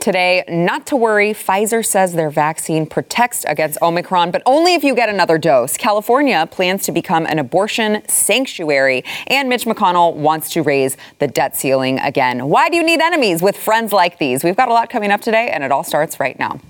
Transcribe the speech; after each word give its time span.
Today, 0.00 0.44
not 0.48 0.86
to 0.86 0.96
worry, 0.96 1.34
Pfizer 1.34 1.84
says 1.84 2.14
their 2.14 2.30
vaccine 2.30 2.86
protects 2.86 3.44
against 3.44 3.76
Omicron, 3.82 4.30
but 4.30 4.42
only 4.46 4.72
if 4.72 4.82
you 4.82 4.94
get 4.94 5.10
another 5.10 5.36
dose. 5.36 5.76
California 5.76 6.48
plans 6.50 6.84
to 6.84 6.92
become 6.92 7.26
an 7.26 7.38
abortion 7.38 8.00
sanctuary, 8.08 9.04
and 9.26 9.50
Mitch 9.50 9.66
McConnell 9.66 10.14
wants 10.14 10.48
to 10.52 10.62
raise 10.62 10.96
the 11.18 11.28
debt 11.28 11.54
ceiling 11.54 11.98
again. 11.98 12.48
Why 12.48 12.70
do 12.70 12.78
you 12.78 12.82
need 12.82 13.02
enemies 13.02 13.42
with 13.42 13.58
friends 13.58 13.92
like 13.92 14.18
these? 14.18 14.42
We've 14.42 14.56
got 14.56 14.70
a 14.70 14.72
lot 14.72 14.88
coming 14.88 15.10
up 15.10 15.20
today, 15.20 15.50
and 15.50 15.62
it 15.62 15.70
all 15.70 15.84
starts 15.84 16.18
right 16.18 16.38
now. 16.38 16.60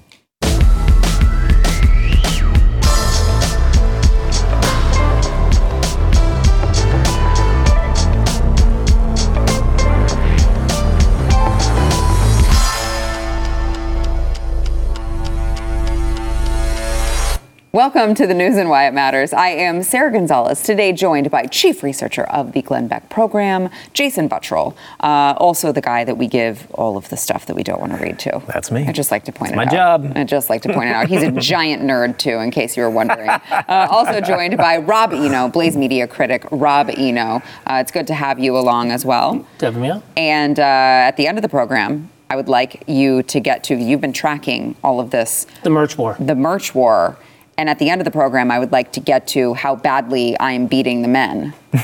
Welcome 17.72 18.16
to 18.16 18.26
the 18.26 18.34
news 18.34 18.56
and 18.56 18.68
why 18.68 18.88
it 18.88 18.94
matters. 18.94 19.32
I 19.32 19.50
am 19.50 19.84
Sara 19.84 20.10
Gonzales, 20.10 20.60
today 20.60 20.92
joined 20.92 21.30
by 21.30 21.46
Chief 21.46 21.84
Researcher 21.84 22.24
of 22.24 22.50
the 22.50 22.62
Glenn 22.62 22.88
Beck 22.88 23.08
Program, 23.10 23.70
Jason 23.92 24.28
Buttrill, 24.28 24.74
uh, 24.98 25.34
also 25.36 25.70
the 25.70 25.80
guy 25.80 26.02
that 26.02 26.16
we 26.18 26.26
give 26.26 26.68
all 26.74 26.96
of 26.96 27.08
the 27.10 27.16
stuff 27.16 27.46
that 27.46 27.54
we 27.54 27.62
don't 27.62 27.78
want 27.78 27.92
to 27.92 27.98
read 28.02 28.18
to. 28.20 28.42
That's 28.48 28.72
me. 28.72 28.88
I 28.88 28.92
just 28.92 29.12
like 29.12 29.24
to 29.26 29.32
point 29.32 29.54
That's 29.54 29.72
it 29.72 29.76
my 29.76 29.80
out. 29.80 30.02
job. 30.02 30.12
I 30.16 30.24
just 30.24 30.50
like 30.50 30.62
to 30.62 30.72
point 30.72 30.88
it 30.90 30.94
out. 30.94 31.06
He's 31.06 31.22
a 31.22 31.30
giant 31.40 31.82
nerd, 31.84 32.18
too, 32.18 32.38
in 32.40 32.50
case 32.50 32.76
you 32.76 32.82
were 32.82 32.90
wondering. 32.90 33.30
Uh, 33.30 33.86
also 33.88 34.20
joined 34.20 34.56
by 34.56 34.78
Rob 34.78 35.12
Eno, 35.12 35.46
Blaze 35.48 35.76
Media 35.76 36.08
critic 36.08 36.44
Rob 36.50 36.90
Eno. 36.96 37.40
Uh, 37.68 37.74
it's 37.80 37.92
good 37.92 38.08
to 38.08 38.14
have 38.14 38.40
you 38.40 38.58
along 38.58 38.90
as 38.90 39.04
well. 39.04 39.46
Devin, 39.58 39.84
yeah. 39.84 40.00
And 40.16 40.58
uh, 40.58 40.62
at 40.64 41.12
the 41.16 41.28
end 41.28 41.38
of 41.38 41.42
the 41.42 41.48
program, 41.48 42.10
I 42.28 42.34
would 42.34 42.48
like 42.48 42.82
you 42.88 43.22
to 43.24 43.38
get 43.38 43.62
to, 43.64 43.76
you've 43.76 44.00
been 44.00 44.12
tracking 44.12 44.74
all 44.82 44.98
of 44.98 45.12
this 45.12 45.46
The 45.62 45.70
merch 45.70 45.96
war. 45.96 46.16
the 46.18 46.34
merch 46.34 46.74
war. 46.74 47.16
And 47.60 47.68
at 47.68 47.78
the 47.78 47.90
end 47.90 48.00
of 48.00 48.06
the 48.06 48.10
program, 48.10 48.50
I 48.50 48.58
would 48.58 48.72
like 48.72 48.90
to 48.92 49.00
get 49.00 49.26
to 49.28 49.52
how 49.52 49.76
badly 49.76 50.34
I 50.38 50.52
am 50.52 50.66
beating 50.66 51.02
the 51.02 51.08
men. 51.08 51.52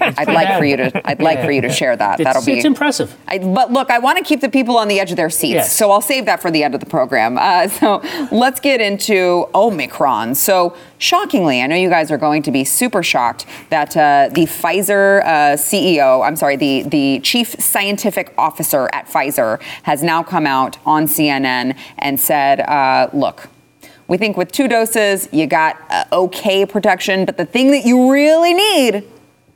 I'd 0.00 0.28
like 0.28 0.56
for 0.56 0.64
you 0.64 0.76
to. 0.76 1.08
I'd 1.08 1.20
like 1.20 1.42
for 1.42 1.50
you 1.50 1.60
to 1.62 1.70
share 1.70 1.96
that. 1.96 2.20
It's, 2.20 2.24
That'll 2.28 2.44
be. 2.44 2.52
it's 2.52 2.64
impressive. 2.64 3.12
I, 3.26 3.38
but 3.38 3.72
look, 3.72 3.90
I 3.90 3.98
want 3.98 4.18
to 4.18 4.22
keep 4.24 4.40
the 4.40 4.48
people 4.48 4.76
on 4.76 4.86
the 4.86 5.00
edge 5.00 5.10
of 5.10 5.16
their 5.16 5.28
seats, 5.28 5.54
Yes. 5.54 5.72
so 5.76 5.90
I'll 5.90 6.00
save 6.00 6.26
that 6.26 6.40
for 6.40 6.52
the 6.52 6.62
end 6.62 6.74
of 6.74 6.80
the 6.80 6.86
program. 6.86 7.36
Uh, 7.36 7.66
so 7.80 8.00
let's 8.30 8.60
get 8.60 8.80
into 8.80 9.48
Omicron. 9.56 10.36
So 10.36 10.76
shockingly, 10.98 11.60
I 11.62 11.66
know 11.66 11.74
you 11.74 11.88
guys 11.90 12.12
are 12.12 12.16
going 12.18 12.44
to 12.44 12.52
be 12.52 12.62
super 12.62 13.02
shocked 13.02 13.44
that 13.70 13.96
uh, 13.96 14.28
the 14.32 14.42
Pfizer 14.42 15.24
uh, 15.24 15.28
CEO, 15.56 16.24
I'm 16.24 16.36
sorry, 16.36 16.54
the 16.54 16.84
the 16.84 17.18
chief 17.24 17.56
scientific 17.58 18.32
officer 18.38 18.88
at 18.92 19.08
Pfizer 19.08 19.60
has 19.82 20.04
now 20.04 20.22
come 20.22 20.46
out 20.46 20.78
on 20.86 21.06
CNN 21.06 21.76
and 21.98 22.20
said, 22.20 22.60
uh, 22.60 23.08
"Look." 23.12 23.48
We 24.08 24.16
think 24.18 24.36
with 24.36 24.52
two 24.52 24.68
doses, 24.68 25.28
you 25.32 25.46
got 25.46 25.80
uh, 25.90 26.04
okay 26.12 26.66
protection, 26.66 27.24
but 27.24 27.36
the 27.36 27.46
thing 27.46 27.70
that 27.70 27.84
you 27.84 28.10
really 28.10 28.54
need 28.54 29.04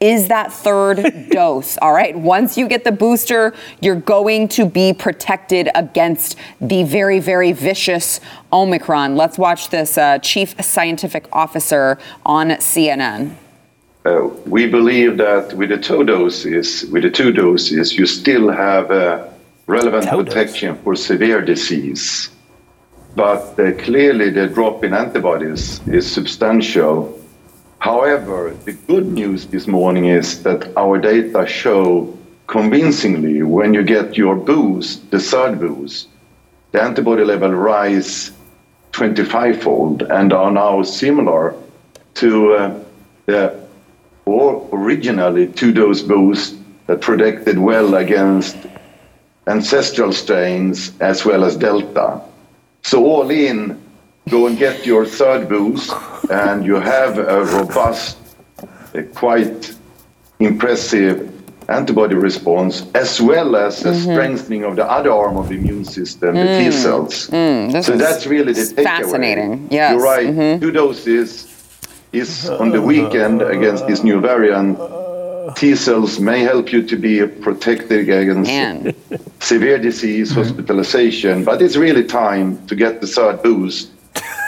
is 0.00 0.28
that 0.28 0.52
third 0.52 1.28
dose. 1.30 1.78
All 1.78 1.92
right. 1.92 2.16
Once 2.16 2.58
you 2.58 2.68
get 2.68 2.84
the 2.84 2.92
booster, 2.92 3.54
you're 3.80 3.94
going 4.00 4.48
to 4.48 4.66
be 4.66 4.92
protected 4.92 5.68
against 5.74 6.36
the 6.60 6.82
very, 6.84 7.18
very 7.18 7.52
vicious 7.52 8.20
Omicron. 8.52 9.16
Let's 9.16 9.38
watch 9.38 9.70
this 9.70 9.96
uh, 9.96 10.18
chief 10.18 10.54
scientific 10.62 11.26
officer 11.32 11.98
on 12.24 12.50
CNN. 12.50 13.36
Uh, 14.04 14.28
we 14.46 14.66
believe 14.66 15.16
that 15.16 15.52
with 15.54 15.70
the 15.70 15.78
two 15.78 16.04
doses, 16.04 16.84
with 16.92 17.02
the 17.02 17.10
two 17.10 17.32
doses, 17.32 17.94
you 17.98 18.06
still 18.06 18.50
have 18.50 18.90
uh, 18.90 19.26
relevant 19.66 20.08
Two 20.08 20.22
protection 20.22 20.76
for 20.76 20.94
severe 20.94 21.40
disease. 21.40 22.30
But 23.16 23.58
uh, 23.58 23.72
clearly, 23.78 24.28
the 24.28 24.46
drop 24.46 24.84
in 24.84 24.92
antibodies 24.92 25.80
is 25.88 26.06
substantial. 26.10 27.18
However, 27.78 28.54
the 28.66 28.74
good 28.74 29.06
news 29.06 29.46
this 29.46 29.66
morning 29.66 30.04
is 30.04 30.42
that 30.42 30.76
our 30.76 30.98
data 30.98 31.46
show 31.46 32.14
convincingly 32.46 33.42
when 33.42 33.72
you 33.72 33.82
get 33.82 34.18
your 34.18 34.36
boost, 34.36 35.10
the 35.10 35.18
third 35.18 35.58
boost, 35.58 36.08
the 36.72 36.82
antibody 36.82 37.24
level 37.24 37.52
rise 37.52 38.32
25-fold 38.92 40.02
and 40.02 40.34
are 40.34 40.50
now 40.50 40.82
similar 40.82 41.54
to 42.14 42.52
uh, 42.52 42.80
the 43.24 43.66
or 44.26 44.68
originally 44.72 45.46
two-dose 45.46 46.02
boost 46.02 46.56
that 46.86 47.00
protected 47.00 47.58
well 47.58 47.94
against 47.94 48.56
ancestral 49.46 50.12
strains 50.12 50.92
as 51.00 51.24
well 51.24 51.44
as 51.44 51.56
Delta. 51.56 52.20
So 52.86 53.04
all 53.04 53.28
in, 53.32 53.82
go 54.28 54.46
and 54.46 54.56
get 54.56 54.86
your 54.86 55.04
third 55.04 55.48
boost, 55.48 55.92
and 56.30 56.64
you 56.64 56.76
have 56.76 57.18
a 57.18 57.44
robust, 57.44 58.16
uh, 58.94 59.02
quite 59.12 59.74
impressive 60.38 61.32
antibody 61.68 62.14
response, 62.14 62.86
as 62.94 63.20
well 63.20 63.56
as 63.56 63.84
a 63.84 63.88
mm-hmm. 63.88 64.12
strengthening 64.12 64.62
of 64.62 64.76
the 64.76 64.88
other 64.88 65.10
arm 65.10 65.36
of 65.36 65.48
the 65.48 65.56
immune 65.56 65.84
system, 65.84 66.36
the 66.36 66.44
T 66.44 66.68
mm. 66.68 66.72
cells. 66.72 67.26
Mm, 67.30 67.72
this 67.72 67.86
so 67.86 67.96
that's 67.96 68.24
really 68.24 68.52
the 68.52 68.60
takeaway. 68.60 68.84
fascinating. 68.84 69.66
Yes. 69.68 69.90
You're 69.90 70.04
right. 70.04 70.28
Mm-hmm. 70.28 70.60
Two 70.60 70.70
doses 70.70 71.52
is 72.12 72.48
on 72.48 72.70
the 72.70 72.80
weekend 72.80 73.42
against 73.42 73.88
this 73.88 74.04
new 74.04 74.20
variant. 74.20 74.78
T 75.54 75.74
cells 75.76 76.18
may 76.18 76.40
help 76.40 76.72
you 76.72 76.82
to 76.82 76.96
be 76.96 77.24
protected 77.26 78.08
against 78.08 78.50
Man. 78.50 78.94
severe 79.40 79.78
disease, 79.78 80.32
hospitalization, 80.32 81.44
but 81.44 81.62
it's 81.62 81.76
really 81.76 82.04
time 82.04 82.64
to 82.66 82.74
get 82.74 83.00
the 83.00 83.06
third 83.06 83.42
boost, 83.42 83.90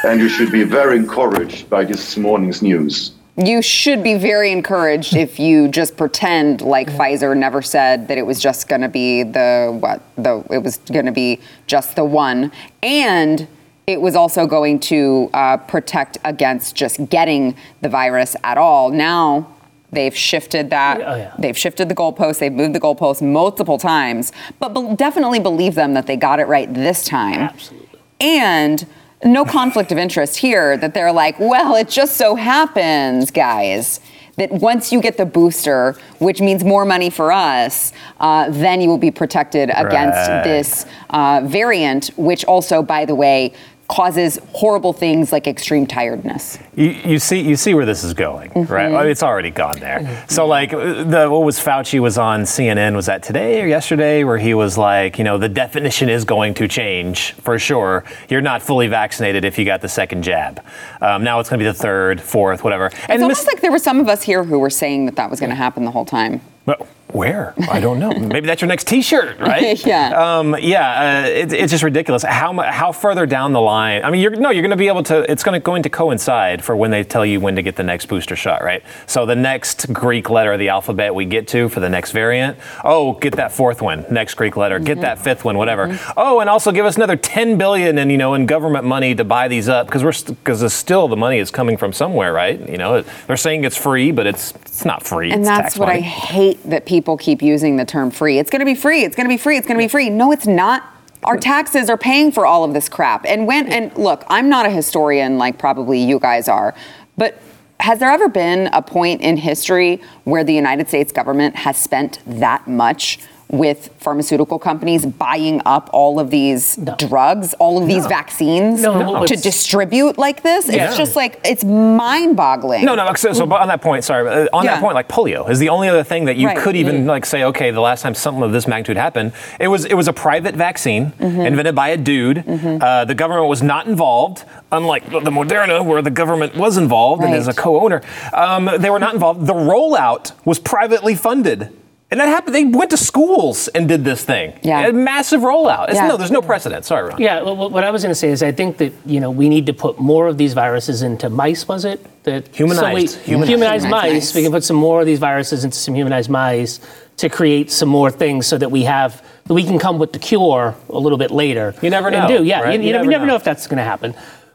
and 0.05 0.21
you 0.21 0.29
should 0.29 0.51
be 0.51 0.65
very 0.65 0.97
encouraged 0.97 1.71
by 1.71 1.85
this 1.85 2.17
morning's 2.17 2.63
news. 2.63 3.13
You 3.37 3.63
should 3.63 4.03
be 4.03 4.15
very 4.15 4.51
encouraged 4.51 5.15
if 5.15 5.39
you 5.39 5.69
just 5.69 5.97
pretend 5.97 6.61
like 6.61 6.91
Pfizer 6.91 7.37
never 7.37 7.63
said 7.63 8.09
that 8.09 8.19
it 8.19 8.27
was 8.27 8.41
just 8.41 8.69
going 8.69 8.81
to 8.81 8.89
be 8.89 9.23
the 9.23 9.77
what 9.81 10.03
the 10.17 10.45
it 10.51 10.59
was 10.59 10.79
going 10.79 11.07
to 11.07 11.13
be 11.13 11.39
just 11.69 11.95
the 11.95 12.05
one, 12.05 12.51
and 12.83 13.47
it 13.87 14.01
was 14.01 14.17
also 14.17 14.47
going 14.47 14.81
to 14.81 15.31
uh, 15.33 15.57
protect 15.57 16.19
against 16.25 16.75
just 16.75 17.09
getting 17.09 17.55
the 17.81 17.89
virus 17.89 18.35
at 18.43 18.59
all. 18.59 18.91
Now 18.91 19.55
they've 19.93 20.17
shifted 20.17 20.71
that. 20.71 21.01
Oh, 21.01 21.15
yeah. 21.17 21.35
They've 21.39 21.57
shifted 21.57 21.89
the 21.89 21.95
goalposts. 21.95 22.39
They've 22.39 22.53
moved 22.53 22.75
the 22.75 22.81
goalposts 22.81 23.23
multiple 23.23 23.79
times, 23.79 24.33
but 24.59 24.75
be- 24.75 24.95
definitely 24.97 25.41
believe 25.41 25.75
them 25.75 25.95
that 25.95 26.07
they 26.07 26.17
got 26.17 26.41
it 26.41 26.47
right 26.47 26.73
this 26.73 27.05
time. 27.05 27.41
Absolutely. 27.41 27.89
And 28.21 28.87
no 29.25 29.45
conflict 29.45 29.91
of 29.93 29.99
interest 29.99 30.37
here 30.37 30.77
that 30.77 30.95
they're 30.95 31.13
like, 31.13 31.39
well, 31.41 31.75
it 31.75 31.89
just 31.89 32.17
so 32.17 32.35
happens, 32.35 33.31
guys, 33.31 34.01
that 34.37 34.53
once 34.53 34.93
you 34.93 35.01
get 35.01 35.17
the 35.17 35.27
booster, 35.27 35.97
which 36.21 36.41
means 36.41 36.63
more 36.63 36.85
money 36.85 37.11
for 37.11 37.33
us, 37.33 37.93
uh, 38.21 38.49
then 38.51 38.81
you 38.81 38.89
will 38.89 38.99
be 38.99 39.11
protected 39.11 39.71
against 39.71 40.29
Right. 40.29 40.45
this 40.45 40.87
uh, 41.11 41.41
variant, 41.45 42.09
which 42.17 42.45
also, 42.45 42.83
by 42.83 43.05
the 43.05 43.17
way, 43.17 43.53
causes 43.89 44.39
horrible 44.53 44.93
things 44.93 45.33
like 45.33 45.47
extreme 45.47 45.87
tiredness. 45.87 46.59
You, 46.77 46.91
you 46.91 47.19
see, 47.19 47.41
you 47.41 47.57
see 47.57 47.73
where 47.73 47.87
this 47.87 48.05
is 48.05 48.13
going, 48.13 48.51
Mm-hmm. 48.51 48.71
right? 48.73 48.93
Well, 48.93 49.07
it's 49.07 49.23
already 49.23 49.51
gone 49.51 49.79
there. 49.81 50.25
So, 50.29 50.47
like, 50.47 50.71
the 50.73 51.27
what 51.31 51.43
was 51.43 51.59
Fauci 51.59 51.99
was 51.99 52.19
on 52.19 52.43
CNN? 52.43 52.95
Was 52.95 53.07
that 53.07 53.23
today 53.23 53.63
or 53.63 53.67
yesterday? 53.67 54.25
Where 54.25 54.37
he 54.39 54.53
was 54.53 54.77
like, 54.77 55.17
you 55.19 55.25
know, 55.25 55.39
the 55.39 55.49
definition 55.49 56.09
is 56.11 56.25
going 56.27 56.53
to 56.55 56.69
change 56.69 57.33
for 57.33 57.59
sure. 57.59 58.05
You're 58.29 58.43
not 58.43 58.61
fully 58.63 58.89
vaccinated 58.89 59.45
if 59.47 59.59
you 59.59 59.65
got 59.65 59.81
the 59.81 59.89
second 59.89 60.23
jab. 60.23 60.63
Um, 61.01 61.25
now 61.25 61.41
it's 61.41 61.49
going 61.49 61.59
to 61.59 61.65
be 61.65 61.71
the 61.71 61.75
third, 61.75 62.21
fourth, 62.21 62.63
whatever. 62.65 62.87
It's 62.87 62.97
And 63.09 63.23
almost 63.23 63.47
mis- 63.47 63.55
like 63.55 63.63
there 63.63 63.73
were 63.73 63.79
some 63.79 64.01
of 64.01 64.09
us 64.09 64.23
here 64.23 64.45
who 64.45 64.59
were 64.59 64.71
saying 64.71 65.07
that 65.07 65.17
that 65.17 65.31
was 65.31 65.41
going 65.41 65.51
to 65.51 65.57
happen 65.57 65.85
the 65.87 65.91
whole 65.91 66.05
time. 66.05 66.43
Well, 66.67 66.87
where? 67.13 67.55
I 67.71 67.81
don't 67.81 67.99
know. 67.99 68.11
Maybe 68.11 68.47
that's 68.47 68.61
your 68.61 68.69
next 68.69 68.87
T-shirt, 68.87 69.39
right? 69.41 69.85
Yeah. 69.85 70.39
Um, 70.39 70.57
yeah. 70.61 71.25
Uh, 71.25 71.29
it, 71.29 71.53
it's 71.53 71.71
just 71.71 71.83
ridiculous. 71.83 72.23
How 72.23 72.53
how 72.61 72.93
further 72.93 73.27
down 73.27 73.53
the 73.53 73.61
line? 73.61 74.05
I 74.05 74.11
mean, 74.11 74.21
you're 74.21 74.37
no, 74.37 74.51
you're 74.51 74.63
going 74.63 74.71
to 74.71 74.77
be 74.77 74.89
able 74.89 75.03
to. 75.05 75.31
It's 75.31 75.43
going 75.43 75.59
to 75.59 75.65
going 75.65 75.83
to 75.85 75.91
coincide 75.91 76.63
for 76.63 76.77
when 76.77 76.91
they 76.91 77.05
tell 77.05 77.25
you 77.25 77.41
when 77.41 77.57
to 77.57 77.63
get 77.63 77.77
the 77.77 77.83
next 77.83 78.07
booster 78.07 78.37
shot, 78.37 78.63
right? 78.63 78.83
So 79.07 79.27
the 79.27 79.37
next 79.37 79.93
Greek 79.93 80.29
letter 80.29 80.53
of 80.53 80.59
the 80.59 80.69
alphabet 80.69 81.15
we 81.15 81.25
get 81.25 81.49
to 81.49 81.69
for 81.69 81.81
the 81.81 81.89
next 81.89 82.13
variant. 82.13 82.59
Oh, 82.85 83.15
get 83.15 83.37
that 83.37 83.53
fourth 83.53 83.81
one. 83.81 84.05
Next 84.11 84.35
Greek 84.35 84.57
letter. 84.57 84.79
Get 84.79 85.01
that 85.01 85.19
fifth 85.19 85.45
one. 85.45 85.57
Whatever. 85.57 85.99
Oh, 86.17 86.41
and 86.41 86.51
also 86.51 86.73
give 86.73 86.85
us 86.85 86.97
another 86.97 87.17
10 87.17 87.57
billion 87.57 87.99
in 87.99 88.11
you 88.11 88.19
know 88.19 88.35
in 88.35 88.47
government 88.47 88.85
money 88.85 89.15
to 89.15 89.25
buy 89.25 89.49
these 89.49 89.69
up 89.69 89.87
because 89.87 90.05
we're 90.05 90.35
because 90.35 90.73
still 90.73 91.09
the 91.09 91.17
money 91.17 91.39
is 91.39 91.51
coming 91.51 91.77
from 91.77 91.93
somewhere, 91.93 92.33
right? 92.33 92.69
You 92.69 92.77
know, 92.77 93.03
they're 93.27 93.37
saying 93.37 93.65
it's 93.65 93.77
free, 93.77 94.13
but 94.13 94.27
it's 94.27 94.53
it's 94.67 94.85
not 94.85 95.05
free. 95.05 95.33
And 95.33 95.41
it's 95.41 95.49
that's 95.49 95.79
what 95.79 95.87
money. 95.87 96.01
I 96.01 96.03
hate 96.03 96.63
that 96.65 96.85
people 96.87 96.98
keep 97.17 97.43
using 97.43 97.77
the 97.77 97.85
term 97.85 98.11
free. 98.11 98.39
It's 98.39 98.51
going 98.51 98.61
to 98.61 98.67
be 98.67 98.75
free. 98.75 99.05
It's 99.05 99.17
going 99.17 99.27
to 99.27 99.33
be 99.33 99.39
free. 99.39 99.57
It's 99.57 99.67
going 99.67 99.79
to 99.79 99.85
be 99.85 99.89
free. 99.89 100.11
No, 100.11 100.33
it's 100.33 100.47
not. 100.47 100.95
Our 101.25 101.37
taxes 101.37 101.91
are 101.91 101.99
paying 101.99 102.31
for 102.31 102.47
all 102.47 102.65
of 102.65 102.73
this 102.73 102.89
crap. 102.89 103.25
And 103.27 103.47
when 103.47 103.73
and 103.73 103.97
look, 103.97 104.25
I'm 104.29 104.49
not 104.49 104.67
a 104.67 104.71
historian 104.71 105.39
like 105.39 105.59
probably 105.59 106.01
you 106.01 106.19
guys 106.19 106.49
are, 106.49 106.75
but 107.17 107.41
has 107.81 107.99
there 108.01 108.11
ever 108.11 108.29
been 108.29 108.69
a 108.73 108.83
point 108.83 109.21
in 109.21 109.37
history 109.37 110.01
where 110.25 110.45
the 110.45 110.55
United 110.55 110.89
States 110.89 111.13
government 111.13 111.55
has 111.57 111.77
spent 111.77 112.21
that 112.27 112.67
much 112.67 113.21
with 113.51 113.91
pharmaceutical 113.99 114.59
companies 114.59 115.07
buying 115.07 115.63
up 115.65 115.89
all 115.93 116.21
of 116.21 116.31
these 116.31 116.77
No. 116.77 116.95
drugs, 116.97 117.55
all 117.55 117.81
of 117.81 117.89
these 117.89 118.07
vaccines 118.07 118.83
No, 118.83 118.99
no, 119.21 119.27
to 119.27 119.37
distribute 119.37 120.19
like 120.19 120.43
this? 120.43 120.69
Yeah. 120.69 120.89
It's 120.89 120.97
just 120.99 121.17
like 121.17 121.41
it's 121.45 121.65
mind-boggling. 121.65 122.85
No, 122.85 122.95
no. 122.95 123.13
So, 123.15 123.33
so 123.33 123.51
on 123.53 123.69
that 123.69 123.81
point, 123.81 124.05
sorry, 124.05 124.29
uh, 124.29 124.47
on 124.53 124.65
Yeah. 124.65 124.75
that 124.75 124.81
point, 124.83 124.95
like 124.95 125.09
polio 125.09 125.49
is 125.49 125.59
the 125.59 125.71
only 125.71 125.89
other 125.89 126.05
thing 126.05 126.27
that 126.27 126.37
you 126.37 126.47
Right. 126.49 126.59
could 126.59 126.77
even 126.77 127.07
like 127.07 127.25
say, 127.25 127.45
okay, 127.45 127.71
the 127.71 127.81
last 127.81 128.03
time 128.03 128.15
something 128.15 128.43
of 128.43 128.53
this 128.53 128.67
magnitude 128.67 128.97
happened, 128.99 129.33
it 129.59 129.69
was 129.69 129.85
it 129.87 129.95
was 129.95 130.09
a 130.09 130.13
private 130.13 130.55
vaccine 130.55 131.13
Mm-hmm. 131.19 131.41
invented 131.41 131.75
by 131.75 131.89
a 131.89 131.97
dude. 131.97 132.45
Uh, 132.83 133.05
the 133.05 133.15
government 133.15 133.49
was 133.49 133.63
not 133.63 133.87
involved, 133.87 134.45
unlike 134.73 135.11
the 135.11 135.21
the 135.21 135.31
Moderna, 135.31 135.85
where 135.85 136.03
the 136.03 136.11
government 136.11 136.55
was 136.57 136.77
involved 136.77 137.23
and 137.25 137.35
is 137.35 137.49
a 137.49 137.55
co-owner. 137.55 138.03
Um, 138.35 138.71
they 138.79 138.91
were 138.91 138.99
not 138.99 139.15
involved. 139.15 139.47
The 139.47 139.55
rollout 139.55 140.33
was 140.45 140.59
privately 140.59 141.15
funded. 141.15 141.71
And 142.11 142.19
that 142.21 142.29
happened. 142.29 142.55
They 142.55 142.65
went 142.65 142.91
to 142.93 142.97
schools 142.97 143.69
and 143.69 143.87
did 143.87 144.03
this 144.03 144.25
thing. 144.25 144.59
Yeah. 144.63 144.87
A 144.87 144.93
massive 144.95 145.43
rollout. 145.43 145.89
It's, 145.89 145.97
Yeah. 145.97 146.09
No, 146.09 146.17
there's 146.17 146.31
no 146.31 146.41
precedent. 146.41 146.87
Sorry, 146.87 147.07
Ron. 147.11 147.21
Yeah, 147.21 147.43
well, 147.43 147.69
what 147.69 147.85
I 147.85 147.91
was 147.91 148.03
going 148.03 148.13
to 148.13 148.15
say 148.19 148.31
is 148.31 148.43
I 148.43 148.51
think 148.51 148.79
that 148.79 148.95
you 149.05 149.21
know 149.21 149.31
we 149.31 149.51
need 149.51 149.67
to 149.67 149.75
put 149.75 149.99
more 149.99 150.27
of 150.27 150.39
these 150.39 150.55
viruses 150.55 151.03
into 151.03 151.29
mice. 151.29 151.69
Was 151.69 151.85
it 151.85 152.01
that 152.25 152.49
Humanized. 152.57 152.81
So 152.81 152.87
we, 152.87 153.01
Humanized. 153.03 153.19
humanized, 153.27 153.49
Humanized 153.51 153.89
mice. 153.91 154.13
mice. 154.13 154.35
We 154.35 154.43
can 154.43 154.53
put 154.53 154.65
some 154.65 154.77
more 154.77 155.01
of 155.01 155.07
these 155.07 155.19
viruses 155.19 155.65
into 155.65 155.77
some 155.77 155.95
humanized 155.95 156.31
mice 156.31 156.81
to 157.19 157.29
create 157.29 157.71
some 157.71 157.89
more 157.91 158.11
things 158.11 158.47
so 158.47 158.57
that 158.57 158.71
we 158.71 158.85
have 158.85 159.23
that 159.45 159.53
we 159.55 159.65
can 159.65 159.79
come 159.79 159.99
with 159.99 160.13
the 160.15 160.19
cure 160.19 160.75
a 160.89 160.99
little 160.99 161.19
bit 161.19 161.31
later. 161.31 161.75
You 161.83 161.91
never 161.91 162.09
and 162.09 162.17
know, 162.29 162.39
Do 162.39 162.45
yeah, 162.45 162.61
right? 162.63 162.75
you, 162.75 162.81
you 162.81 162.87
You 162.87 162.93
never, 162.93 163.05
never 163.05 163.11
never 163.11 163.27
know. 163.27 163.33
know 163.33 163.37
if 163.37 163.45
that's 163.45 163.67
going 163.67 163.79
to 163.79 163.85
happen. 163.85 164.15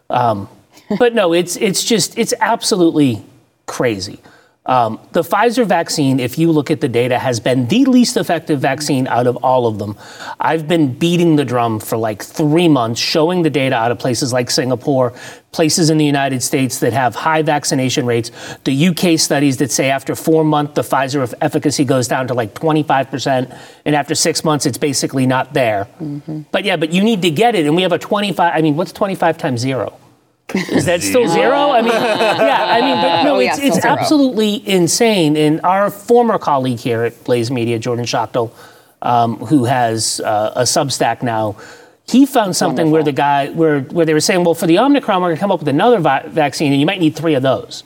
Um, 0.10 0.50
but 0.98 1.14
no, 1.14 1.34
it's 1.34 1.56
it's 1.58 1.84
just 1.84 2.18
it's 2.18 2.34
absolutely 2.40 3.24
crazy. 3.68 4.20
Um, 4.66 4.98
the 5.12 5.24
Pfizer 5.24 5.66
vaccine, 5.66 6.22
if 6.22 6.38
you 6.38 6.50
look 6.50 6.72
at 6.72 6.80
the 6.80 6.88
data, 6.88 7.20
has 7.20 7.42
been 7.42 7.68
the 7.68 7.84
least 7.84 8.16
effective 8.16 8.62
vaccine 8.62 9.08
out 9.08 9.28
of 9.28 9.36
all 9.44 9.68
of 9.68 9.78
them. 9.78 9.98
I've 10.40 10.70
been 10.70 10.94
beating 10.98 11.36
the 11.36 11.44
drum 11.44 11.82
for 11.82 11.98
like 11.98 12.24
three 12.24 12.70
months, 12.70 13.02
showing 13.02 13.42
the 13.42 13.50
data 13.50 13.76
out 13.76 13.92
of 13.92 14.00
places 14.00 14.32
like 14.32 14.50
Singapore, 14.50 15.14
places 15.52 15.90
in 15.90 15.98
the 15.98 16.06
United 16.06 16.42
States 16.42 16.80
that 16.80 16.94
have 16.94 17.14
high 17.14 17.42
vaccination 17.42 18.06
rates, 18.06 18.32
the 18.64 18.88
UK 18.88 19.20
studies 19.20 19.58
that 19.58 19.70
say 19.70 19.90
after 19.90 20.16
four 20.16 20.46
months, 20.46 20.76
the 20.76 20.82
Pfizer 20.82 21.34
efficacy 21.42 21.84
goes 21.84 22.08
down 22.08 22.28
to 22.28 22.34
like 22.34 22.54
25%, 22.54 23.60
and 23.86 23.96
after 23.96 24.16
six 24.16 24.46
months, 24.46 24.66
it's 24.66 24.78
basically 24.78 25.28
not 25.28 25.54
there. 25.54 25.88
But 26.52 26.64
yeah, 26.64 26.78
but 26.78 26.94
you 26.94 27.04
need 27.04 27.22
to 27.24 27.30
get 27.30 27.54
it, 27.54 27.66
and 27.66 27.76
we 27.76 27.82
have 27.82 27.92
a 27.92 28.00
25, 28.00 28.54
I 28.56 28.62
mean, 28.62 28.78
what's 28.78 28.94
25 28.94 29.38
times 29.38 29.60
zero? 29.60 30.00
Is 30.54 30.86
that 30.86 31.02
still 31.02 31.28
zero? 31.28 31.72
I 31.72 31.82
mean, 31.82 31.92
yeah, 31.94 32.66
I 32.70 32.82
mean, 32.82 32.96
but 33.02 33.24
no, 33.24 33.36
Oh, 33.36 33.40
yeah, 33.40 33.54
it's, 33.56 33.60
it's 33.60 33.82
zero. 33.82 33.96
absolutely 33.98 34.68
insane. 34.68 35.36
And 35.36 35.62
our 35.62 35.90
former 35.90 36.38
colleague 36.38 36.80
here 36.80 37.04
at 37.04 37.24
Blaze 37.24 37.50
Media, 37.50 37.80
Jordan 37.80 38.06
Schachtel, 38.06 38.54
um, 39.02 39.38
who 39.38 39.66
has 39.66 40.20
uh, 40.20 40.54
a 40.56 40.62
Substack 40.64 41.24
now, 41.24 41.56
he 42.06 42.26
found 42.26 42.56
something 42.56 42.92
where 42.92 43.02
the 43.04 43.14
guy, 43.14 43.50
where, 43.50 43.80
where 43.82 44.06
they 44.06 44.14
were 44.14 44.20
saying, 44.20 44.44
well, 44.44 44.54
for 44.54 44.68
the 44.68 44.78
Omicron, 44.78 45.22
we're 45.22 45.30
going 45.30 45.38
to 45.38 45.40
come 45.40 45.52
up 45.52 45.60
with 45.60 45.70
another 45.70 46.00
vi- 46.00 46.26
vaccine, 46.28 46.72
and 46.72 46.80
you 46.80 46.86
might 46.86 47.00
need 47.00 47.16
three 47.16 47.34
of 47.34 47.42
those. 47.42 47.84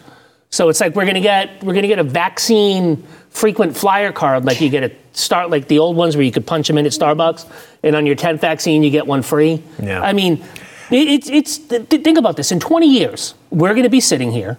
So 0.49 0.69
it's 0.69 0.79
like 0.81 0.95
we're 0.95 1.03
going 1.05 1.15
to 1.15 1.21
get 1.21 1.61
we're 1.63 1.73
going 1.73 1.83
to 1.83 1.87
get 1.89 1.99
a 1.99 2.03
vaccine 2.03 3.03
frequent 3.29 3.77
flyer 3.77 4.11
card, 4.11 4.45
like 4.45 4.59
you 4.61 4.69
get 4.69 4.83
a 4.83 4.91
start 5.11 5.49
like 5.49 5.67
the 5.67 5.77
old 5.79 5.95
ones 5.97 6.15
where 6.15 6.23
you 6.23 6.31
could 6.31 6.47
punch 6.47 6.67
them 6.67 6.77
in 6.77 6.85
at 6.85 6.93
Starbucks, 6.93 7.45
and 7.83 7.95
on 7.95 8.05
your 8.05 8.15
tenth 8.15 8.41
vaccine 8.41 8.81
you 8.81 8.89
get 8.89 9.05
one 9.05 9.21
free. 9.21 9.61
Yeah. 9.81 10.01
I 10.01 10.13
mean, 10.13 10.43
it, 10.91 11.07
it's 11.07 11.29
it's 11.29 11.57
th- 11.57 11.89
th- 11.89 12.03
think 12.03 12.17
about 12.17 12.37
this. 12.37 12.51
In 12.51 12.59
20 12.59 12.87
years, 12.87 13.33
we're 13.49 13.73
going 13.73 13.83
to 13.83 13.89
be 13.89 13.99
sitting 13.99 14.31
here, 14.31 14.57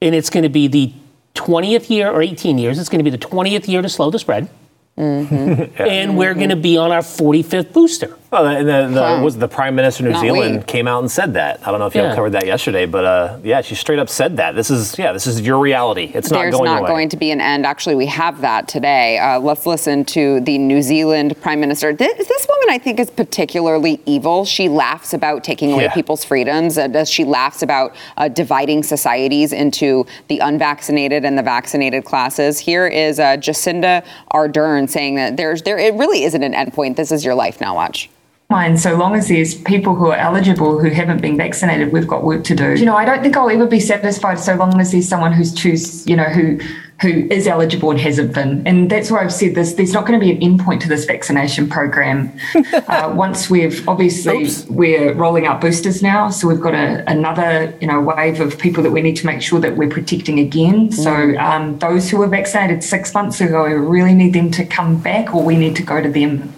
and 0.00 0.14
it's 0.14 0.30
going 0.30 0.42
to 0.42 0.48
be 0.48 0.68
the 0.68 0.92
20th 1.34 1.90
year 1.90 2.10
or 2.10 2.22
18 2.22 2.58
years. 2.58 2.78
It's 2.78 2.88
going 2.88 3.04
to 3.04 3.10
be 3.10 3.16
the 3.16 3.18
20th 3.18 3.68
year 3.68 3.82
to 3.82 3.88
slow 3.88 4.10
the 4.10 4.18
spread, 4.18 4.48
mm-hmm. 4.96 5.82
and 5.82 6.18
we're 6.18 6.34
going 6.34 6.50
to 6.50 6.56
be 6.56 6.76
on 6.76 6.90
our 6.90 7.02
45th 7.02 7.72
booster. 7.72 8.16
Well, 8.30 8.44
the, 8.62 8.62
the, 8.92 9.20
was 9.24 9.38
the 9.38 9.48
Prime 9.48 9.74
Minister 9.74 10.02
of 10.02 10.08
New 10.08 10.12
Not 10.12 10.20
Zealand 10.20 10.56
we. 10.58 10.62
came 10.64 10.86
out 10.86 10.98
and 11.00 11.10
said 11.10 11.32
that. 11.32 11.66
I 11.66 11.70
don't 11.70 11.80
know 11.80 11.86
if 11.86 11.94
you 11.94 12.02
Yeah. 12.02 12.14
covered 12.14 12.30
that 12.32 12.44
yesterday, 12.44 12.84
but 12.84 13.04
uh, 13.06 13.38
yeah, 13.42 13.62
she 13.62 13.74
straight 13.74 13.98
up 13.98 14.10
said 14.10 14.36
that. 14.36 14.54
This 14.54 14.68
is 14.70 14.98
yeah, 14.98 15.12
this 15.12 15.26
is 15.26 15.40
your 15.40 15.58
reality. 15.58 16.12
It's 16.14 16.30
not 16.30 16.40
There's 16.40 16.54
going 16.54 16.66
not 16.66 16.80
away. 16.80 16.88
going 16.90 17.08
to 17.08 17.16
be 17.16 17.30
an 17.30 17.40
end. 17.40 17.64
Actually, 17.64 17.94
we 17.94 18.04
have 18.04 18.42
that 18.42 18.68
today. 18.68 19.16
Uh, 19.18 19.40
let's 19.40 19.64
listen 19.64 20.04
to 20.06 20.40
the 20.40 20.58
New 20.58 20.82
Zealand 20.82 21.40
Prime 21.40 21.58
Minister. 21.58 21.94
This, 21.94 22.28
this 22.28 22.46
woman, 22.46 22.66
I 22.68 22.76
think, 22.76 23.00
is 23.00 23.08
particularly 23.08 23.98
evil. 24.04 24.44
She 24.44 24.68
laughs 24.68 25.14
about 25.14 25.42
taking 25.42 25.72
away 25.72 25.84
Yeah. 25.84 25.94
people's 25.94 26.22
freedoms. 26.22 26.76
Uh, 26.76 26.86
does 26.86 27.08
she 27.08 27.24
laughs 27.24 27.62
about 27.62 27.96
uh, 28.18 28.28
dividing 28.28 28.82
societies 28.82 29.54
into 29.54 30.04
the 30.28 30.40
unvaccinated 30.40 31.24
and 31.24 31.38
the 31.38 31.42
vaccinated 31.42 32.04
classes? 32.04 32.58
Here 32.58 32.86
is 32.86 33.18
uh, 33.18 33.38
Jacinda 33.38 34.04
Ardern 34.34 34.86
saying 34.86 35.14
that 35.14 35.38
there's 35.38 35.62
there 35.62 35.78
it 35.78 35.94
really 35.94 36.24
isn't 36.24 36.42
an 36.42 36.52
endpoint. 36.52 36.96
This 36.96 37.10
is 37.10 37.24
your 37.24 37.34
life 37.34 37.58
now. 37.62 37.74
Watch. 37.74 38.10
Fine, 38.48 38.78
so 38.78 38.96
long 38.96 39.14
as 39.14 39.28
there's 39.28 39.54
people 39.54 39.94
who 39.94 40.06
are 40.06 40.16
eligible 40.16 40.78
who 40.78 40.88
haven't 40.88 41.20
been 41.20 41.36
vaccinated, 41.36 41.92
we've 41.92 42.08
got 42.08 42.24
work 42.24 42.44
to 42.44 42.54
do. 42.54 42.76
You 42.76 42.86
know, 42.86 42.96
I 42.96 43.04
don't 43.04 43.22
think 43.22 43.36
I'll 43.36 43.50
ever 43.50 43.66
be 43.66 43.78
satisfied 43.78 44.38
so 44.38 44.54
long 44.54 44.80
as 44.80 44.90
there's 44.90 45.06
someone 45.06 45.34
who's 45.34 45.52
choose, 45.52 46.06
you 46.06 46.16
know, 46.16 46.24
who 46.24 46.58
who 47.02 47.28
is 47.30 47.46
eligible 47.46 47.90
and 47.90 48.00
hasn't 48.00 48.32
been. 48.32 48.66
And 48.66 48.90
that's 48.90 49.10
why 49.10 49.22
I've 49.22 49.34
said 49.34 49.54
this. 49.54 49.74
There's 49.74 49.92
not 49.92 50.06
going 50.06 50.18
to 50.18 50.24
be 50.24 50.32
an 50.32 50.40
endpoint 50.40 50.80
to 50.80 50.88
this 50.88 51.04
vaccination 51.04 51.68
program. 51.68 52.32
uh, 52.72 53.12
once 53.14 53.50
we've 53.50 53.86
obviously 53.86 54.44
Oops. 54.44 54.64
we're 54.66 55.12
rolling 55.12 55.44
out 55.44 55.60
boosters 55.60 56.02
now, 56.02 56.30
so 56.30 56.48
we've 56.48 56.58
got 56.58 56.74
a, 56.74 57.04
another 57.06 57.76
you 57.82 57.86
know 57.86 58.00
wave 58.00 58.40
of 58.40 58.58
people 58.58 58.82
that 58.82 58.92
we 58.92 59.02
need 59.02 59.16
to 59.16 59.26
make 59.26 59.42
sure 59.42 59.60
that 59.60 59.76
we're 59.76 59.90
protecting 59.90 60.40
again. 60.40 60.90
So 60.90 61.36
um, 61.36 61.78
those 61.80 62.08
who 62.08 62.16
were 62.16 62.28
vaccinated 62.28 62.82
six 62.82 63.12
months 63.12 63.42
ago, 63.42 63.64
we 63.64 63.74
really 63.74 64.14
need 64.14 64.32
them 64.32 64.50
to 64.52 64.64
come 64.64 64.98
back, 64.98 65.34
or 65.34 65.44
we 65.44 65.58
need 65.58 65.76
to 65.76 65.82
go 65.82 66.02
to 66.02 66.08
them. 66.08 66.54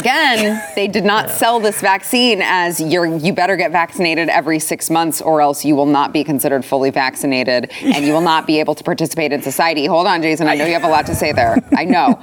Again, 0.00 0.62
they 0.74 0.88
did 0.88 1.04
not 1.04 1.28
sell 1.28 1.60
this 1.60 1.82
vaccine 1.82 2.40
as 2.42 2.80
you're 2.80 3.04
you 3.18 3.34
better 3.34 3.54
get 3.54 3.70
vaccinated 3.70 4.30
every 4.30 4.58
six 4.58 4.88
months 4.88 5.20
or 5.20 5.42
else 5.42 5.62
you 5.62 5.76
will 5.76 5.84
not 5.84 6.10
be 6.10 6.24
considered 6.24 6.64
fully 6.64 6.88
vaccinated 6.88 7.70
and 7.82 8.06
you 8.06 8.14
will 8.14 8.22
not 8.22 8.46
be 8.46 8.60
able 8.60 8.74
to 8.74 8.82
participate 8.82 9.30
in 9.30 9.42
society. 9.42 9.84
Hold 9.84 10.06
on, 10.06 10.22
Jason. 10.22 10.48
I 10.48 10.54
know 10.54 10.64
you 10.64 10.72
have 10.72 10.84
a 10.84 10.88
lot 10.88 11.04
to 11.06 11.14
say 11.14 11.32
there. 11.32 11.58
I 11.76 11.84
know. 11.84 12.18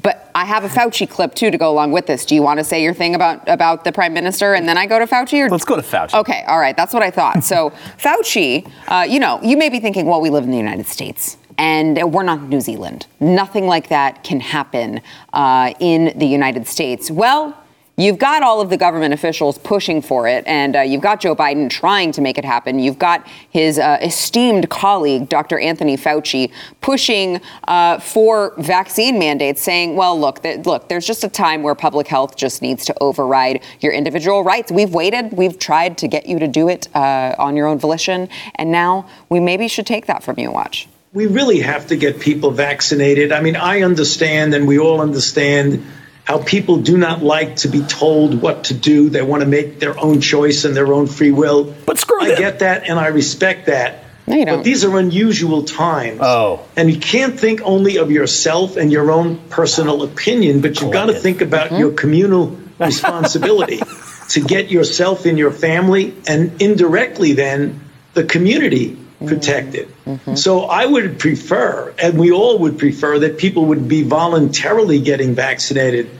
But 0.00 0.30
I 0.36 0.44
have 0.44 0.62
a 0.62 0.68
Fauci 0.68 1.08
clip 1.08 1.34
too 1.34 1.50
to 1.50 1.58
go 1.58 1.72
along 1.72 1.90
with 1.90 2.06
this. 2.06 2.24
Do 2.24 2.36
you 2.36 2.42
want 2.42 2.58
to 2.58 2.64
say 2.64 2.80
your 2.80 2.94
thing 2.94 3.16
about 3.16 3.48
about 3.48 3.82
the 3.82 3.90
prime 3.90 4.12
minister 4.12 4.54
and 4.54 4.68
then 4.68 4.78
I 4.78 4.86
go 4.86 5.00
to 5.00 5.06
Fauci? 5.06 5.44
Or 5.44 5.50
Let's 5.50 5.64
go 5.64 5.74
to 5.74 5.82
Fauci. 5.82 6.14
Okay, 6.14 6.44
all 6.46 6.60
right, 6.60 6.76
that's 6.76 6.94
what 6.94 7.02
I 7.02 7.10
thought. 7.10 7.42
So 7.42 7.70
Fauci, 7.98 8.70
uh, 8.86 9.04
you 9.08 9.18
know, 9.18 9.40
you 9.42 9.56
may 9.56 9.68
be 9.68 9.80
thinking, 9.80 10.06
well, 10.06 10.20
we 10.20 10.30
live 10.30 10.44
in 10.44 10.52
the 10.52 10.56
United 10.56 10.86
States. 10.86 11.38
And 11.58 12.12
we're 12.12 12.22
not 12.22 12.42
New 12.42 12.60
Zealand. 12.60 13.06
Nothing 13.20 13.66
like 13.66 13.88
that 13.88 14.24
can 14.24 14.40
happen 14.40 15.00
uh, 15.32 15.72
in 15.80 16.16
the 16.18 16.26
United 16.26 16.66
States. 16.66 17.10
Well, 17.10 17.56
You've 17.96 18.18
got 18.18 18.42
all 18.42 18.60
of 18.60 18.70
the 18.70 18.76
government 18.76 19.14
officials 19.14 19.56
pushing 19.56 20.02
for 20.02 20.26
it, 20.26 20.42
and 20.48 20.74
uh, 20.74 20.80
you've 20.80 21.00
got 21.00 21.20
Joe 21.20 21.36
Biden 21.36 21.70
trying 21.70 22.10
to 22.12 22.20
make 22.20 22.38
it 22.38 22.44
happen. 22.44 22.80
You've 22.80 22.98
got 22.98 23.24
his 23.50 23.78
uh, 23.78 23.98
esteemed 24.02 24.68
colleague, 24.68 25.28
Dr. 25.28 25.60
Anthony 25.60 25.96
Fauci, 25.96 26.50
pushing 26.80 27.40
uh, 27.68 28.00
for 28.00 28.52
vaccine 28.58 29.16
mandates, 29.16 29.62
saying, 29.62 29.94
"Well, 29.94 30.18
look, 30.18 30.42
th- 30.42 30.66
look, 30.66 30.88
there's 30.88 31.06
just 31.06 31.22
a 31.22 31.28
time 31.28 31.62
where 31.62 31.76
public 31.76 32.08
health 32.08 32.34
just 32.34 32.62
needs 32.62 32.84
to 32.86 32.94
override 33.00 33.62
your 33.78 33.92
individual 33.92 34.42
rights. 34.42 34.72
We've 34.72 34.92
waited, 34.92 35.32
we've 35.32 35.56
tried 35.60 35.96
to 35.98 36.08
get 36.08 36.26
you 36.26 36.40
to 36.40 36.48
do 36.48 36.68
it 36.68 36.88
uh, 36.96 37.36
on 37.38 37.54
your 37.54 37.68
own 37.68 37.78
volition, 37.78 38.28
and 38.56 38.72
now 38.72 39.08
we 39.28 39.38
maybe 39.38 39.68
should 39.68 39.86
take 39.86 40.06
that 40.06 40.24
from 40.24 40.36
you. 40.36 40.50
Watch." 40.50 40.88
We 41.14 41.26
really 41.26 41.60
have 41.60 41.86
to 41.86 41.96
get 41.96 42.18
people 42.18 42.50
vaccinated. 42.50 43.30
I 43.30 43.40
mean, 43.40 43.54
I 43.54 43.82
understand, 43.82 44.52
and 44.52 44.66
we 44.66 44.80
all 44.80 45.00
understand 45.00 45.86
how 46.24 46.42
people 46.42 46.78
do 46.78 46.98
not 46.98 47.22
like 47.22 47.56
to 47.56 47.68
be 47.68 47.82
told 47.82 48.42
what 48.42 48.64
to 48.64 48.74
do. 48.74 49.08
They 49.10 49.22
want 49.22 49.42
to 49.42 49.48
make 49.48 49.78
their 49.78 49.98
own 49.98 50.20
choice 50.20 50.64
and 50.64 50.76
their 50.76 50.92
own 50.92 51.06
free 51.06 51.30
will. 51.30 51.72
But 51.86 51.98
screw 51.98 52.20
I 52.20 52.28
them. 52.30 52.38
get 52.38 52.58
that, 52.58 52.88
and 52.88 52.98
I 52.98 53.06
respect 53.08 53.66
that. 53.66 54.00
No, 54.26 54.34
you 54.36 54.44
don't. 54.44 54.58
But 54.58 54.64
these 54.64 54.84
are 54.84 54.98
unusual 54.98 55.62
times. 55.62 56.18
Oh. 56.20 56.66
And 56.76 56.90
you 56.90 56.98
can't 56.98 57.38
think 57.38 57.60
only 57.62 57.98
of 57.98 58.10
yourself 58.10 58.76
and 58.76 58.90
your 58.90 59.12
own 59.12 59.38
personal 59.50 60.02
opinion, 60.02 60.62
but 60.62 60.80
you've 60.80 60.92
got 60.92 61.06
to 61.06 61.14
think 61.14 61.42
about 61.42 61.66
Mm-hmm. 61.68 61.78
your 61.78 61.92
communal 61.92 62.58
responsibility 62.80 63.80
to 64.30 64.40
get 64.40 64.68
yourself 64.70 65.26
and 65.26 65.38
your 65.38 65.52
family 65.52 66.16
and 66.26 66.60
indirectly 66.60 67.34
then 67.34 67.80
the 68.14 68.24
community 68.24 68.98
Mm-hmm. 69.24 69.34
protected. 69.34 69.88
Mm-hmm. 70.06 70.34
So 70.34 70.64
I 70.64 70.86
would 70.86 71.18
prefer, 71.18 71.94
and 72.00 72.18
we 72.18 72.32
all 72.32 72.58
would 72.60 72.78
prefer, 72.78 73.18
that 73.20 73.38
people 73.38 73.66
would 73.66 73.88
be 73.88 74.02
voluntarily 74.02 75.00
getting 75.00 75.34
vaccinated. 75.34 76.10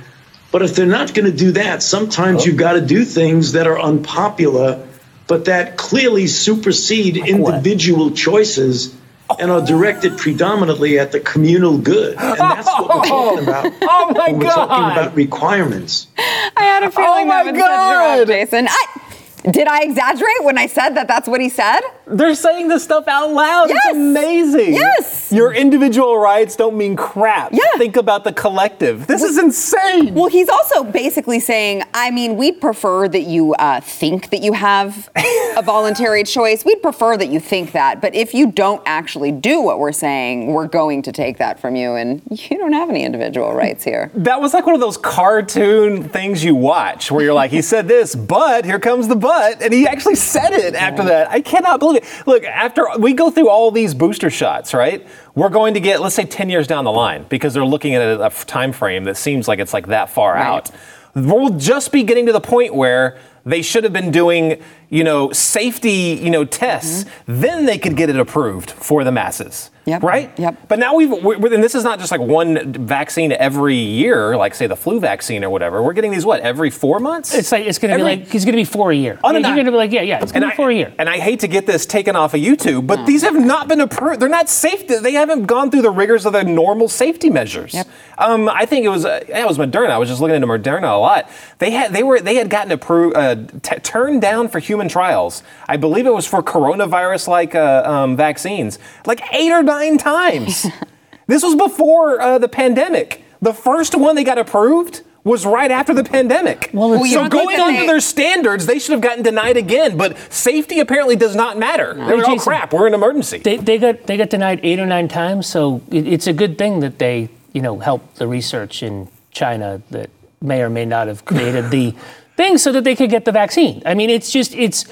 But 0.50 0.62
if 0.62 0.74
they're 0.74 0.86
not 0.86 1.14
going 1.14 1.30
to 1.30 1.36
do 1.36 1.52
that, 1.52 1.82
sometimes 1.82 2.42
oh. 2.42 2.46
you've 2.46 2.56
got 2.56 2.74
to 2.74 2.80
do 2.80 3.04
things 3.04 3.52
that 3.52 3.66
are 3.66 3.80
unpopular, 3.80 4.86
but 5.26 5.46
that 5.46 5.76
clearly 5.76 6.26
supersede 6.26 7.16
individual 7.16 8.10
choices 8.12 8.94
and 9.38 9.50
are 9.50 9.64
directed 9.64 10.18
predominantly 10.18 10.98
at 10.98 11.12
the 11.12 11.20
communal 11.20 11.78
good. 11.78 12.16
And 12.18 12.38
that's 12.38 12.66
what 12.66 12.88
we're 12.88 12.94
oh. 13.04 13.34
talking 13.36 13.48
about 13.48 13.72
Oh 13.82 14.12
my 14.12 14.30
when 14.30 14.38
we're 14.38 14.50
talking 14.50 14.92
about 14.92 15.14
requirements. 15.14 16.06
I 16.18 16.52
had 16.56 16.82
a 16.82 16.90
feeling 16.90 17.08
Oh 17.08 17.24
my 17.24 17.44
that 17.44 17.46
would 17.46 17.54
set 17.54 17.62
you 17.62 17.66
God. 17.66 18.20
up, 18.20 18.28
Jason. 18.28 18.68
I, 18.68 19.50
did 19.50 19.66
I 19.66 19.82
exaggerate 19.82 20.42
when 20.42 20.56
I 20.56 20.66
said 20.66 20.90
that 20.90 21.08
that's 21.08 21.28
what 21.28 21.40
he 21.40 21.48
said? 21.48 21.80
They're 22.06 22.34
saying 22.34 22.68
this 22.68 22.84
stuff 22.84 23.08
out 23.08 23.32
loud. 23.32 23.70
Yes. 23.70 23.78
It's 23.86 23.96
amazing. 23.96 24.74
Yes. 24.74 25.32
Your 25.32 25.54
individual 25.54 26.18
rights 26.18 26.54
don't 26.56 26.76
mean 26.76 26.96
crap. 26.96 27.52
Yeah. 27.52 27.60
Think 27.76 27.96
about 27.96 28.24
the 28.24 28.32
collective. 28.32 29.06
This 29.06 29.22
is 29.22 29.38
insane. 29.38 30.14
Well, 30.14 30.28
he's 30.28 30.48
also 30.48 30.84
basically 30.84 31.40
saying, 31.40 31.82
I 31.94 32.10
mean, 32.10 32.36
we'd 32.36 32.60
prefer 32.60 33.08
that 33.08 33.22
you 33.22 33.54
uh, 33.54 33.80
think 33.80 34.30
that 34.30 34.42
you 34.42 34.52
have 34.52 35.08
a 35.56 35.62
voluntary 35.62 36.24
choice. 36.24 36.64
We'd 36.64 36.82
prefer 36.82 37.16
that 37.16 37.28
you 37.28 37.40
think 37.40 37.72
that. 37.72 38.00
But 38.00 38.14
if 38.14 38.34
you 38.34 38.52
don't 38.52 38.82
actually 38.84 39.32
do 39.32 39.62
what 39.62 39.78
we're 39.78 39.92
saying, 39.92 40.48
we're 40.48 40.66
going 40.66 41.02
to 41.02 41.12
take 41.12 41.38
that 41.38 41.58
from 41.58 41.74
you. 41.74 41.94
And 41.94 42.22
you 42.30 42.58
don't 42.58 42.74
have 42.74 42.90
any 42.90 43.04
individual 43.04 43.54
rights 43.54 43.82
here. 43.82 44.10
That 44.14 44.40
was 44.40 44.52
like 44.52 44.66
one 44.66 44.74
of 44.74 44.80
those 44.80 44.98
cartoon 44.98 46.08
things 46.08 46.44
you 46.44 46.54
watch 46.54 47.10
where 47.10 47.24
you're 47.24 47.34
like, 47.34 47.50
he 47.50 47.62
said 47.62 47.88
this, 47.88 48.14
but 48.14 48.64
here 48.64 48.78
comes 48.78 49.08
the 49.08 49.16
but. 49.16 49.62
And 49.62 49.72
he 49.72 49.86
actually 49.86 50.16
said 50.16 50.52
it 50.52 50.74
after 50.74 51.02
that. 51.04 51.30
I 51.30 51.40
cannot 51.40 51.80
believe 51.80 51.93
Look, 52.26 52.44
after 52.44 52.86
we 52.98 53.12
go 53.12 53.30
through 53.30 53.48
all 53.48 53.70
these 53.70 53.94
booster 53.94 54.30
shots, 54.30 54.74
right? 54.74 55.06
We're 55.34 55.48
going 55.48 55.74
to 55.74 55.80
get, 55.80 56.00
let's 56.00 56.14
say, 56.14 56.24
10 56.24 56.50
years 56.50 56.66
down 56.66 56.84
the 56.84 56.92
line 56.92 57.24
because 57.28 57.54
they're 57.54 57.64
looking 57.64 57.94
at 57.94 58.02
a, 58.02 58.26
a 58.26 58.30
time 58.30 58.72
frame 58.72 59.04
that 59.04 59.16
seems 59.16 59.48
like 59.48 59.58
it's 59.58 59.72
like 59.72 59.88
that 59.88 60.10
far 60.10 60.36
out. 60.36 60.70
We'll 61.14 61.50
just 61.50 61.92
be 61.92 62.02
getting 62.02 62.26
to 62.26 62.32
the 62.32 62.40
point 62.40 62.74
where 62.74 63.18
they 63.44 63.62
should 63.62 63.84
have 63.84 63.92
been 63.92 64.10
doing, 64.10 64.62
you 64.88 65.04
know, 65.04 65.30
safety, 65.32 66.18
you 66.20 66.30
know, 66.30 66.44
tests. 66.44 67.04
Mm-hmm. 67.04 67.40
Then 67.40 67.66
they 67.66 67.78
could 67.78 67.96
get 67.96 68.10
it 68.10 68.16
approved 68.16 68.70
for 68.70 69.04
the 69.04 69.12
masses. 69.12 69.70
Yep. 69.86 70.02
Right? 70.02 70.38
Yep. 70.38 70.68
But 70.68 70.78
now 70.78 70.94
we've, 70.94 71.10
we're, 71.10 71.52
and 71.52 71.62
this 71.62 71.74
is 71.74 71.84
not 71.84 71.98
just 71.98 72.10
like 72.10 72.20
one 72.20 72.72
vaccine 72.72 73.32
every 73.32 73.76
year, 73.76 74.36
like 74.36 74.54
say 74.54 74.66
the 74.66 74.76
flu 74.76 74.98
vaccine 74.98 75.44
or 75.44 75.50
whatever. 75.50 75.82
We're 75.82 75.92
getting 75.92 76.10
these 76.10 76.24
what 76.24 76.40
every 76.40 76.70
four 76.70 77.00
months? 77.00 77.34
It's 77.34 77.52
like 77.52 77.66
it's 77.66 77.78
going 77.78 77.90
to 77.90 77.98
be 77.98 78.02
like 78.02 78.28
he's 78.28 78.44
going 78.44 78.54
to 78.54 78.60
be 78.60 78.64
four 78.64 78.92
a 78.92 78.94
year. 78.94 79.18
No, 79.22 79.30
Yeah. 79.32 79.48
You're 79.48 79.56
going 79.56 79.66
to 79.66 79.72
be 79.72 79.76
like, 79.76 79.92
yeah, 79.92 80.00
yeah, 80.02 80.22
it's 80.22 80.32
going 80.32 80.40
to 80.40 80.46
and 80.46 80.52
be 80.52 80.56
four 80.56 80.70
a 80.70 80.74
year. 80.74 80.94
And 80.98 81.08
I 81.08 81.18
hate 81.18 81.40
to 81.40 81.48
get 81.48 81.66
this 81.66 81.84
taken 81.84 82.16
off 82.16 82.32
of 82.32 82.40
YouTube, 82.40 82.86
but 82.86 83.04
these 83.04 83.22
have 83.22 83.34
not 83.34 83.68
been 83.68 83.80
approved. 83.80 84.20
They're 84.20 84.28
not 84.28 84.48
safe. 84.48 84.86
They 84.86 85.12
haven't 85.12 85.44
gone 85.46 85.70
through 85.70 85.82
the 85.82 85.90
rigors 85.90 86.24
of 86.24 86.32
the 86.32 86.44
normal 86.44 86.88
safety 86.88 87.28
measures. 87.28 87.74
Yep. 87.74 87.88
Um, 88.16 88.48
I 88.48 88.64
think 88.64 88.86
it 88.86 88.88
was 88.88 89.04
uh, 89.04 89.22
yeah, 89.28 89.40
it 89.42 89.46
was 89.46 89.58
Moderna. 89.58 89.90
I 89.90 89.98
was 89.98 90.08
just 90.08 90.20
looking 90.22 90.36
into 90.36 90.46
Moderna 90.46 90.94
a 90.94 90.98
lot. 90.98 91.30
They 91.58 91.72
had 91.72 91.92
they 91.92 92.02
were 92.02 92.20
they 92.20 92.36
had 92.36 92.48
gotten 92.48 92.72
approved 92.72 93.16
uh, 93.16 93.34
t- 93.62 93.76
turned 93.80 94.22
down 94.22 94.48
for 94.48 94.60
human 94.60 94.88
trials. 94.88 95.42
I 95.68 95.76
believe 95.76 96.06
it 96.06 96.14
was 96.14 96.26
for 96.26 96.42
coronavirus 96.42 97.28
like 97.28 97.54
uh, 97.54 97.82
um, 97.84 98.16
vaccines, 98.16 98.78
like 99.04 99.20
eight 99.34 99.50
or 99.50 99.62
nine 99.62 99.73
times. 99.98 100.66
this 101.26 101.42
was 101.42 101.54
before 101.54 102.20
uh, 102.20 102.38
the 102.38 102.48
pandemic. 102.48 103.22
The 103.40 103.52
first 103.54 103.94
one 103.94 104.14
they 104.16 104.24
got 104.24 104.38
approved. 104.38 105.02
Was 105.24 105.46
right 105.46 105.70
after 105.70 105.94
the 105.94 106.04
pandemic. 106.04 106.68
Well, 106.74 106.92
it's- 106.92 107.14
Well, 107.14 107.24
so 107.24 107.28
going 107.30 107.58
under 107.58 107.80
they- 107.80 107.86
their 107.86 108.00
standards, 108.00 108.66
they 108.66 108.78
should 108.78 108.92
have 108.92 109.00
gotten 109.00 109.22
denied 109.22 109.56
again. 109.56 109.96
But 109.96 110.18
safety 110.30 110.80
apparently 110.80 111.16
does 111.16 111.34
not 111.34 111.56
matter. 111.56 111.94
They're 111.94 112.18
like, 112.18 112.26
oh 112.26 112.32
Jason, 112.34 112.38
crap, 112.40 112.74
we're 112.74 112.86
in 112.88 112.92
emergency. 112.92 113.38
They, 113.38 113.56
they 113.56 113.78
got 113.78 114.06
they 114.06 114.18
got 114.18 114.28
denied 114.28 114.60
eight 114.62 114.78
or 114.78 114.84
nine 114.84 115.08
times, 115.08 115.46
so 115.46 115.80
it, 115.90 116.06
it's 116.06 116.26
a 116.26 116.34
good 116.34 116.58
thing 116.58 116.80
that 116.80 116.98
they 116.98 117.30
you 117.54 117.62
know 117.62 117.78
helped 117.78 118.16
the 118.16 118.26
research 118.28 118.82
in 118.82 119.08
China 119.30 119.80
that 119.92 120.10
may 120.42 120.60
or 120.60 120.68
may 120.68 120.84
not 120.84 121.08
have 121.08 121.24
created 121.24 121.70
the 121.70 121.94
thing 122.36 122.58
so 122.58 122.70
that 122.72 122.84
they 122.84 122.94
could 122.94 123.08
get 123.08 123.24
the 123.24 123.32
vaccine. 123.32 123.82
I 123.86 123.94
mean, 123.94 124.10
it's 124.10 124.30
just 124.30 124.54
it's 124.54 124.84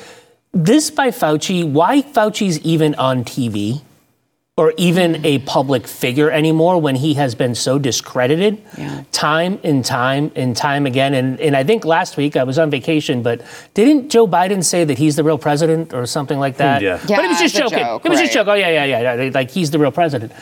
this 0.54 0.90
by 0.90 1.08
Fauci. 1.08 1.62
Why 1.70 2.00
Fauci's 2.00 2.58
even 2.60 2.94
on 2.94 3.24
TV 3.24 3.82
or 4.58 4.74
even 4.76 5.24
a 5.24 5.38
public 5.40 5.86
figure 5.86 6.30
anymore 6.30 6.78
when 6.78 6.94
he 6.94 7.14
has 7.14 7.34
been 7.34 7.54
so 7.54 7.78
discredited 7.78 8.60
Yeah. 8.76 9.04
time 9.10 9.58
and 9.64 9.82
time 9.82 10.30
and 10.36 10.54
time 10.54 10.84
again. 10.84 11.14
And, 11.14 11.40
and 11.40 11.56
I 11.56 11.64
think 11.64 11.86
last 11.86 12.18
week 12.18 12.36
I 12.36 12.44
was 12.44 12.58
on 12.58 12.68
vacation, 12.68 13.22
but 13.22 13.40
didn't 13.72 14.10
Joe 14.10 14.28
Biden 14.28 14.62
say 14.62 14.84
that 14.84 14.98
he's 14.98 15.16
the 15.16 15.24
real 15.24 15.38
president 15.38 15.94
or 15.94 16.04
something 16.04 16.38
like 16.38 16.58
that? 16.58 16.82
Yeah. 16.82 16.98
but 17.08 17.24
it 17.24 17.28
was 17.28 17.38
just 17.40 17.56
joking. 17.56 17.78
joke, 17.78 18.04
it 18.04 18.10
was 18.10 18.20
just 18.20 18.34
right. 18.36 18.44
joke. 18.44 18.48
Oh 18.48 18.54
yeah, 18.54 18.68
yeah, 18.68 18.84
yeah, 19.00 19.14
yeah. 19.22 19.30
Like 19.32 19.50
he's 19.50 19.70
the 19.70 19.78
real 19.78 19.90
president. 19.90 20.32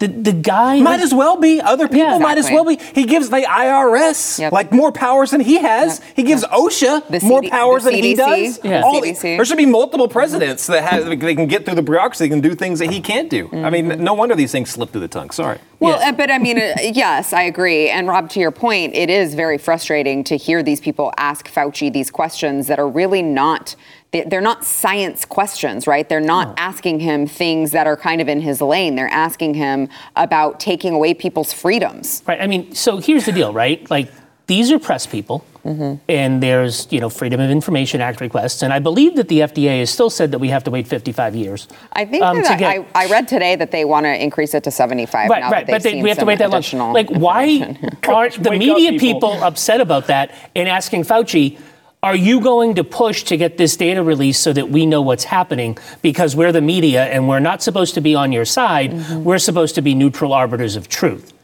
The 0.00 0.08
the 0.08 0.32
guy 0.32 0.80
might 0.80 0.98
as 1.00 1.14
well 1.14 1.36
be. 1.36 1.60
Other 1.60 1.86
people 1.86 1.98
Yeah. 2.14 2.18
might 2.18 2.38
as 2.38 2.50
well 2.50 2.64
be. 2.64 2.76
He 2.92 3.04
gives 3.06 3.30
the 3.30 3.42
IRS 3.46 4.40
Yep. 4.40 4.50
like 4.52 4.72
more 4.72 4.90
powers 4.90 5.30
than 5.30 5.40
he 5.42 5.58
has. 5.58 6.00
Yep. 6.00 6.08
He 6.16 6.22
gives 6.24 6.42
OSHA 6.46 7.06
The 7.08 7.24
more 7.24 7.42
powers 7.42 7.84
the 7.84 7.92
than 7.92 8.02
he 8.02 8.14
does. 8.16 8.58
Yeah. 8.64 8.82
All 8.82 9.00
the- 9.00 9.10
CDC. 9.14 9.36
there 9.36 9.44
should 9.44 9.58
be 9.58 9.66
multiple 9.66 10.08
presidents 10.08 10.66
that 10.66 10.82
have 10.82 11.06
they 11.20 11.36
can 11.36 11.46
get 11.46 11.64
through 11.64 11.76
the 11.76 11.82
bureaucracy, 11.82 12.24
they 12.24 12.28
can 12.30 12.40
do 12.40 12.56
things 12.56 12.80
that 12.80 12.90
he 12.90 13.00
can't 13.00 13.30
do. 13.30 13.48
I 13.64 13.70
mean, 13.70 14.02
no 14.02 14.14
wonder 14.14 14.34
these 14.34 14.52
things 14.52 14.70
slip 14.70 14.90
through 14.90 15.00
the 15.02 15.08
tongue. 15.08 15.30
Sorry. 15.30 15.58
Well, 15.78 15.98
Yeah. 16.00 16.08
uh, 16.08 16.12
but 16.12 16.30
I 16.30 16.38
mean, 16.38 16.58
uh, 16.58 16.74
yes, 16.82 17.32
I 17.32 17.42
agree. 17.42 17.88
And 17.88 18.06
Rob, 18.08 18.28
to 18.30 18.40
your 18.40 18.50
point, 18.50 18.94
it 18.94 19.10
is 19.10 19.34
very 19.34 19.58
frustrating 19.58 20.24
to 20.24 20.36
hear 20.36 20.62
these 20.62 20.80
people 20.80 21.12
ask 21.16 21.48
Fauci 21.48 21.92
these 21.92 22.10
questions 22.10 22.66
that 22.66 22.78
are 22.78 22.88
really 22.88 23.22
not. 23.22 23.74
they- 24.12 24.22
They're 24.24 24.40
not 24.40 24.64
science 24.64 25.24
questions, 25.24 25.86
right? 25.86 26.08
They're 26.08 26.20
not 26.20 26.54
asking 26.58 27.00
him 27.00 27.26
things 27.26 27.70
that 27.72 27.86
are 27.86 27.96
kind 27.96 28.20
of 28.20 28.28
in 28.28 28.40
his 28.40 28.60
lane. 28.60 28.96
They're 28.96 29.08
asking 29.12 29.54
him 29.54 29.88
about 30.16 30.58
taking 30.60 30.94
away 30.94 31.14
people's 31.14 31.52
freedoms. 31.52 32.22
Right. 32.26 32.40
I 32.40 32.46
mean, 32.46 32.74
so 32.74 32.96
here's 32.98 33.24
the 33.26 33.32
deal, 33.32 33.52
right? 33.52 33.88
Like 33.90 34.10
these 34.48 34.72
are 34.72 34.78
press 34.80 35.06
people, 35.06 35.44
Mm-hmm. 35.64 35.96
and 36.08 36.42
there's 36.42 36.90
you 36.90 37.00
know 37.00 37.10
Freedom 37.10 37.40
of 37.40 37.50
Information 37.50 38.00
Act 38.00 38.20
requests, 38.20 38.62
and 38.62 38.72
I 38.72 38.78
believe 38.78 39.16
that 39.16 39.28
the 39.28 39.40
FDA 39.40 39.80
has 39.80 39.90
still 39.90 40.10
said 40.10 40.30
that 40.32 40.38
we 40.38 40.48
have 40.48 40.64
to 40.64 40.70
wait 40.70 40.88
55 40.88 41.36
years. 41.36 41.68
I 41.92 42.04
think 42.06 42.24
um, 42.24 42.42
that 42.42 42.58
get- 42.58 42.86
I, 42.94 43.04
I 43.04 43.06
read 43.10 43.28
today 43.28 43.56
that 43.56 43.70
they 43.70 43.84
want 43.84 44.04
to 44.06 44.22
increase 44.22 44.54
it 44.54 44.64
to 44.64 44.70
75 44.70 45.28
Right, 45.28 45.40
now 45.40 45.50
right, 45.50 45.66
that 45.66 45.72
but 45.72 45.82
they've 45.82 45.92
seen 45.92 46.02
we 46.02 46.08
have 46.08 46.18
to 46.18 46.24
wait 46.24 46.38
that 46.38 46.50
long. 46.50 46.92
Like, 46.92 47.10
why 47.10 47.76
aren't 48.08 48.42
the 48.42 48.50
Wake 48.50 48.56
up, 48.56 48.58
media 48.58 48.98
people. 48.98 49.30
people 49.32 49.44
upset 49.44 49.80
about 49.80 50.06
that 50.06 50.34
and 50.54 50.68
asking 50.68 51.04
Fauci? 51.04 51.58
Are 52.02 52.16
you 52.16 52.40
going 52.40 52.76
to 52.76 52.84
push 52.84 53.24
to 53.24 53.36
get 53.36 53.58
this 53.58 53.76
data 53.76 54.02
released 54.02 54.42
so 54.42 54.54
that 54.54 54.70
we 54.70 54.86
know 54.86 55.02
what's 55.02 55.24
happening? 55.24 55.76
Because 56.00 56.34
we're 56.34 56.52
the 56.52 56.62
media 56.62 57.04
and 57.04 57.28
we're 57.28 57.40
not 57.40 57.62
supposed 57.62 57.92
to 57.94 58.00
be 58.00 58.14
on 58.14 58.32
your 58.32 58.46
side. 58.46 58.92
Mm-hmm. 58.92 59.24
We're 59.24 59.38
supposed 59.38 59.74
to 59.74 59.82
be 59.82 59.94
neutral 59.94 60.32
arbiters 60.32 60.76
of 60.76 60.88
truth. 60.88 61.34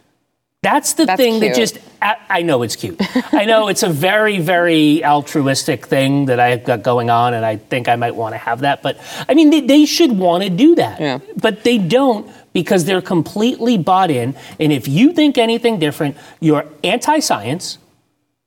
That's 0.66 0.94
the 0.94 1.06
That's 1.06 1.16
thing 1.16 1.38
that 1.40 1.54
just, 1.54 1.78
I, 2.02 2.42
know 2.42 2.62
it's 2.62 2.74
cute. 2.74 3.00
I 3.32 3.44
know 3.44 3.68
it's 3.68 3.84
a 3.84 3.88
very, 3.88 4.40
very 4.40 5.04
altruistic 5.04 5.86
thing 5.86 6.26
that 6.26 6.40
I've 6.40 6.64
got 6.64 6.82
going 6.82 7.08
on, 7.08 7.34
and 7.34 7.46
I 7.46 7.54
think 7.54 7.88
I 7.88 7.94
might 7.94 8.16
want 8.16 8.34
to 8.34 8.38
have 8.38 8.62
that. 8.62 8.82
But 8.82 8.98
I 9.28 9.34
mean, 9.34 9.50
they, 9.50 9.60
they 9.60 9.86
should 9.86 10.10
want 10.10 10.42
to 10.42 10.50
do 10.50 10.74
that. 10.74 11.00
Yeah. 11.00 11.20
But 11.36 11.62
they 11.62 11.78
don't 11.78 12.28
because 12.52 12.84
they're 12.84 13.00
completely 13.00 13.78
bought 13.78 14.10
in. 14.10 14.34
And 14.58 14.72
if 14.72 14.88
you 14.88 15.12
think 15.12 15.38
anything 15.38 15.78
different, 15.78 16.16
you're 16.40 16.66
anti 16.82 17.20
science. 17.20 17.78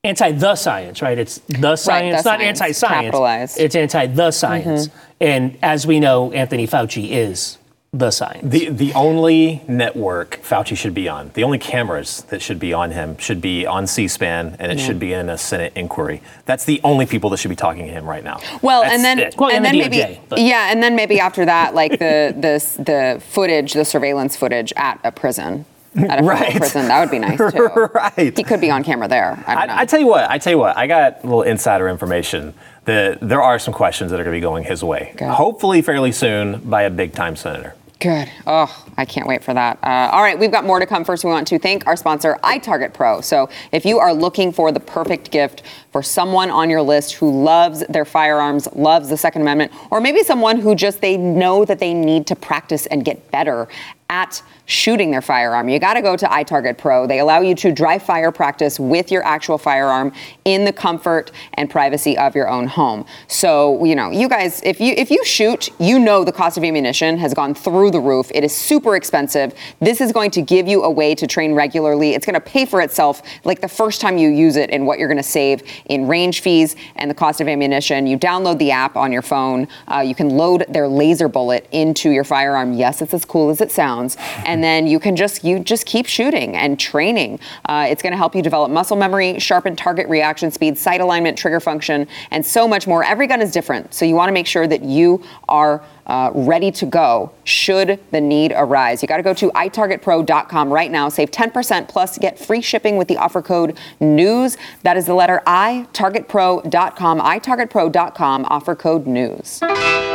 Anti 0.03 0.33
the 0.33 0.55
science, 0.55 1.01
right? 1.01 1.17
It's 1.17 1.37
the 1.47 1.77
science, 1.77 2.25
not 2.25 2.39
science, 2.39 2.61
anti 2.61 2.71
science. 2.73 3.57
It's 3.57 3.75
anti 3.75 4.07
the 4.07 4.31
science. 4.31 4.89
And 5.21 5.57
as 5.61 5.87
we 5.87 6.01
know, 6.01 6.33
Anthony 6.33 6.67
Fauci 6.67 7.11
is 7.11 7.58
the 7.91 8.11
science. 8.11 8.41
The 8.51 8.69
the 8.69 8.93
only 8.93 9.63
network 9.67 10.39
Fauci 10.43 10.77
should 10.77 10.93
be 10.93 11.09
on, 11.09 11.31
the 11.33 11.43
only 11.43 11.57
cameras 11.57 12.21
that 12.29 12.41
should 12.41 12.59
be 12.59 12.71
on 12.71 12.91
him 12.91 13.17
should 13.17 13.41
be 13.41 13.65
on 13.65 13.87
C-SPAN, 13.87 14.57
and 14.59 14.71
it 14.71 14.79
should 14.79 14.99
be 14.99 15.11
in 15.13 15.27
a 15.29 15.37
Senate 15.39 15.73
inquiry. 15.75 16.21
That's 16.45 16.65
the 16.65 16.79
only 16.83 17.07
people 17.07 17.31
that 17.31 17.37
should 17.37 17.49
be 17.49 17.55
talking 17.55 17.85
to 17.87 17.91
him 17.91 18.05
right 18.05 18.23
now. 18.23 18.41
Well, 18.61 18.83
That's 18.83 18.93
and 18.93 19.03
then. 19.03 19.31
Well, 19.37 19.49
and 19.49 19.65
and 19.65 19.75
the 19.75 19.79
then 19.81 19.91
DOJ, 19.91 20.07
maybe 20.07 20.21
but- 20.29 20.39
yeah, 20.39 20.71
and 20.71 20.83
then 20.83 20.95
maybe 20.95 21.19
after 21.19 21.45
that, 21.45 21.73
like 21.73 21.93
the 21.93 22.35
the 22.37 22.83
the 22.83 23.21
footage, 23.21 23.73
the 23.73 23.85
surveillance 23.85 24.35
footage 24.35 24.71
at 24.75 24.99
a 25.03 25.11
prison, 25.11 25.65
at 25.95 26.19
a 26.19 26.23
Right. 26.23 26.55
prison, 26.55 26.87
that 26.89 26.99
would 26.99 27.09
be 27.09 27.17
nice 27.19 27.39
too. 27.39 27.69
Right. 27.93 28.37
He 28.37 28.43
could 28.43 28.61
be 28.61 28.69
on 28.69 28.83
camera 28.83 29.07
there. 29.07 29.43
I 29.47 29.55
don't 29.55 29.67
know. 29.67 29.73
I, 29.73 29.79
I 29.79 29.85
tell 29.85 29.99
you 29.99 30.07
what, 30.07 30.29
I 30.29 30.37
tell 30.37 30.53
you 30.53 30.59
what, 30.59 30.77
I 30.77 30.85
got 30.85 31.23
a 31.23 31.27
little 31.27 31.41
insider 31.41 31.89
information 31.89 32.53
that 32.85 33.19
there 33.19 33.41
are 33.41 33.57
some 33.59 33.73
questions 33.73 34.11
that 34.11 34.19
are 34.19 34.23
going 34.23 34.33
to 34.33 34.37
be 34.37 34.41
going 34.41 34.63
his 34.63 34.83
way. 34.83 35.13
Good. 35.17 35.27
Hopefully, 35.29 35.81
fairly 35.81 36.11
soon 36.11 36.59
by 36.61 36.83
a 36.83 36.89
big 36.89 37.13
time 37.13 37.35
senator. 37.35 37.75
Good. 37.99 38.31
Oh, 38.47 38.85
I 38.95 39.03
can't 39.03 39.27
wait 39.27 39.43
for 39.43 39.53
that. 39.53 39.77
Uh, 39.83 40.09
all 40.13 40.21
right, 40.21 40.39
we've 40.39 40.53
got 40.53 40.63
more 40.63 40.79
to 40.79 40.85
come. 40.85 41.03
First, 41.03 41.25
we 41.25 41.31
want 41.31 41.45
to 41.47 41.59
thank 41.59 41.85
our 41.85 41.97
sponsor, 41.97 42.37
iTarget 42.45 42.93
Pro. 42.93 43.19
So, 43.19 43.49
if 43.73 43.85
you 43.85 43.99
are 43.99 44.13
looking 44.13 44.53
for 44.53 44.71
the 44.71 44.79
perfect 44.79 45.31
gift 45.31 45.63
for 45.91 46.01
someone 46.01 46.49
on 46.49 46.69
your 46.69 46.81
list 46.81 47.15
who 47.15 47.43
loves 47.43 47.85
their 47.87 48.05
firearms, 48.05 48.69
loves 48.73 49.09
the 49.09 49.17
Second 49.17 49.41
Amendment, 49.41 49.73
or 49.91 49.99
maybe 49.99 50.23
someone 50.23 50.61
who 50.61 50.75
just 50.75 51.01
they 51.01 51.17
know 51.17 51.65
that 51.65 51.79
they 51.79 51.93
need 51.93 52.25
to 52.27 52.37
practice 52.37 52.85
and 52.85 53.03
get 53.03 53.31
better 53.31 53.67
at 54.09 54.41
shooting 54.69 55.09
their 55.09 55.21
firearm, 55.21 55.67
you 55.67 55.79
got 55.79 55.95
to 55.95 56.01
go 56.01 56.15
to 56.15 56.25
iTarget 56.27 56.77
Pro. 56.77 57.07
They 57.07 57.19
allow 57.19 57.41
you 57.41 57.55
to 57.55 57.71
dry 57.71 57.97
fire 57.97 58.31
practice 58.31 58.79
with 58.79 59.11
your 59.11 59.25
actual 59.25 59.57
firearm 59.57 60.13
in 60.45 60.63
the 60.63 60.71
comfort 60.71 61.31
and 61.55 61.69
privacy 61.69 62.17
of 62.17 62.35
your 62.35 62.47
own 62.47 62.67
home. 62.67 63.05
So, 63.27 63.83
you 63.83 63.95
know, 63.95 64.11
you 64.11 64.29
guys, 64.29 64.61
if 64.63 64.79
you 64.79 64.93
if 64.95 65.09
you 65.09 65.25
shoot, 65.25 65.69
you 65.79 65.99
know 65.99 66.23
the 66.23 66.31
cost 66.31 66.57
of 66.57 66.63
ammunition 66.63 67.17
has 67.17 67.33
gone 67.33 67.55
through 67.55 67.91
the 67.91 67.99
roof. 67.99 68.31
It 68.33 68.43
is 68.43 68.55
super 68.55 68.95
expensive. 68.95 69.53
This 69.79 70.01
is 70.01 70.11
going 70.11 70.31
to 70.31 70.41
give 70.41 70.67
you 70.67 70.83
a 70.83 70.89
way 70.89 71.15
to 71.15 71.25
train 71.25 71.53
regularly. 71.53 72.13
It's 72.13 72.25
going 72.25 72.35
to 72.35 72.39
pay 72.39 72.65
for 72.65 72.81
itself 72.81 73.23
like 73.43 73.61
the 73.61 73.67
first 73.67 74.01
time 74.01 74.17
you 74.17 74.29
use 74.29 74.55
it 74.55 74.69
and 74.69 74.85
what 74.85 74.99
you're 74.99 75.07
going 75.07 75.17
to 75.17 75.23
save 75.23 75.63
in 75.85 76.07
range 76.07 76.41
fees 76.41 76.75
and 76.95 77.09
the 77.09 77.15
cost 77.15 77.41
of 77.41 77.47
ammunition. 77.47 78.05
You 78.05 78.17
download 78.19 78.59
the 78.59 78.71
app 78.71 78.95
on 78.95 79.11
your 79.11 79.23
phone. 79.23 79.67
Uh, 79.87 80.01
you 80.01 80.13
can 80.13 80.29
load 80.29 80.65
their 80.69 80.87
laser 80.87 81.27
bullet 81.27 81.67
into 81.71 82.11
your 82.11 82.23
firearm. 82.23 82.73
Yes, 82.73 83.01
it's 83.01 83.13
as 83.13 83.25
cool 83.25 83.49
as 83.49 83.61
it 83.61 83.71
sounds. 83.71 83.98
And 84.45 84.63
then 84.63 84.87
you 84.87 84.99
can 84.99 85.15
just 85.15 85.43
you 85.43 85.59
just 85.59 85.85
keep 85.85 86.05
shooting 86.05 86.55
and 86.55 86.79
training. 86.79 87.39
Uh, 87.65 87.87
it's 87.89 88.01
going 88.01 88.11
to 88.11 88.17
help 88.17 88.35
you 88.35 88.41
develop 88.41 88.71
muscle 88.71 88.97
memory, 88.97 89.39
sharpen 89.39 89.75
target 89.75 90.07
reaction 90.07 90.51
speed, 90.51 90.77
sight 90.77 91.01
alignment, 91.01 91.37
trigger 91.37 91.59
function, 91.59 92.07
and 92.31 92.45
so 92.45 92.67
much 92.67 92.87
more. 92.87 93.03
Every 93.03 93.27
gun 93.27 93.41
is 93.41 93.51
different, 93.51 93.93
so 93.93 94.05
you 94.05 94.15
want 94.15 94.29
to 94.29 94.33
make 94.33 94.47
sure 94.47 94.67
that 94.67 94.83
you 94.83 95.23
are 95.47 95.83
uh, 96.09 96.31
ready 96.33 96.71
to 96.71 96.85
go 96.85 97.31
should 97.43 97.99
the 98.11 98.19
need 98.19 98.51
arise. 98.55 99.01
You 99.01 99.07
got 99.07 99.17
to 99.17 99.23
go 99.23 99.33
to 99.35 99.51
itargetpro.com 99.51 100.73
right 100.73 100.91
now, 100.91 101.07
save 101.07 101.31
10% 101.31 101.87
plus 101.87 102.17
get 102.17 102.39
free 102.39 102.61
shipping 102.61 102.97
with 102.97 103.07
the 103.07 103.17
offer 103.17 103.41
code 103.41 103.77
NEWS. 104.01 104.57
That 104.81 104.97
is 104.97 105.05
the 105.05 105.13
letter 105.13 105.41
I, 105.45 105.87
targetpro.com, 105.93 107.19
itargetpro.com, 107.19 108.45
offer 108.45 108.75
code 108.75 109.05
NEWS. 109.05 110.08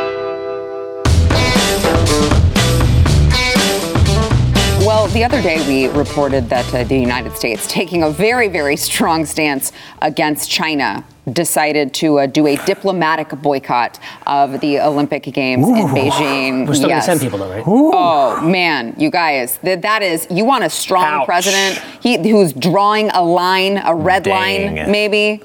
Well, 4.85 5.07
the 5.07 5.23
other 5.23 5.41
day 5.41 5.65
we 5.67 5.87
reported 5.97 6.47
that 6.49 6.71
uh, 6.71 6.83
the 6.83 6.95
United 6.99 7.35
States, 7.35 7.65
taking 7.65 8.03
a 8.03 8.09
very, 8.11 8.47
very 8.49 8.77
strong 8.77 9.25
stance 9.25 9.71
against 10.03 10.51
China, 10.51 11.03
decided 11.33 11.91
to 11.95 12.19
uh, 12.19 12.25
do 12.27 12.45
a 12.45 12.55
diplomatic 12.67 13.29
boycott 13.41 13.99
of 14.27 14.59
the 14.61 14.79
Olympic 14.79 15.23
Games 15.23 15.67
in 15.67 15.73
Beijing. 15.87 16.67
We're 16.67 16.75
still 16.75 16.89
Yes. 16.89 17.07
going 17.07 17.17
to 17.17 17.19
send 17.19 17.21
people, 17.21 17.39
though, 17.39 17.49
right? 17.51 17.63
Oh 17.65 18.39
man, 18.47 18.93
you 18.99 19.09
guys, 19.09 19.57
that, 19.63 19.81
that 19.81 20.03
is 20.03 20.27
you 20.29 20.45
want 20.45 20.63
a 20.63 20.69
strong 20.69 21.03
Ouch. 21.03 21.25
president 21.25 21.79
he, 22.03 22.17
who's 22.29 22.53
drawing 22.53 23.09
a 23.09 23.23
line, 23.23 23.77
a 23.83 23.95
red 23.95 24.21
Dang. 24.21 24.75
line, 24.75 24.91
maybe. 24.91 25.41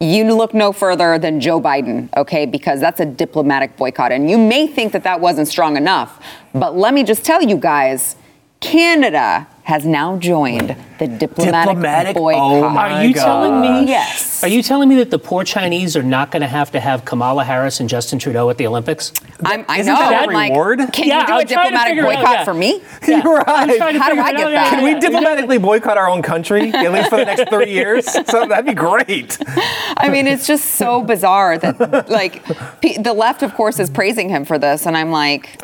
You 0.00 0.32
look 0.36 0.54
no 0.54 0.72
further 0.72 1.18
than 1.18 1.40
Joe 1.40 1.60
Biden, 1.60 2.08
okay? 2.16 2.46
Because 2.46 2.78
that's 2.78 3.00
a 3.00 3.04
diplomatic 3.04 3.76
boycott, 3.76 4.12
and 4.12 4.30
you 4.30 4.38
may 4.38 4.68
think 4.68 4.92
that 4.92 5.02
that 5.02 5.20
wasn't 5.20 5.48
strong 5.48 5.76
enough, 5.76 6.24
but 6.54 6.76
let 6.76 6.94
me 6.94 7.02
just 7.02 7.24
tell 7.24 7.42
you 7.42 7.56
guys, 7.56 8.14
Canada 8.60 9.46
has 9.64 9.84
now 9.84 10.16
joined 10.16 10.74
the 10.98 11.06
diplomatic, 11.06 11.68
Diplomatic? 11.68 12.16
boycott. 12.16 12.40
Oh, 12.40 12.64
Are 12.64 13.04
you 13.04 13.12
God. 13.14 13.24
telling 13.24 13.60
me? 13.60 13.90
Yes. 13.90 14.42
Are 14.42 14.48
you 14.48 14.62
telling 14.62 14.88
me 14.88 14.96
that 14.96 15.10
the 15.10 15.18
poor 15.18 15.44
Chinese 15.44 15.94
are 15.94 16.02
not 16.02 16.30
going 16.30 16.40
to 16.40 16.46
have 16.48 16.70
to 16.72 16.80
have 16.80 17.04
Kamala 17.04 17.44
Harris 17.44 17.78
and 17.78 17.86
Justin 17.88 18.18
Trudeau 18.18 18.48
at 18.48 18.56
the 18.56 18.66
Olympics? 18.66 19.12
I'm, 19.44 19.66
I 19.68 19.80
Isn't 19.80 19.92
know. 19.92 19.98
that 20.00 20.12
a 20.12 20.16
I'm 20.28 20.32
like, 20.32 20.50
reward? 20.52 20.80
can 20.92 21.06
Yeah, 21.06 21.20
you 21.20 21.26
do 21.26 21.32
I'm 21.34 21.40
a 21.40 21.44
diplomatic 21.44 21.86
figure 21.88 22.04
it 22.04 22.08
out, 22.08 22.16
boycott 22.20 22.32
yeah. 22.38 22.44
for 22.44 22.54
me? 22.54 22.82
Yeah. 23.08 23.22
You're 23.22 23.44
I'm 23.48 23.68
right. 23.68 23.92
to 23.92 23.98
How 23.98 24.14
do 24.14 24.20
I 24.20 24.32
get 24.32 24.40
out. 24.40 24.50
that? 24.50 24.52
Yeah, 24.52 24.70
Can 24.70 24.86
yeah, 24.86 24.94
we 24.94 25.00
diplomatically 25.00 25.58
boycott 25.58 25.98
our 25.98 26.08
own 26.08 26.22
country, 26.22 26.72
at 26.72 26.92
least 26.92 27.10
for 27.10 27.16
the 27.18 27.24
next 27.26 27.48
three 27.50 27.70
years? 27.70 28.06
So 28.06 28.46
that'd 28.46 28.64
be 28.66 28.74
great. 28.74 29.38
I 29.98 30.08
mean, 30.10 30.26
it's 30.26 30.46
just 30.46 30.64
so 30.76 31.02
bizarre 31.02 31.58
that, 31.58 32.08
like, 32.10 32.44
the 32.82 33.14
left, 33.14 33.42
of 33.42 33.54
course, 33.54 33.78
is 33.78 33.88
praising 33.90 34.28
him 34.30 34.44
for 34.44 34.58
this, 34.58 34.86
and 34.86 34.96
I'm 34.96 35.10
like, 35.10 35.60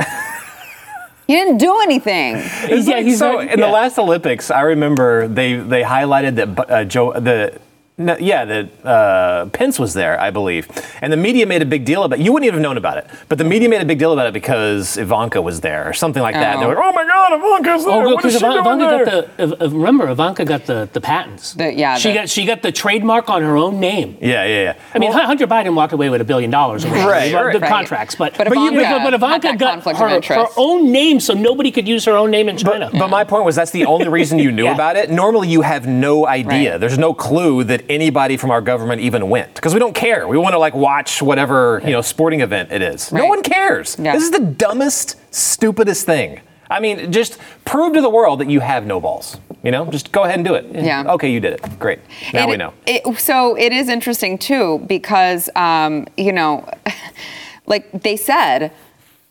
he 1.26 1.34
didn't 1.34 1.58
do 1.58 1.78
anything. 1.82 2.36
It's 2.36 2.86
Yeah, 2.86 2.96
like, 2.96 3.04
he's 3.06 3.18
so 3.18 3.36
right, 3.38 3.50
in 3.52 3.60
the 3.60 3.68
last 3.68 3.98
Olympics, 3.98 4.50
I 4.50 4.62
remember 4.62 5.26
they 5.28 5.54
they 5.56 5.82
highlighted 5.82 6.36
that 6.36 6.70
uh, 6.70 6.84
Joe 6.84 7.12
the. 7.18 7.58
No, 7.96 8.16
yeah, 8.18 8.44
that 8.44 8.84
uh, 8.84 9.46
Pence 9.50 9.78
was 9.78 9.94
there, 9.94 10.20
I 10.20 10.32
believe, 10.32 10.66
and 11.00 11.12
the 11.12 11.16
media 11.16 11.46
made 11.46 11.62
a 11.62 11.64
big 11.64 11.84
deal 11.84 12.02
about. 12.02 12.18
it. 12.18 12.24
You 12.24 12.32
wouldn't 12.32 12.48
even 12.48 12.54
have 12.58 12.62
known 12.62 12.76
about 12.76 12.96
it, 12.96 13.06
but 13.28 13.38
the 13.38 13.44
media 13.44 13.68
made 13.68 13.82
a 13.82 13.84
big 13.84 14.00
deal 14.00 14.12
about 14.12 14.26
it 14.26 14.32
because 14.32 14.96
Ivanka 14.98 15.40
was 15.40 15.60
there 15.60 15.88
or 15.88 15.92
something 15.92 16.20
like 16.20 16.34
that. 16.34 16.58
They 16.58 16.64
Oh. 16.64 16.70
were, 16.70 16.82
oh 16.82 16.90
my 16.90 17.06
God, 17.06 17.34
Ivanka's 17.34 17.84
there! 17.84 17.94
Oh, 17.94 18.00
what 18.00 18.10
is 18.10 18.16
because 18.16 18.32
she 18.32 18.38
doing 18.40 18.58
Ivanka 18.58 18.84
there?" 18.84 19.04
got 19.04 19.36
the. 19.36 19.42
Iv- 19.44 19.62
Iv- 19.62 19.72
Remember, 19.74 20.08
Ivanka 20.10 20.44
got 20.44 20.66
the, 20.66 20.88
the 20.92 21.00
patents. 21.00 21.52
The- 21.52 21.72
yeah, 21.72 21.94
She 21.96 22.08
the- 22.08 22.14
got 22.14 22.28
she 22.28 22.44
got 22.44 22.62
the 22.62 22.72
trademark 22.72 23.30
on 23.30 23.42
her 23.42 23.56
own 23.56 23.78
name. 23.78 24.16
yeah, 24.20 24.44
yeah, 24.44 24.62
yeah. 24.62 24.74
I 24.92 24.98
mean, 24.98 25.12
Hunter 25.12 25.46
Biden 25.46 25.76
walked 25.76 25.92
away 25.92 26.08
with 26.10 26.20
a 26.20 26.24
billion 26.24 26.50
dollars. 26.50 26.84
or 26.84 26.88
Right, 26.88 27.30
the 27.30 27.60
right. 27.60 27.62
contracts, 27.70 28.16
but 28.16 28.36
But 28.36 28.48
but, 28.48 28.58
you- 28.58 28.72
Ivanka 28.72 29.04
but 29.04 29.14
Ivanka 29.14 29.56
got 29.56 29.84
her, 29.84 30.34
her 30.34 30.46
own 30.56 30.90
name, 30.90 31.20
so 31.20 31.32
nobody 31.32 31.70
could 31.70 31.86
use 31.86 32.04
her 32.06 32.16
own 32.16 32.32
name 32.32 32.48
in 32.48 32.56
China. 32.56 32.90
But 32.92 33.08
my 33.08 33.22
point 33.22 33.44
was 33.44 33.54
that's 33.54 33.70
the 33.70 33.86
only 33.86 34.08
reason 34.08 34.40
you 34.40 34.50
knew 34.50 34.64
Yeah. 34.70 34.74
about 34.74 34.96
it. 34.96 35.12
Normally, 35.12 35.46
you 35.46 35.60
have 35.62 35.86
no 35.86 36.26
idea. 36.26 36.72
Right. 36.72 36.80
There's 36.80 36.98
no 36.98 37.14
clue 37.14 37.62
that 37.62 37.82
anybody 37.88 38.36
from 38.36 38.50
our 38.50 38.60
government 38.60 39.00
even 39.02 39.28
went 39.28 39.54
because 39.54 39.72
we 39.74 39.80
don't 39.80 39.94
care. 39.94 40.26
We 40.28 40.38
want 40.38 40.54
to 40.54 40.58
like 40.58 40.74
watch 40.74 41.20
whatever 41.22 41.80
you 41.84 41.90
know 41.90 42.00
sporting 42.02 42.40
event 42.40 42.72
it 42.72 42.82
is. 42.82 43.12
No 43.12 43.26
one 43.26 43.42
cares. 43.42 43.96
Yeah. 43.98 44.12
This 44.14 44.24
is 44.24 44.30
the 44.30 44.40
dumbest, 44.40 45.16
stupidest 45.34 46.06
thing. 46.06 46.40
I 46.70 46.80
mean, 46.80 47.12
just 47.12 47.38
prove 47.64 47.92
to 47.94 48.00
the 48.00 48.08
world 48.10 48.40
that 48.40 48.48
you 48.50 48.60
have 48.60 48.86
no 48.86 49.00
balls. 49.00 49.36
You 49.62 49.70
know, 49.70 49.86
just 49.90 50.12
go 50.12 50.24
ahead 50.24 50.36
and 50.36 50.44
do 50.44 50.54
it. 50.54 50.66
Yeah. 50.84 51.04
Okay, 51.14 51.30
you 51.30 51.40
did 51.40 51.54
it. 51.54 51.78
Great. 51.78 52.00
Now 52.32 52.44
It- 52.44 52.50
we 52.50 52.56
know. 52.56 52.72
it- 52.86 53.18
so 53.18 53.54
it 53.56 53.72
is 53.72 53.88
interesting 53.88 54.38
too 54.38 54.82
because 54.86 55.48
um, 55.56 56.06
you 56.16 56.32
know, 56.32 56.68
like 57.66 57.90
they 58.02 58.16
said, 58.16 58.72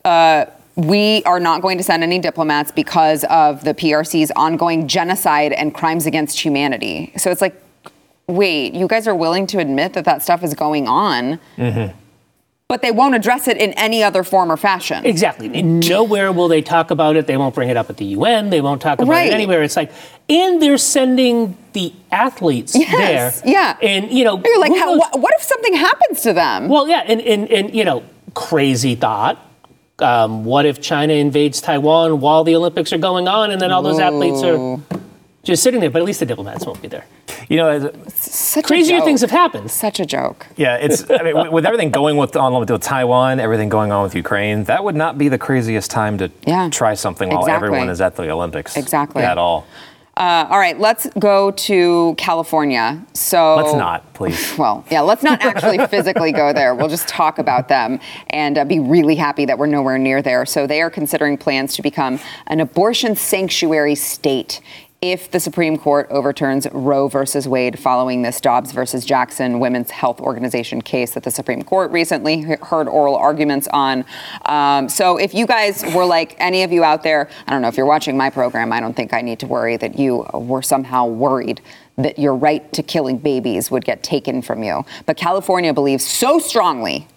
uh, 0.05 0.45
we 0.75 1.21
are 1.25 1.39
not 1.39 1.61
going 1.61 1.77
to 1.77 1.83
send 1.83 2.01
any 2.03 2.17
diplomats 2.17 2.71
because 2.71 3.23
of 3.25 3.63
the 3.63 3.73
PRC's 3.75 4.31
ongoing 4.35 4.87
genocide 4.87 5.53
and 5.53 5.73
crimes 5.73 6.07
against 6.07 6.39
humanity. 6.39 7.13
So 7.15 7.29
it's 7.29 7.41
like, 7.41 7.55
wait, 8.35 8.73
you 8.73 8.87
guys 8.87 9.07
are 9.07 9.15
willing 9.15 9.47
to 9.47 9.59
admit 9.59 9.93
that 9.93 10.05
that 10.05 10.21
stuff 10.23 10.43
is 10.43 10.53
going 10.53 10.87
on, 10.87 11.39
Mm-hmm. 11.57 11.97
but 12.67 12.81
they 12.81 12.91
won't 12.91 13.13
address 13.15 13.47
it 13.47 13.57
in 13.57 13.71
any 13.73 14.03
other 14.03 14.23
form 14.23 14.51
or 14.51 14.57
fashion. 14.57 15.05
Exactly. 15.05 15.49
Nowhere 15.61 16.31
will 16.31 16.47
they 16.47 16.61
talk 16.61 16.91
about 16.91 17.15
it. 17.15 17.27
They 17.27 17.37
won't 17.37 17.53
bring 17.53 17.69
it 17.69 17.77
up 17.77 17.89
at 17.89 17.97
the 17.97 18.05
UN. 18.05 18.49
They 18.49 18.61
won't 18.61 18.81
talk 18.81 18.99
about 18.99 19.09
Right. 19.11 19.27
it 19.31 19.33
anywhere. 19.33 19.61
It's 19.63 19.75
like, 19.75 19.91
and 20.29 20.61
they're 20.61 20.77
sending 20.77 21.57
the 21.73 21.93
athletes 22.11 22.75
Yes, 22.75 23.41
there. 23.41 23.51
yeah. 23.51 23.77
And 23.81 24.11
you 24.11 24.23
know, 24.23 24.41
You're 24.43 24.59
like, 24.59 24.71
how, 24.77 24.85
knows- 24.85 24.99
what, 24.99 25.19
what 25.19 25.33
if 25.37 25.43
something 25.43 25.73
happens 25.75 26.21
to 26.21 26.33
them? 26.33 26.67
Well, 26.69 26.87
yeah, 26.87 27.03
and, 27.05 27.21
and, 27.21 27.49
and 27.51 27.75
you 27.75 27.83
know, 27.85 28.03
crazy 28.33 28.95
thought. 28.95 29.37
Um, 29.99 30.43
what 30.43 30.65
if 30.65 30.81
China 30.81 31.13
invades 31.13 31.61
Taiwan 31.61 32.19
while 32.19 32.43
the 32.43 32.55
Olympics 32.55 32.91
are 32.91 32.97
going 32.97 33.27
on, 33.27 33.51
and 33.51 33.61
then 33.61 33.71
all 33.71 33.83
those 33.83 33.99
athletes 33.99 34.41
are 34.43 34.79
just 35.43 35.61
sitting 35.63 35.79
there? 35.81 35.89
But 35.89 35.99
at 36.01 36.05
least 36.05 36.19
the 36.21 36.25
diplomats 36.25 36.65
won't 36.65 36.81
be 36.81 36.87
there. 36.87 37.05
You 37.49 37.57
know, 37.57 37.67
as- 37.69 38.13
Such 38.13 38.63
a 38.65 38.67
Crazier 38.67 38.97
joke. 38.97 39.05
things 39.05 39.21
have 39.21 39.31
happened. 39.31 39.69
Such 39.69 39.99
a 39.99 40.05
joke. 40.05 40.47
yeah, 40.55 40.75
it's 40.77 41.09
I 41.11 41.21
mean, 41.23 41.35
with- 41.37 41.51
with 41.51 41.65
everything 41.65 41.91
going 41.91 42.17
with 42.17 42.35
on 42.35 42.53
with 42.59 42.81
Taiwan, 42.81 43.39
everything 43.39 43.69
going 43.69 43.91
on 43.91 44.03
with 44.03 44.15
Ukraine, 44.15 44.63
that 44.65 44.83
would 44.83 44.95
not 44.95 45.17
be 45.17 45.27
the 45.29 45.37
craziest 45.37 45.91
time 45.91 46.17
to 46.19 46.31
Yeah. 46.45 46.69
try 46.69 46.93
something 46.93 47.29
while 47.29 47.39
Exactly. 47.41 47.67
everyone 47.67 47.89
is 47.89 48.01
at 48.01 48.15
the 48.15 48.29
Olympics. 48.31 48.77
Exactly. 48.77 49.23
At 49.23 49.37
all. 49.37 49.65
Uh, 50.15 50.45
all 50.51 50.59
right, 50.59 50.79
let's 50.79 51.07
go 51.17 51.49
to 51.49 52.13
California. 52.19 53.03
So 53.13 53.55
Let's 53.55 53.73
not, 53.73 54.13
please. 54.13 54.55
Well, 54.59 54.85
yeah, 54.91 55.01
let's 55.01 55.23
not 55.23 55.43
actually 55.43 55.79
physically 55.87 56.31
go 56.31 56.53
there. 56.53 56.75
We'll 56.75 56.87
just 56.87 57.07
talk 57.07 57.39
about 57.39 57.67
them 57.67 57.99
and 58.29 58.59
uh, 58.59 58.63
be 58.65 58.79
really 58.79 59.15
happy 59.15 59.45
that 59.45 59.57
we're 59.57 59.65
nowhere 59.65 59.97
near 59.97 60.21
there. 60.21 60.45
So 60.45 60.67
they 60.67 60.83
are 60.83 60.91
considering 60.91 61.35
plans 61.35 61.75
to 61.77 61.81
become 61.81 62.19
an 62.45 62.59
abortion 62.59 63.15
sanctuary 63.15 63.95
state 63.95 64.61
if 65.03 65.29
the 65.31 65.39
Supreme 65.39 65.77
Court 65.77 66.07
overturns 66.09 66.65
Roe 66.71 67.09
versus 67.09 67.45
Wade 67.45 67.77
following 67.77 68.21
this 68.21 68.39
Dobbs 68.39 68.71
versus 68.71 69.03
Jackson 69.03 69.59
Women's 69.59 69.91
Health 69.91 70.21
Organization 70.21 70.81
case 70.81 71.11
that 71.11 71.23
the 71.23 71.29
Supreme 71.29 71.61
Court 71.61 71.91
recently 71.91 72.43
heard 72.43 72.87
oral 72.87 73.17
arguments 73.17 73.67
on. 73.73 74.05
Um, 74.45 74.87
so 74.87 75.17
if 75.17 75.33
you 75.33 75.45
guys 75.45 75.83
were 75.93 76.05
like 76.05 76.37
any 76.39 76.63
of 76.63 76.71
you 76.71 76.85
out 76.85 77.03
there, 77.03 77.29
I 77.45 77.51
don't 77.51 77.61
know 77.61 77.67
if 77.67 77.75
you're 77.75 77.85
watching 77.85 78.15
my 78.15 78.29
program, 78.29 78.71
I 78.71 78.79
don't 78.79 78.95
think 78.95 79.13
I 79.13 79.19
need 79.19 79.39
to 79.39 79.45
worry 79.45 79.75
that 79.75 79.99
you 79.99 80.25
were 80.33 80.61
somehow 80.61 81.05
worried 81.05 81.59
that 81.97 82.17
your 82.17 82.33
right 82.33 82.71
to 82.71 82.81
killing 82.81 83.17
babies 83.17 83.69
would 83.69 83.83
get 83.83 84.03
taken 84.03 84.41
from 84.41 84.63
you. 84.63 84.85
But 85.05 85.17
California 85.17 85.73
believes 85.73 86.07
so 86.07 86.39
strongly 86.39 87.09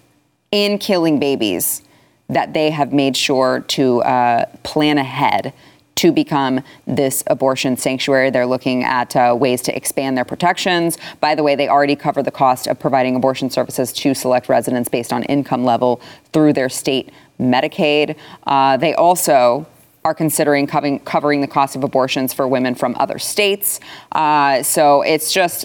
in 0.50 0.78
killing 0.78 1.20
babies 1.20 1.82
that 2.28 2.52
they 2.52 2.72
have 2.72 2.92
made 2.92 3.16
sure 3.16 3.60
to 3.68 4.02
uh, 4.02 4.46
plan 4.64 4.98
ahead 4.98 5.52
to 5.96 6.12
become 6.12 6.62
this 6.86 7.24
abortion 7.26 7.76
sanctuary. 7.76 8.30
They're 8.30 8.46
looking 8.46 8.84
at 8.84 9.16
uh, 9.16 9.36
ways 9.38 9.62
to 9.62 9.76
expand 9.76 10.16
their 10.16 10.24
protections. 10.24 10.98
By 11.20 11.34
the 11.34 11.42
way, 11.42 11.56
they 11.56 11.68
already 11.68 11.96
cover 11.96 12.22
the 12.22 12.30
cost 12.30 12.66
of 12.66 12.78
providing 12.78 13.16
abortion 13.16 13.50
services 13.50 13.92
to 13.94 14.14
select 14.14 14.48
residents 14.48 14.88
based 14.88 15.12
on 15.12 15.24
income 15.24 15.64
level 15.64 16.00
through 16.32 16.52
their 16.52 16.68
state 16.68 17.10
Medicaid. 17.40 18.16
Uh, 18.46 18.76
they 18.76 18.94
also 18.94 19.66
are 20.04 20.14
considering 20.14 20.66
covering, 20.66 21.00
covering 21.00 21.40
the 21.40 21.48
cost 21.48 21.74
of 21.74 21.82
abortions 21.82 22.32
for 22.32 22.46
women 22.46 22.74
from 22.74 22.94
other 22.98 23.18
states. 23.18 23.80
Uh, 24.12 24.62
so 24.62 25.02
it's 25.02 25.32
just, 25.32 25.64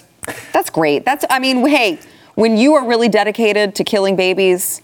that's 0.52 0.68
great. 0.70 1.04
That's, 1.04 1.24
I 1.30 1.38
mean, 1.38 1.64
hey, 1.66 2.00
when 2.34 2.56
you 2.56 2.74
are 2.74 2.86
really 2.86 3.08
dedicated 3.08 3.74
to 3.76 3.84
killing 3.84 4.16
babies, 4.16 4.82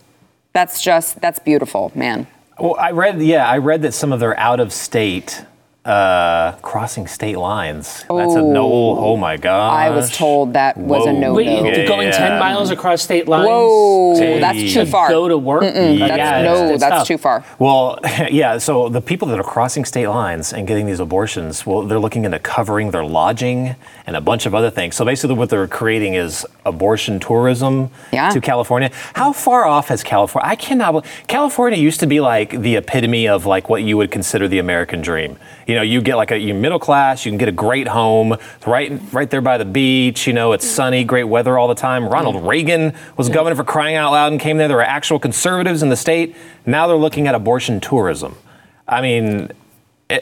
that's 0.53 0.83
just, 0.83 1.21
that's 1.21 1.39
beautiful, 1.39 1.91
man. 1.95 2.27
Well, 2.59 2.75
I 2.77 2.91
read, 2.91 3.23
yeah, 3.23 3.49
I 3.49 3.59
read 3.59 3.83
that 3.83 3.95
some 3.95 4.13
of 4.13 4.19
their 4.19 4.37
out 4.39 4.59
of 4.59 4.73
state 4.73 5.45
uh, 5.89 6.53
crossing 6.61 7.07
state 7.07 7.39
lines. 7.39 8.05
That's 8.11 8.35
a 8.35 8.43
no. 8.43 8.71
Oh 8.99 9.17
my 9.17 9.39
god. 9.39 9.73
I 9.73 9.89
was 9.91 10.15
told 10.15 10.53
that 10.53 10.77
was 10.77 11.07
a 11.07 11.13
Whoa. 11.13 11.19
no 11.21 11.33
Wait, 11.35 11.47
no. 11.47 11.65
you're 11.65 11.87
going 11.87 12.13
10 12.13 12.39
miles 12.39 12.71
across 12.71 13.01
state 13.03 13.27
lines? 13.27 13.47
Whoa, 13.49 14.15
to- 14.19 14.41
that's 14.41 14.59
to 14.59 14.69
too 14.85 14.87
far. 14.87 15.09
Go 15.09 15.29
to 15.29 15.39
work? 15.39 15.63
That's, 15.63 15.99
Yeah, 15.99 16.43
no, 16.43 16.55
it's- 16.55 16.71
it's 16.73 16.81
that's 16.83 16.95
tough. 16.97 17.07
too 17.09 17.17
far. 17.19 17.43
Well, 17.59 17.99
yeah. 18.31 18.59
So 18.59 18.91
the 18.91 19.01
people 19.01 19.29
that 19.29 19.39
are 19.41 19.45
crossing 19.45 19.87
state 19.87 20.09
lines 20.09 20.53
and 20.53 20.67
getting 20.69 20.85
these 20.87 21.01
abortions, 21.01 21.65
well, 21.65 21.83
they're 21.83 21.99
looking 21.99 22.25
into 22.27 22.39
covering 22.39 22.91
their 22.91 23.05
lodging 23.05 23.75
and 24.07 24.15
a 24.15 24.21
bunch 24.21 24.45
of 24.45 24.55
other 24.55 24.71
things. 24.71 24.95
So 24.95 25.07
basically, 25.07 25.37
what 25.37 25.49
they're 25.49 25.67
creating 25.69 26.15
is 26.15 26.47
abortion 26.67 27.19
tourism 27.19 27.91
Yeah. 28.13 28.29
to 28.29 28.41
California. 28.43 28.91
How 29.15 29.33
far 29.33 29.65
off 29.67 29.89
has 29.89 30.03
California? 30.03 30.49
I 30.51 30.57
cannot. 30.57 30.93
bel- 30.93 31.05
California 31.29 31.79
used 31.79 32.01
to 32.01 32.07
be 32.07 32.21
like 32.21 32.51
the 32.61 32.77
epitome 32.77 33.27
of 33.27 33.47
like 33.47 33.71
what 33.71 33.83
you 33.83 33.97
would 33.97 34.11
consider 34.11 34.49
the 34.49 34.59
American 34.59 35.01
dream. 35.01 35.39
You 35.67 35.75
know, 35.75 35.78
you 35.83 36.01
get 36.01 36.17
like 36.17 36.31
a 36.31 36.39
you 36.39 36.55
middle 36.55 36.79
class, 36.79 37.25
you 37.25 37.31
can 37.31 37.39
get 37.39 37.49
a 37.49 37.53
great 37.53 37.89
home 37.89 38.37
right 38.67 39.01
right 39.13 39.31
there 39.31 39.41
by 39.41 39.59
the 39.59 39.65
beach. 39.65 40.27
You 40.27 40.33
know, 40.33 40.53
it's 40.53 40.67
sunny, 40.67 41.05
great 41.05 41.25
weather 41.25 41.59
all 41.59 41.69
the 41.69 41.75
time. 41.75 42.09
Ronald 42.09 42.37
mm-hmm. 42.37 42.49
Reagan 42.49 42.95
was 43.17 43.29
governor 43.29 43.57
for 43.57 43.65
crying 43.65 43.97
out 43.97 44.13
loud 44.13 44.33
and 44.33 44.41
came 44.41 44.59
there. 44.59 44.69
There 44.69 44.77
were 44.77 44.83
actual 44.83 45.19
conservatives 45.19 45.83
in 45.83 45.89
the 45.89 45.97
state. 45.97 46.37
Now 46.67 46.87
they're 46.87 46.97
looking 46.97 47.27
at 47.27 47.35
abortion 47.35 47.81
tourism. 47.81 48.37
I 48.87 49.01
mean, 49.03 49.51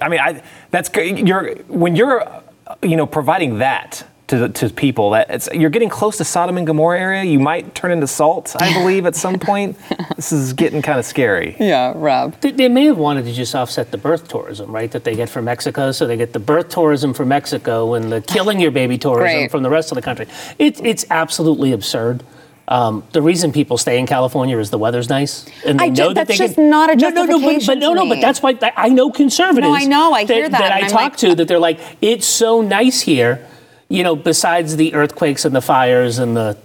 I 0.01 0.09
mean, 0.09 0.21
I, 0.21 0.43
that's. 0.71 0.91
You're 0.95 1.55
when 1.69 1.97
you're, 1.97 2.43
you 2.83 2.97
know, 2.97 3.07
providing 3.07 3.59
that 3.59 4.05
to 4.29 4.49
to 4.49 4.69
people 4.71 5.11
that 5.11 5.31
it's 5.31 5.49
you're 5.55 5.71
getting 5.71 5.89
close 5.89 6.17
to 6.17 6.25
Sodom 6.25 6.57
and 6.59 6.67
Gomorrah 6.67 6.99
area. 6.99 7.23
You 7.25 7.39
might 7.39 7.75
turn 7.75 7.93
into 7.93 8.07
salt, 8.09 8.57
I 8.59 8.73
believe, 8.73 9.07
at 9.07 9.15
some 9.15 9.39
point. 9.39 9.77
this 10.17 10.33
is 10.33 10.53
getting 10.53 10.83
kind 10.83 10.99
of 10.99 11.05
scary. 11.05 11.55
Yeah, 11.61 11.93
Rob. 11.95 12.41
They, 12.41 12.51
they 12.51 12.69
may 12.69 12.87
have 12.87 12.99
wanted 12.99 13.25
to 13.27 13.33
just 13.33 13.55
offset 13.55 13.93
the 13.93 13.99
birth 13.99 14.27
tourism, 14.29 14.73
right? 14.73 14.91
That 14.91 15.05
they 15.05 15.15
get 15.15 15.29
from 15.29 15.45
Mexico. 15.45 15.93
So 15.93 16.07
they 16.07 16.17
get 16.17 16.33
the 16.33 16.41
birth 16.41 16.71
tourism 16.71 17.15
from 17.15 17.29
Mexico 17.29 17.95
and 17.95 18.11
the 18.11 18.21
killing 18.21 18.59
your 18.61 18.73
baby 18.73 18.99
tourism 18.99 19.39
Great. 19.43 19.51
from 19.51 19.63
the 19.63 19.71
rest 19.71 19.93
of 19.93 19.97
the 19.97 20.03
country. 20.03 20.27
It, 20.59 20.85
it's 20.85 21.05
absolutely 21.11 21.73
absurd. 21.73 22.25
Um, 22.69 23.05
the 23.13 23.23
reason 23.23 23.53
people 23.53 23.79
stay 23.79 23.97
in 23.97 24.07
California 24.07 24.59
is 24.59 24.71
the 24.71 24.79
weather's 24.79 25.09
nice, 25.09 25.47
and 25.65 25.79
they 25.79 25.85
I 25.85 25.91
ju- 25.91 26.03
know 26.03 26.09
that 26.15 26.27
that's 26.27 26.37
they 26.37 26.47
just 26.47 26.57
can. 26.57 26.69
not 26.69 26.91
a 26.91 26.97
no, 26.97 27.11
no, 27.11 27.25
no, 27.25 27.27
but, 27.27 27.31
justification 27.53 27.67
but 27.67 27.79
no, 27.79 27.95
to 27.95 28.01
no, 28.01 28.09
but 28.09 28.21
that's 28.21 28.43
why 28.43 28.59
I 28.77 28.89
know 28.89 29.13
conservatives. 29.13 29.69
No, 29.69 29.73
I 29.73 29.85
know, 29.85 30.13
I 30.13 30.25
hear 30.25 30.49
that, 30.49 30.59
That 30.59 30.73
and 30.73 30.75
I 30.75 30.79
I'm 30.81 30.91
talk 30.91 31.01
like- 31.13 31.17
to 31.19 31.37
that 31.37 31.47
they're 31.47 31.61
like, 31.61 31.79
it's 32.03 32.27
so 32.27 32.63
nice 32.63 33.01
here. 33.03 33.47
You 33.89 34.03
know, 34.03 34.17
besides 34.17 34.77
the 34.77 34.95
earthquakes 34.95 35.45
and 35.45 35.55
the 35.55 35.61
fires 35.63 36.19
and 36.19 36.37
the 36.37 36.57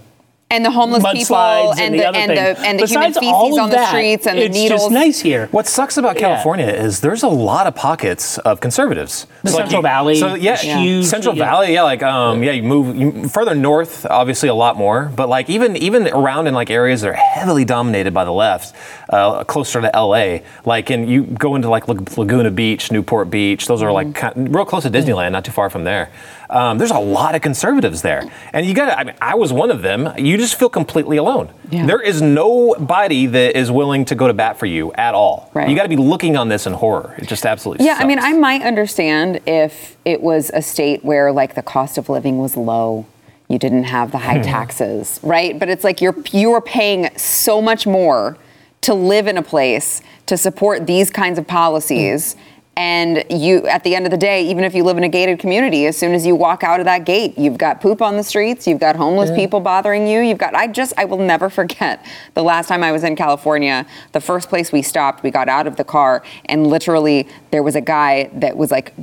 And 0.49 0.65
the 0.65 0.71
homeless 0.71 1.03
people 1.13 1.37
and, 1.37 1.79
and, 1.79 1.93
the, 1.93 1.99
the 1.99 2.07
other 2.09 2.17
and 2.17 2.27
things. 2.31 2.59
the 2.59 2.67
and 2.67 2.79
the 2.79 2.85
human 2.87 3.11
Besides 3.13 3.17
all 3.27 3.45
feces 3.45 3.57
of 3.57 3.63
on 3.63 3.69
the 3.69 3.75
that, 3.77 3.87
streets 3.87 4.27
and 4.27 4.37
the 4.37 4.43
it's 4.45 4.53
needles. 4.55 4.81
just 4.81 4.91
nice 4.91 5.19
here. 5.21 5.47
What 5.51 5.65
sucks 5.67 5.95
about 5.95 6.15
Yeah. 6.15 6.27
California 6.27 6.65
is 6.67 6.99
there's 6.99 7.23
a 7.23 7.29
lot 7.29 7.67
of 7.67 7.75
pockets 7.75 8.37
of 8.39 8.59
conservatives. 8.59 9.27
The 9.43 9.51
So, 9.51 9.57
Central 9.59 9.77
you- 9.79 9.83
Valley 9.83 10.15
So 10.15 10.33
yeah, 10.35 10.55
is 10.55 10.61
huge, 10.63 11.05
Central 11.05 11.37
yeah. 11.37 11.45
Valley, 11.45 11.73
yeah, 11.73 11.83
like 11.83 12.03
um, 12.03 12.43
yeah, 12.43 12.51
you 12.51 12.63
move 12.63 12.95
you, 12.97 13.29
further 13.29 13.55
north, 13.55 14.05
obviously 14.09 14.49
a 14.49 14.53
lot 14.55 14.75
more, 14.75 15.09
but 15.15 15.29
like 15.29 15.49
even 15.49 15.77
even 15.77 16.07
around 16.09 16.47
in 16.47 16.53
like 16.53 16.69
areas 16.69 16.99
that 17.01 17.11
are 17.11 17.13
heavily 17.13 17.63
dominated 17.63 18.13
by 18.13 18.25
the 18.25 18.33
left, 18.33 18.75
uh, 19.09 19.45
closer 19.45 19.79
to 19.79 19.89
LA, 19.95 20.39
like 20.65 20.89
and 20.89 21.07
you 21.09 21.23
go 21.23 21.55
into 21.55 21.69
like 21.69 21.87
Lag- 21.87 22.17
Laguna 22.17 22.51
Beach, 22.51 22.91
Newport 22.91 23.29
Beach, 23.29 23.67
those 23.67 23.81
are 23.81 23.91
like 23.93 24.15
kind 24.15 24.53
real 24.53 24.65
close 24.65 24.83
to 24.83 24.89
Disneyland, 24.89 25.31
not 25.31 25.45
too 25.45 25.53
far 25.53 25.69
from 25.69 25.85
there. 25.85 26.09
Um, 26.51 26.77
there's 26.77 26.91
a 26.91 26.99
lot 26.99 27.33
of 27.33 27.41
conservatives 27.41 28.01
there, 28.01 28.29
and 28.51 28.65
you 28.65 28.73
got 28.73 28.87
to. 28.87 28.99
I 28.99 29.03
mean, 29.05 29.15
I 29.21 29.35
was 29.35 29.53
one 29.53 29.71
of 29.71 29.81
them. 29.81 30.11
You 30.17 30.37
just 30.37 30.55
feel 30.59 30.69
completely 30.69 31.15
alone. 31.17 31.49
Yeah. 31.69 31.85
There 31.85 32.01
is 32.01 32.21
nobody 32.21 33.25
that 33.25 33.57
is 33.57 33.71
willing 33.71 34.03
to 34.05 34.15
go 34.15 34.27
to 34.27 34.33
bat 34.33 34.59
for 34.59 34.65
you 34.65 34.91
at 34.93 35.15
all. 35.15 35.49
Right. 35.53 35.69
You 35.69 35.75
got 35.75 35.83
to 35.83 35.89
be 35.89 35.95
looking 35.95 36.35
on 36.35 36.49
this 36.49 36.67
in 36.67 36.73
horror. 36.73 37.15
It 37.17 37.27
just 37.27 37.45
absolutely. 37.45 37.85
Yeah, 37.85 37.95
I 37.99 38.05
mean. 38.05 38.19
I 38.19 38.33
might 38.33 38.61
understand 38.61 39.39
if 39.47 39.95
it 40.05 40.21
was 40.21 40.51
a 40.53 40.61
state 40.61 41.03
where 41.05 41.31
like 41.31 41.55
the 41.55 41.61
cost 41.63 41.97
of 41.97 42.09
living 42.09 42.37
was 42.37 42.55
low. 42.57 43.05
You 43.47 43.57
didn't 43.59 43.83
have 43.85 44.11
the 44.11 44.17
high 44.19 44.37
Hmm. 44.37 44.43
taxes, 44.43 45.19
right? 45.23 45.57
But 45.57 45.69
it's 45.69 45.83
like 45.83 46.01
you're 46.01 46.15
you're 46.31 46.61
paying 46.61 47.09
so 47.17 47.61
much 47.61 47.87
more 47.87 48.37
to 48.81 48.93
live 48.93 49.27
in 49.27 49.37
a 49.37 49.41
place 49.43 50.01
to 50.25 50.37
support 50.37 50.87
these 50.87 51.09
kinds 51.09 51.37
of 51.39 51.47
policies. 51.47 52.35
And 52.77 53.25
you, 53.29 53.67
at 53.67 53.83
the 53.83 53.95
end 53.95 54.05
of 54.05 54.11
the 54.11 54.17
day, 54.17 54.47
even 54.47 54.63
if 54.63 54.73
you 54.73 54.85
live 54.85 54.97
in 54.97 55.03
a 55.03 55.09
gated 55.09 55.39
community, 55.39 55.87
as 55.87 55.97
soon 55.97 56.13
as 56.13 56.25
you 56.25 56.35
walk 56.35 56.63
out 56.63 56.79
of 56.79 56.85
that 56.85 57.05
gate, 57.05 57.37
you've 57.37 57.57
got 57.57 57.81
poop 57.81 58.01
on 58.01 58.15
the 58.15 58.23
streets, 58.23 58.65
you've 58.65 58.79
got 58.79 58.95
homeless 58.95 59.29
people 59.31 59.59
bothering 59.59 60.07
you, 60.07 60.21
you've 60.21 60.37
got, 60.37 60.55
I 60.55 60.67
just, 60.67 60.93
I 60.97 61.03
will 61.03 61.17
never 61.17 61.49
forget 61.49 62.05
the 62.33 62.43
last 62.43 62.67
time 62.67 62.81
I 62.81 62.93
was 62.93 63.03
in 63.03 63.17
California, 63.17 63.85
the 64.13 64.21
first 64.21 64.47
place 64.47 64.71
we 64.71 64.81
stopped, 64.81 65.21
we 65.21 65.31
got 65.31 65.49
out 65.49 65.67
of 65.67 65.75
the 65.75 65.83
car, 65.83 66.23
and 66.45 66.67
literally 66.67 67.27
there 67.51 67.61
was 67.61 67.75
a 67.75 67.81
guy 67.81 68.29
that 68.33 68.55
was 68.55 68.71
like 68.71 68.93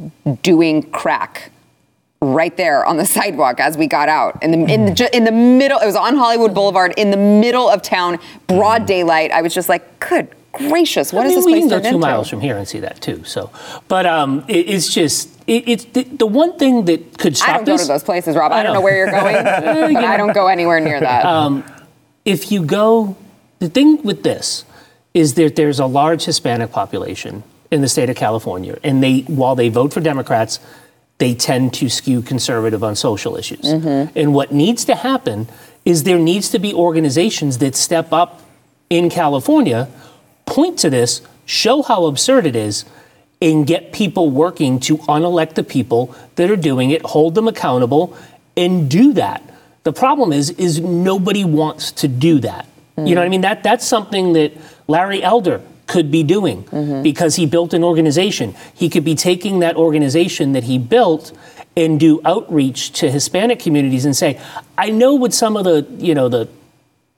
doing 0.43 0.83
crack 0.91 1.53
right 2.23 2.57
there 2.57 2.87
on 2.87 2.97
the 2.97 3.07
sidewalk 3.17 3.61
as 3.61 3.77
we 3.77 3.87
got 3.87 4.09
out 4.09 4.43
in 4.43 4.51
the 4.51 4.73
in 4.73 4.87
the, 4.87 5.17
in 5.17 5.25
the 5.25 5.33
middle. 5.33 5.79
It 5.79 5.87
was 5.87 5.95
on 5.95 6.17
Hollywood 6.17 6.55
Boulevard 6.55 6.95
in 6.97 7.11
the 7.11 7.17
middle 7.17 7.69
of 7.69 7.83
town, 7.83 8.19
broad 8.47 8.87
daylight. 8.87 9.31
I 9.31 9.43
was 9.43 9.53
just 9.53 9.69
like, 9.69 10.01
good 10.01 10.29
gracious, 10.59 11.13
what 11.13 11.27
I 11.27 11.29
is 11.29 11.31
mean, 11.31 11.37
this 11.39 11.47
we 11.47 11.53
place 11.53 11.63
can 11.63 11.69
go 11.71 11.81
two 11.81 11.87
into? 11.89 11.99
miles 11.99 12.29
from 12.29 12.41
here 12.41 12.57
and 12.57 12.67
see 12.69 12.81
that 12.81 13.01
too. 13.01 13.25
So, 13.25 13.51
but 13.89 14.07
um, 14.07 14.45
it, 14.49 14.69
it's 14.69 14.93
just 14.93 15.29
it, 15.47 15.69
it's 15.69 15.85
the, 15.87 16.03
the 16.05 16.27
one 16.27 16.59
thing 16.59 16.85
that 16.87 17.19
could 17.19 17.37
stop 17.37 17.49
I 17.49 17.53
don't 17.57 17.65
go 17.65 17.77
to 17.79 17.85
those 17.87 18.03
places, 18.05 18.37
Rob. 18.37 18.53
I, 18.53 18.61
I 18.61 18.63
don't 18.63 18.75
know. 18.75 18.81
where 18.81 18.97
you're 18.97 19.11
going. 19.21 19.43
but 19.43 20.05
I 20.05 20.17
don't 20.17 20.33
go 20.35 20.47
anywhere 20.49 20.81
near 20.81 21.01
that. 21.01 21.63
if 22.25 22.53
you 22.53 22.63
go, 22.65 23.17
the 23.59 23.69
thing 23.69 24.03
with 24.03 24.23
this 24.23 24.65
is 25.15 25.35
that 25.35 25.57
there's 25.57 25.81
a 25.81 25.87
large 25.87 26.25
Hispanic 26.25 26.71
population 26.71 27.43
in 27.71 27.81
the 27.81 27.89
state 27.89 28.09
of 28.11 28.17
California, 28.17 28.79
and 28.85 29.03
they 29.03 29.21
while 29.23 29.55
they 29.57 29.69
vote 29.69 29.93
for 29.93 30.01
Democrats, 30.01 30.61
they 31.19 31.35
tend 31.35 31.75
to 31.75 31.89
skew 31.89 32.23
conservative 32.23 32.85
on 32.85 32.95
social 32.95 33.37
issues. 33.37 33.65
And 33.65 34.35
what 34.35 34.53
needs 34.53 34.85
to 34.85 34.95
happen 34.95 35.49
is 35.85 36.05
there 36.05 36.19
needs 36.19 36.49
to 36.51 36.59
be 36.59 36.73
organizations 36.75 37.59
that 37.59 37.75
step 37.75 38.13
up 38.13 38.43
in 38.91 39.11
California, 39.11 39.89
point 40.49 40.79
to 40.81 40.91
this, 40.91 41.21
show 41.47 41.83
how 41.83 42.07
absurd 42.07 42.47
it 42.47 42.57
is, 42.57 42.85
and 43.41 43.67
get 43.67 43.93
people 43.93 44.31
working 44.31 44.81
to 44.81 44.99
unelect 45.09 45.55
the 45.55 45.63
people 45.63 46.15
that 46.35 46.51
are 46.51 46.57
doing 46.57 46.91
it, 46.91 47.03
hold 47.03 47.35
them 47.35 47.47
accountable, 47.47 48.17
and 48.57 48.91
do 48.91 49.13
that. 49.13 49.43
The 49.85 49.93
problem 49.93 50.33
is, 50.33 50.51
is 50.51 50.81
nobody 50.81 51.45
wants 51.45 51.93
to 51.93 52.09
do 52.09 52.41
that. 52.41 52.67
You 52.97 53.15
know 53.15 53.21
what 53.21 53.27
I 53.27 53.29
mean? 53.29 53.43
That 53.43 53.63
that's 53.63 53.87
something 53.87 54.33
that 54.33 54.53
Larry 54.89 55.23
Elder 55.23 55.63
could 55.87 56.11
be 56.11 56.25
doing 56.25 56.65
mm-hmm. 56.65 57.03
because 57.03 57.37
he 57.37 57.47
built 57.47 57.73
an 57.73 57.85
organization. 57.85 58.57
He 58.75 58.89
could 58.89 59.05
be 59.05 59.15
taking 59.15 59.61
that 59.61 59.77
organization 59.77 60.53
that 60.53 60.65
he 60.65 60.79
built 60.79 61.33
and 61.77 62.01
do 62.01 62.21
outreach 62.25 62.91
to 62.93 63.11
Hispanic 63.11 63.61
communities 63.61 64.05
and 64.05 64.17
say, 64.17 64.41
I 64.77 64.91
know 64.91 65.15
what 65.15 65.33
some 65.33 65.57
of 65.57 65.65
the, 65.65 65.87
you 66.05 66.13
know, 66.13 66.29
the 66.29 66.49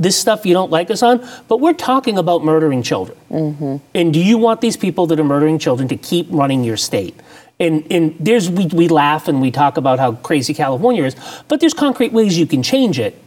this 0.00 0.18
stuff 0.18 0.46
you 0.46 0.54
don't 0.54 0.70
like 0.70 0.90
us 0.90 1.02
on, 1.02 1.26
but 1.46 1.58
we're 1.58 1.74
talking 1.74 2.18
about 2.18 2.42
murdering 2.42 2.82
children. 2.82 3.16
Mm-hmm. 3.30 3.76
And 3.94 4.12
do 4.12 4.20
you 4.20 4.38
want 4.38 4.60
these 4.60 4.76
people 4.76 5.06
that 5.08 5.20
are 5.20 5.24
murdering 5.24 5.58
children 5.58 5.88
to 5.88 5.96
keep 5.96 6.26
running 6.30 6.64
your 6.64 6.76
state? 6.76 7.14
And, 7.60 7.86
and 7.92 8.16
there's 8.18 8.48
we, 8.48 8.66
we 8.66 8.88
laugh 8.88 9.28
and 9.28 9.40
we 9.40 9.50
talk 9.50 9.76
about 9.76 9.98
how 9.98 10.12
crazy 10.12 10.54
California 10.54 11.04
is, 11.04 11.14
but 11.48 11.60
there's 11.60 11.74
concrete 11.74 12.12
ways 12.12 12.38
you 12.38 12.46
can 12.46 12.62
change 12.62 12.98
it. 12.98 13.22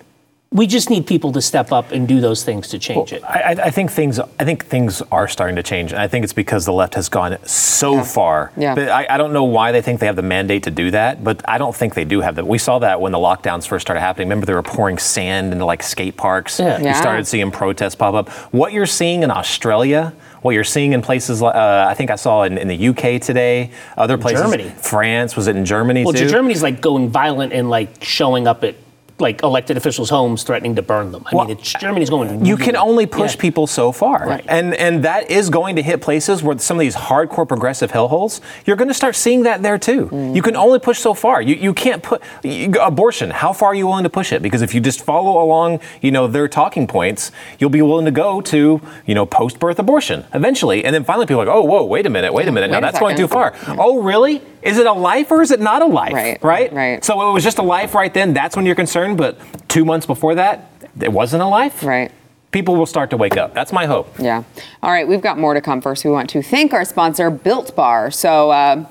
We 0.54 0.68
just 0.68 0.90
need 0.92 1.08
people 1.08 1.32
to 1.32 1.42
step 1.42 1.72
up 1.72 1.92
and 1.92 2.08
do 2.08 2.22
those 2.22 2.44
things 2.44 2.68
to 2.70 2.80
change 2.80 3.12
it. 3.12 3.24
I, 3.24 3.40
I- 3.42 3.64
I 3.66 3.70
think 3.72 3.92
things. 3.92 4.20
I 4.20 4.46
think 4.46 4.66
things 4.66 5.02
are 5.12 5.28
starting 5.28 5.56
to 5.56 5.64
change, 5.64 5.92
and 5.94 6.00
I 6.02 6.08
think 6.08 6.24
it's 6.24 6.32
because 6.34 6.66
the 6.66 6.74
left 6.74 6.94
has 6.94 7.10
gone 7.10 7.38
so 7.46 8.04
far. 8.04 8.52
Yeah. 8.56 8.76
But 8.76 8.90
I, 8.90 9.08
I 9.10 9.18
don't 9.18 9.34
know 9.34 9.44
why 9.46 9.72
they 9.72 9.82
think 9.82 10.00
they 10.00 10.06
have 10.06 10.16
the 10.16 10.22
mandate 10.22 10.64
to 10.64 10.72
do 10.72 10.92
that, 10.92 11.24
but 11.24 11.42
I 11.50 11.58
don't 11.58 11.76
think 11.76 11.96
they 11.96 12.06
do 12.06 12.22
have 12.22 12.36
that. 12.36 12.46
We 12.46 12.58
saw 12.60 12.78
that 12.80 13.02
when 13.02 13.12
the 13.12 13.18
lockdowns 13.18 13.66
first 13.68 13.84
started 13.86 14.02
happening. 14.02 14.28
Remember, 14.28 14.46
they 14.46 14.54
were 14.54 14.62
pouring 14.64 14.98
sand 15.00 15.52
into 15.54 15.66
like 15.66 15.82
skate 15.82 16.18
parks. 16.18 16.60
Yeah. 16.60 16.78
You 16.80 16.94
started 16.94 17.26
seeing 17.26 17.50
protests 17.52 17.96
pop 17.96 18.14
up. 18.14 18.30
What 18.54 18.74
you're 18.74 18.86
seeing 18.86 19.24
in 19.24 19.32
Australia. 19.32 20.14
What 20.44 20.52
you're 20.52 20.66
seeing 20.66 20.92
in 20.92 21.02
places, 21.02 21.42
like 21.42 21.56
uh, 21.56 21.86
I 21.90 21.94
think 21.94 22.12
I 22.12 22.16
saw 22.16 22.44
in, 22.44 22.58
in 22.58 22.68
the 22.68 22.90
UK 22.90 23.22
today, 23.22 23.72
other 23.96 24.18
places, 24.18 24.42
Germany. 24.44 24.70
France, 24.72 25.38
was 25.38 25.48
it 25.48 25.56
in 25.56 25.64
Germany 25.64 26.04
Well, 26.04 26.12
too? 26.14 26.28
Germany's 26.28 26.62
like 26.62 26.82
going 26.82 27.08
violent 27.08 27.54
and 27.54 27.70
like 27.70 28.04
showing 28.04 28.46
up 28.46 28.62
at 28.66 28.76
like 29.20 29.44
elected 29.44 29.78
officials' 29.78 30.10
homes, 30.10 30.44
threatening 30.44 30.76
to 30.76 30.82
burn 30.82 31.12
them. 31.12 31.24
I 31.32 31.36
Well, 31.36 31.46
mean, 31.46 31.58
it's, 31.58 31.74
Germany's 31.74 32.10
going. 32.10 32.46
You 32.46 32.58
can 32.58 32.76
only 32.76 33.06
push 33.06 33.36
Yeah. 33.36 33.42
people 33.42 33.68
so 33.68 33.92
far, 33.92 34.26
Right. 34.28 34.44
and 34.48 34.74
and 34.74 35.04
that 35.04 35.30
is 35.30 35.50
going 35.50 35.76
to 35.76 35.82
hit 35.84 36.02
places 36.02 36.42
where 36.42 36.58
some 36.58 36.78
of 36.78 36.82
these 36.82 36.96
hardcore 36.96 37.48
progressive 37.48 37.92
hellholes. 37.92 38.42
You're 38.66 38.76
going 38.76 38.88
to 38.88 38.94
start 38.94 39.16
seeing 39.16 39.44
that 39.44 39.62
there 39.62 39.78
too. 39.78 40.08
Mm. 40.12 40.36
You 40.36 40.42
can 40.42 40.56
only 40.56 40.80
push 40.80 41.00
so 41.00 41.14
far. 41.14 41.42
You 41.42 41.56
you 41.56 41.74
can't 41.74 42.02
put 42.02 42.22
you, 42.44 42.72
abortion. 42.82 43.30
How 43.30 43.54
far 43.54 43.70
are 43.70 43.76
you 43.76 43.88
willing 43.88 44.04
to 44.04 44.10
push 44.10 44.32
it? 44.34 44.42
Because 44.42 44.62
if 44.62 44.74
you 44.74 44.82
just 44.82 45.02
follow 45.04 45.42
along, 45.44 45.80
you 46.02 46.12
know 46.12 46.28
their 46.28 46.48
talking 46.48 46.88
points, 46.88 47.32
you'll 47.60 47.70
be 47.70 47.82
willing 47.82 48.06
to 48.06 48.12
go 48.12 48.42
to 48.42 48.82
you 49.06 49.16
know 49.16 49.26
post-birth 49.26 49.78
abortion 49.80 50.26
eventually, 50.34 50.84
and 50.84 50.94
then 50.94 51.04
finally 51.04 51.26
people 51.28 51.42
are 51.42 51.46
like, 51.46 51.56
oh 51.56 51.62
whoa, 51.64 51.84
wait 51.86 52.06
a 52.06 52.10
minute, 52.10 52.34
wait 52.34 52.48
a 52.48 52.52
minute, 52.52 52.72
Wait 52.72 52.76
now 52.76 52.82
that's 52.82 53.00
going 53.00 53.16
too 53.16 53.28
far. 53.28 53.54
Oh 53.78 54.02
really? 54.02 54.42
Is 54.64 54.78
it 54.78 54.86
a 54.86 54.94
life 54.94 55.30
or 55.32 55.42
is 55.42 55.52
it 55.52 55.60
not 55.60 55.82
a 55.82 55.86
life? 55.86 56.14
Right, 56.14 56.44
Right. 56.44 56.74
right. 56.74 57.04
So 57.06 57.30
it 57.30 57.34
was 57.34 57.44
just 57.44 57.58
a 57.58 57.64
life 57.64 57.94
right 57.94 58.14
then. 58.14 58.34
That's 58.34 58.56
when 58.56 58.66
you're 58.66 58.76
concerned, 58.76 59.18
but 59.18 59.38
two 59.70 59.86
months 59.86 60.06
before 60.06 60.36
that, 60.36 60.70
it 61.00 61.12
wasn't 61.12 61.44
a 61.44 61.48
life 61.48 61.84
right. 61.84 62.12
people 62.52 62.76
will 62.76 62.86
start 62.86 63.10
to 63.10 63.18
wake 63.18 63.36
up. 63.38 63.54
That's 63.54 63.74
my 63.74 63.86
hope. 63.86 64.08
Yeah. 64.20 64.44
All 64.82 64.92
right, 64.92 65.08
we've 65.08 65.22
got 65.22 65.38
more 65.38 65.54
to 65.54 65.62
come. 65.62 65.82
First, 65.82 66.06
we 66.06 66.12
want 66.12 66.30
to 66.32 66.42
thank 66.42 66.72
our 66.74 66.86
sponsor, 66.86 67.30
Built 67.30 67.76
Bar. 67.76 68.12
So, 68.12 68.52
uh, 68.52 68.86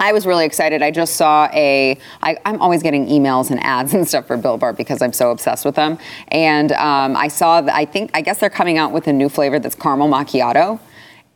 I 0.00 0.12
was 0.12 0.26
really 0.26 0.44
excited. 0.44 0.80
I 0.80 0.92
just 0.92 1.16
saw 1.16 1.48
a. 1.52 1.98
I, 2.22 2.36
I'm 2.44 2.60
always 2.60 2.84
getting 2.84 3.08
emails 3.08 3.50
and 3.50 3.58
ads 3.64 3.94
and 3.98 4.06
stuff 4.06 4.28
for 4.28 4.36
Built 4.36 4.60
Bar 4.60 4.72
because 4.72 5.02
I'm 5.02 5.12
so 5.12 5.32
obsessed 5.32 5.64
with 5.64 5.74
them. 5.74 5.98
And 6.28 6.70
um, 6.72 7.16
I 7.16 7.26
saw. 7.26 7.60
that 7.60 7.74
I 7.74 7.84
think. 7.84 8.12
I 8.14 8.20
guess 8.20 8.38
they're 8.38 8.48
coming 8.50 8.78
out 8.78 8.92
with 8.92 9.08
a 9.08 9.12
new 9.12 9.28
flavor 9.28 9.58
that's 9.58 9.74
caramel 9.74 10.08
macchiato, 10.08 10.78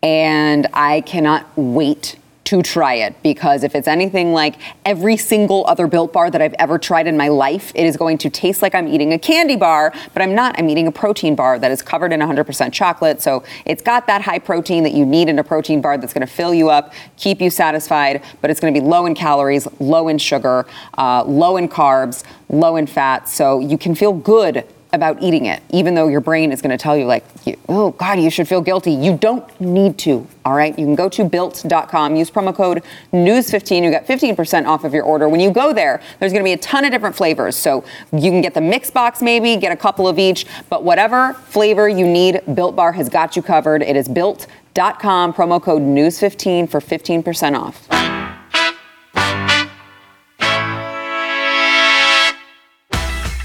and 0.02 0.68
I 0.74 1.00
cannot 1.00 1.46
wait 1.56 2.16
to 2.44 2.62
try 2.62 2.94
it 2.94 3.14
because 3.22 3.62
if 3.62 3.74
it's 3.74 3.86
anything 3.86 4.32
like 4.32 4.56
every 4.84 5.16
single 5.16 5.64
other 5.66 5.86
built 5.86 6.12
bar 6.12 6.30
that 6.30 6.42
I've 6.42 6.54
ever 6.58 6.78
tried 6.78 7.06
in 7.06 7.16
my 7.16 7.28
life, 7.28 7.72
it 7.74 7.84
is 7.84 7.96
going 7.96 8.18
to 8.18 8.30
taste 8.30 8.62
like 8.62 8.74
I'm 8.74 8.88
eating 8.88 9.12
a 9.12 9.18
candy 9.18 9.56
bar, 9.56 9.92
but 10.12 10.22
I'm 10.22 10.34
not. 10.34 10.56
I'm 10.58 10.68
eating 10.68 10.86
a 10.86 10.92
protein 10.92 11.34
bar 11.34 11.58
that 11.58 11.70
is 11.70 11.82
covered 11.82 12.12
in 12.12 12.20
100% 12.20 12.72
chocolate. 12.72 13.22
So 13.22 13.44
it's 13.64 13.82
got 13.82 14.06
that 14.08 14.22
high 14.22 14.38
protein 14.38 14.82
that 14.82 14.92
you 14.92 15.06
need 15.06 15.28
in 15.28 15.38
a 15.38 15.44
protein 15.44 15.80
bar 15.80 15.98
that's 15.98 16.12
going 16.12 16.26
to 16.26 16.32
fill 16.32 16.52
you 16.52 16.68
up, 16.68 16.92
keep 17.16 17.40
you 17.40 17.50
satisfied, 17.50 18.22
but 18.40 18.50
it's 18.50 18.60
going 18.60 18.74
to 18.74 18.80
be 18.80 18.84
low 18.84 19.06
in 19.06 19.14
calories, 19.14 19.68
low 19.78 20.08
in 20.08 20.18
sugar, 20.18 20.66
uh, 20.98 21.22
low 21.24 21.56
in 21.56 21.68
carbs, 21.68 22.24
low 22.48 22.76
in 22.76 22.86
fat. 22.86 23.28
So 23.28 23.60
you 23.60 23.78
can 23.78 23.94
feel 23.94 24.12
good 24.12 24.66
about 24.92 25.22
eating 25.22 25.46
it, 25.46 25.62
even 25.70 25.94
though 25.94 26.08
your 26.08 26.20
brain 26.20 26.52
is 26.52 26.60
going 26.60 26.70
to 26.70 26.76
tell 26.76 26.96
you, 26.96 27.06
like, 27.06 27.24
oh, 27.68 27.90
God, 27.92 28.20
you 28.20 28.30
should 28.30 28.46
feel 28.46 28.60
guilty. 28.60 28.92
You 28.92 29.16
don't 29.16 29.60
need 29.60 29.96
to, 29.98 30.26
all 30.44 30.54
right? 30.54 30.78
You 30.78 30.84
can 30.84 30.94
go 30.94 31.08
to 31.08 31.24
built.com, 31.24 32.14
use 32.14 32.30
promo 32.30 32.54
code 32.54 32.82
NEWS15. 33.12 33.82
You 33.82 33.90
get 33.90 34.06
15% 34.06 34.66
off 34.66 34.84
of 34.84 34.92
your 34.92 35.04
order. 35.04 35.28
When 35.28 35.40
you 35.40 35.50
go 35.50 35.72
there, 35.72 36.02
there's 36.20 36.32
going 36.32 36.42
to 36.42 36.48
be 36.48 36.52
a 36.52 36.58
ton 36.58 36.84
of 36.84 36.90
different 36.90 37.16
flavors. 37.16 37.56
So 37.56 37.84
you 38.12 38.30
can 38.30 38.42
get 38.42 38.54
the 38.54 38.60
mix 38.60 38.90
box, 38.90 39.22
maybe, 39.22 39.56
get 39.56 39.72
a 39.72 39.76
couple 39.76 40.06
of 40.06 40.18
each, 40.18 40.46
but 40.68 40.84
whatever 40.84 41.34
flavor 41.34 41.88
you 41.88 42.06
need, 42.06 42.42
Built 42.54 42.76
Bar 42.76 42.92
has 42.92 43.08
got 43.08 43.34
you 43.34 43.42
covered. 43.42 43.82
It 43.82 43.96
is 43.96 44.08
built.com, 44.08 45.32
promo 45.32 45.62
code 45.62 45.82
NEWS15 45.82 46.68
for 46.68 46.80
15% 46.80 47.58
off. 47.58 48.11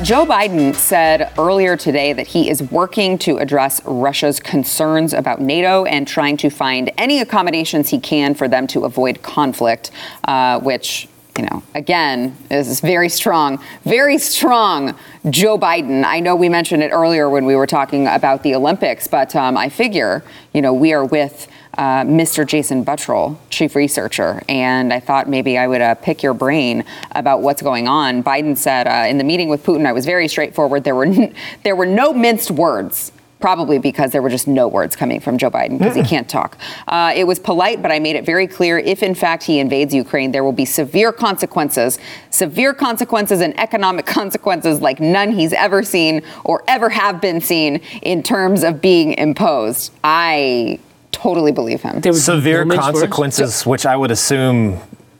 Joe 0.04 0.28
Biden 0.28 0.76
said 0.76 1.34
earlier 1.40 1.76
today 1.76 2.14
that 2.14 2.28
he 2.28 2.52
is 2.52 2.62
working 2.62 3.18
to 3.18 3.40
address 3.40 3.84
Russia's 3.84 4.40
concerns 4.40 5.12
about 5.12 5.42
NATO 5.42 5.86
and 5.86 6.08
trying 6.08 6.38
to 6.38 6.52
find 6.52 6.92
any 7.00 7.20
accommodations 7.20 7.90
he 7.90 8.00
can 8.00 8.36
for 8.36 8.48
them 8.48 8.68
to 8.68 8.86
avoid 8.86 9.24
conflict, 9.24 9.90
uh, 10.26 10.60
which 10.60 11.10
you 11.36 11.46
know, 11.46 11.64
again, 11.74 12.36
is 12.52 12.80
very 12.80 13.10
strong, 13.10 13.60
very 13.86 14.18
strong 14.20 14.96
Joe 15.30 15.58
Biden. 15.58 16.04
I 16.04 16.20
know 16.20 16.36
we 16.36 16.50
mentioned 16.50 16.84
it 16.84 16.90
earlier 16.90 17.30
when 17.30 17.46
we 17.46 17.56
were 17.56 17.68
talking 17.68 18.08
about 18.08 18.44
the 18.44 18.54
Olympics, 18.56 19.08
but 19.08 19.36
um, 19.36 19.58
I 19.58 19.70
figure, 19.70 20.24
you 20.54 20.62
know, 20.62 20.74
we 20.74 20.94
are 20.94 21.06
with 21.06 21.48
uh, 21.78 22.04
Mr. 22.04 22.46
Jason 22.46 22.84
Buttrill, 22.84 23.38
chief 23.50 23.76
researcher, 23.76 24.42
and 24.50 24.92
I 24.92 25.00
thought 25.00 25.30
maybe 25.30 25.58
I 25.58 25.68
would 25.68 25.82
uh, 25.82 25.96
pick 25.96 26.24
your 26.24 26.34
brain 26.34 26.84
about 27.12 27.42
what's 27.42 27.62
going 27.62 27.88
on. 27.88 28.24
Biden 28.24 28.58
said 28.58 28.88
uh, 28.88 29.08
in 29.08 29.18
the 29.18 29.24
meeting 29.24 29.48
with 29.48 29.64
Putin, 29.64 29.86
I 29.86 29.94
was 29.94 30.06
very 30.06 30.28
straightforward. 30.28 30.84
There 30.84 30.96
were 30.96 31.06
n- 31.06 31.36
there 31.64 31.76
were 31.76 31.86
no 31.86 32.14
minced 32.14 32.52
words. 32.52 33.12
Probably 33.40 33.78
because 33.78 34.12
there 34.14 34.24
were 34.24 34.32
just 34.32 34.48
no 34.48 34.68
words 34.68 34.96
coming 34.96 35.20
from 35.20 35.38
Joe 35.38 35.52
Biden 35.52 35.78
because 35.78 35.96
he 35.96 36.02
can't 36.02 36.28
talk. 36.28 36.58
Uh, 36.88 37.14
it 37.16 37.26
was 37.26 37.38
polite, 37.38 37.84
but 37.84 37.92
I 37.92 38.00
made 38.00 38.16
it 38.16 38.26
very 38.26 38.48
clear 38.48 38.80
if, 38.80 39.04
in 39.04 39.14
fact, 39.14 39.44
he 39.44 39.60
invades 39.60 39.94
Ukraine, 39.94 40.32
there 40.32 40.44
will 40.44 40.52
be 40.52 40.66
severe 40.66 41.12
consequences, 41.12 42.00
severe 42.32 42.74
consequences 42.74 43.42
and 43.42 43.58
economic 43.60 44.06
consequences 44.20 44.82
like 44.82 45.00
none 45.00 45.32
he's 45.34 45.54
ever 45.54 45.84
seen 45.84 46.24
or 46.46 46.64
ever 46.68 46.90
have 46.90 47.22
been 47.22 47.40
seen 47.40 47.76
in 48.02 48.24
terms 48.24 48.64
of 48.64 48.82
being 48.82 49.14
imposed. 49.14 49.92
I 50.04 50.80
totally 51.22 51.52
believe 51.52 51.82
him. 51.82 52.02
There 52.02 52.12
was 52.12 52.24
Severe 52.24 52.64
no 52.66 52.70
mixed 52.76 52.88
words? 52.88 53.00
consequences, 53.00 53.66
which 53.66 53.86
I 53.86 53.96
would 53.96 54.12
assume, 54.12 54.74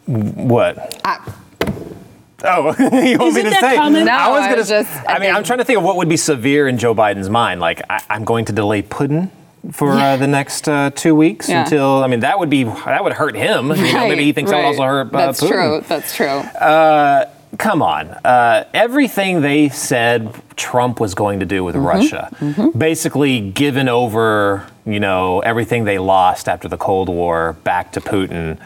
what? 0.06 1.00
I- 1.06 1.34
Oh, 2.44 2.68
you 2.80 3.18
want 3.18 3.34
me 3.34 3.40
Isn't 3.40 3.44
to 3.46 3.50
that 3.50 3.62
say? 3.62 3.76
common? 3.78 4.06
No, 4.06 4.12
I 4.12 4.30
was 4.30 4.46
going 4.46 4.62
to 4.62 4.64
just. 4.64 5.10
I, 5.10 5.16
I 5.16 5.20
mean, 5.20 5.34
I'm 5.34 5.44
trying 5.44 5.58
to 5.58 5.66
think 5.66 5.80
of 5.80 5.84
what 5.84 5.96
would 5.98 6.08
be 6.08 6.18
severe 6.18 6.68
in 6.68 6.78
Joe 6.78 6.94
Biden's 6.94 7.32
mind. 7.32 7.60
Like, 7.60 7.82
I, 7.90 8.00
I'm 8.12 8.26
going 8.26 8.46
to 8.46 8.54
delay 8.54 8.84
pudding 8.84 9.32
for 9.72 9.94
uh, 9.94 10.18
the 10.18 10.28
next 10.28 10.70
uh, 10.70 10.92
two 10.92 11.16
weeks 11.16 11.50
Yeah. 11.50 11.64
until. 11.64 12.04
I 12.04 12.08
mean, 12.08 12.20
that 12.20 12.38
would 12.38 12.52
be 12.52 12.64
that 12.66 13.04
would 13.04 13.14
hurt 13.14 13.36
him. 13.36 13.72
You 13.72 13.92
know, 13.92 14.08
maybe 14.08 14.24
he 14.24 14.34
thinks 14.34 14.52
that 14.52 14.58
would 14.58 14.66
also 14.66 14.84
hurt 14.84 15.08
uh, 15.08 15.18
That's 15.18 15.42
Putin. 15.42 15.50
true. 15.50 15.82
That's 15.88 16.16
true. 16.16 16.28
Come 17.58 17.82
on. 17.82 18.10
Uh, 18.24 18.66
everything 18.74 19.42
they 19.42 19.70
said 19.70 20.34
Trump 20.56 21.00
was 21.00 21.16
going 21.16 21.40
to 21.40 21.46
do 21.46 21.64
with 21.64 21.76
Russia, 21.76 22.30
basically 22.78 23.40
given 23.40 23.90
over, 23.90 24.68
you 24.86 25.00
know, 25.00 25.40
everything 25.40 25.84
they 25.86 25.98
lost 25.98 26.48
after 26.48 26.68
the 26.68 26.78
Cold 26.78 27.10
War 27.10 27.54
back 27.64 27.92
to 27.94 28.02
Putin. 28.02 28.60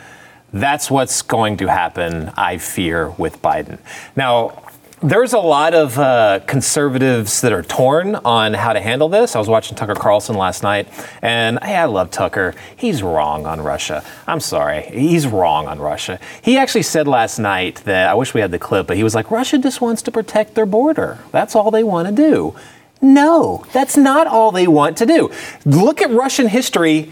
That's 0.54 0.92
what's 0.92 1.22
going 1.22 1.58
to 1.58 1.68
happen, 1.68 2.32
I 2.36 2.58
fear, 2.58 3.12
with 3.12 3.42
Biden. 3.42 3.80
Now, 4.18 4.62
there's 5.02 5.34
a 5.34 5.40
lot 5.40 5.74
of 5.74 5.98
uh, 5.98 6.42
conservatives 6.46 7.42
that 7.42 7.52
are 7.52 7.64
torn 7.64 8.16
on 8.18 8.54
how 8.54 8.72
to 8.72 8.80
handle 8.80 9.10
this. 9.10 9.36
I 9.36 9.40
was 9.40 9.48
watching 9.48 9.76
Tucker 9.76 9.96
Carlson 9.96 10.36
last 10.36 10.62
night, 10.62 10.88
and 11.24 11.58
hey, 11.64 11.76
I 11.76 11.86
love 11.86 12.12
Tucker. 12.12 12.54
He's 12.76 13.02
wrong 13.02 13.48
on 13.48 13.62
Russia. 13.62 14.04
I'm 14.28 14.40
sorry. 14.40 14.84
He's 14.84 15.26
wrong 15.26 15.68
on 15.68 15.80
Russia. 15.80 16.20
He 16.44 16.58
actually 16.58 16.84
said 16.84 17.08
last 17.08 17.40
night 17.40 17.78
that 17.86 18.10
I 18.10 18.14
wish 18.14 18.36
we 18.36 18.42
had 18.42 18.52
the 18.52 18.60
clip, 18.60 18.86
but 18.86 18.96
he 18.96 19.04
was 19.04 19.16
like, 19.16 19.32
Russia 19.32 19.58
just 19.58 19.82
wants 19.82 20.04
to 20.04 20.12
protect 20.12 20.54
their 20.54 20.68
border. 20.68 21.18
That's 21.32 21.56
all 21.56 21.72
they 21.72 21.84
want 21.84 22.08
to 22.08 22.14
do. 22.14 22.56
No, 23.02 23.66
that's 23.74 23.98
not 23.98 24.28
all 24.28 24.52
they 24.52 24.68
want 24.68 24.98
to 24.98 25.08
do. 25.08 25.32
Look 25.66 26.04
at 26.04 26.12
Russian 26.12 26.48
history 26.48 27.12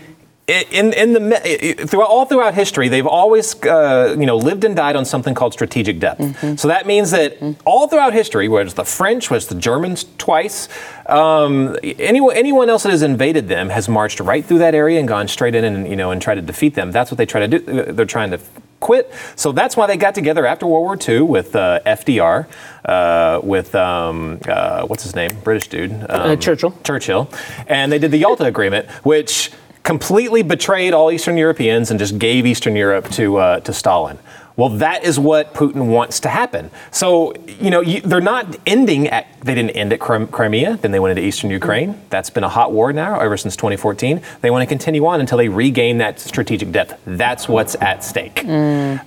in 0.50 0.94
in 0.94 1.14
the 1.14 1.86
throughout 1.88 2.10
all 2.10 2.26
throughout 2.26 2.56
history, 2.56 2.88
they've 2.88 3.06
always 3.06 3.62
uh, 3.64 4.16
you 4.18 4.26
know 4.26 4.38
lived 4.38 4.64
and 4.64 4.76
died 4.76 4.96
on 4.96 5.06
something 5.06 5.34
called 5.34 5.54
strategic 5.54 6.00
depth. 6.00 6.60
So 6.60 6.68
that 6.68 6.88
means 6.88 7.12
that 7.12 7.38
all 7.66 7.88
throughout 7.88 8.14
history, 8.14 8.48
whether 8.48 8.66
it's 8.66 8.74
the 8.74 8.86
French, 8.86 9.30
whether 9.30 9.38
it's 9.38 9.48
the 9.48 9.56
Germans 9.56 10.06
twice, 10.18 10.68
um, 11.06 11.78
anyone 11.84 12.36
anyone 12.36 12.70
else 12.70 12.84
that 12.84 12.92
has 12.92 13.02
invaded 13.02 13.48
them 13.48 13.70
has 13.70 13.88
marched 13.88 14.20
right 14.20 14.44
through 14.44 14.60
that 14.60 14.76
area 14.76 15.00
and 15.00 15.08
gone 15.08 15.28
straight 15.28 15.56
in 15.56 15.64
and 15.64 15.88
you 15.88 15.96
know 15.96 16.12
and 16.12 16.22
tried 16.22 16.36
to 16.36 16.42
defeat 16.42 16.76
them. 16.76 16.92
That's 16.92 17.12
what 17.12 17.18
they 17.18 17.26
try 17.26 17.46
to 17.46 17.60
do. 17.60 17.94
They're 17.94 18.06
trying 18.06 18.32
to 18.32 18.40
quit. 18.80 19.12
So 19.36 19.52
that's 19.52 19.76
why 19.76 19.88
they 19.88 19.98
got 19.98 20.16
together 20.16 20.46
after 20.46 20.66
World 20.66 20.86
War 20.86 20.98
II 20.98 21.22
with 21.22 21.56
uh, 21.56 21.82
FDR, 21.86 22.48
uh, 22.86 23.40
with 23.44 23.76
um, 23.76 24.40
uh, 24.48 24.86
what's 24.88 25.04
his 25.04 25.16
name, 25.16 25.32
British 25.44 25.68
dude, 25.68 26.06
um, 26.10 26.40
Churchill. 26.40 26.78
Churchill, 26.84 27.30
and 27.68 27.92
they 27.92 28.00
did 28.00 28.12
the 28.12 28.18
Yalta 28.18 28.46
Agreement, 28.46 28.88
which 29.06 29.52
completely 29.84 30.44
betrayed 30.44 30.94
all 30.94 31.12
Eastern 31.12 31.38
Europeans 31.38 31.90
and 31.92 32.00
just 32.00 32.18
gave 32.20 32.46
Eastern 32.46 32.76
Europe 32.76 33.10
to 33.12 33.38
uh, 33.38 33.60
to 33.62 33.74
Stalin. 33.74 34.20
Well, 34.60 34.70
that 34.80 35.06
is 35.06 35.18
what 35.18 35.54
Putin 35.54 35.88
wants 35.88 36.20
to 36.20 36.28
happen. 36.28 36.70
So, 36.92 37.34
you 37.48 37.70
know, 37.70 37.80
you, 37.80 38.02
they're 38.02 38.20
not 38.20 38.58
ending 38.68 39.08
at, 39.08 39.26
they 39.40 39.56
didn't 39.56 39.70
end 39.70 39.94
at 39.94 40.02
Crimea, 40.02 40.76
then 40.82 40.92
they 40.92 41.00
went 41.00 41.18
into 41.18 41.26
Eastern 41.26 41.50
Ukraine. 41.50 41.98
That's 42.10 42.30
been 42.30 42.44
a 42.44 42.50
hot 42.50 42.74
war 42.74 42.92
now 42.92 43.22
ever 43.22 43.38
since 43.38 43.56
2014. 43.56 44.22
They 44.42 44.52
want 44.52 44.62
to 44.64 44.66
continue 44.66 45.06
on 45.06 45.22
until 45.22 45.38
they 45.38 45.48
regain 45.48 46.00
that 46.00 46.20
strategic 46.20 46.74
depth. 46.74 47.00
That's 47.06 47.48
what's 47.48 47.76
at 47.76 48.04
stake. 48.04 48.44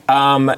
Um, 0.09 0.51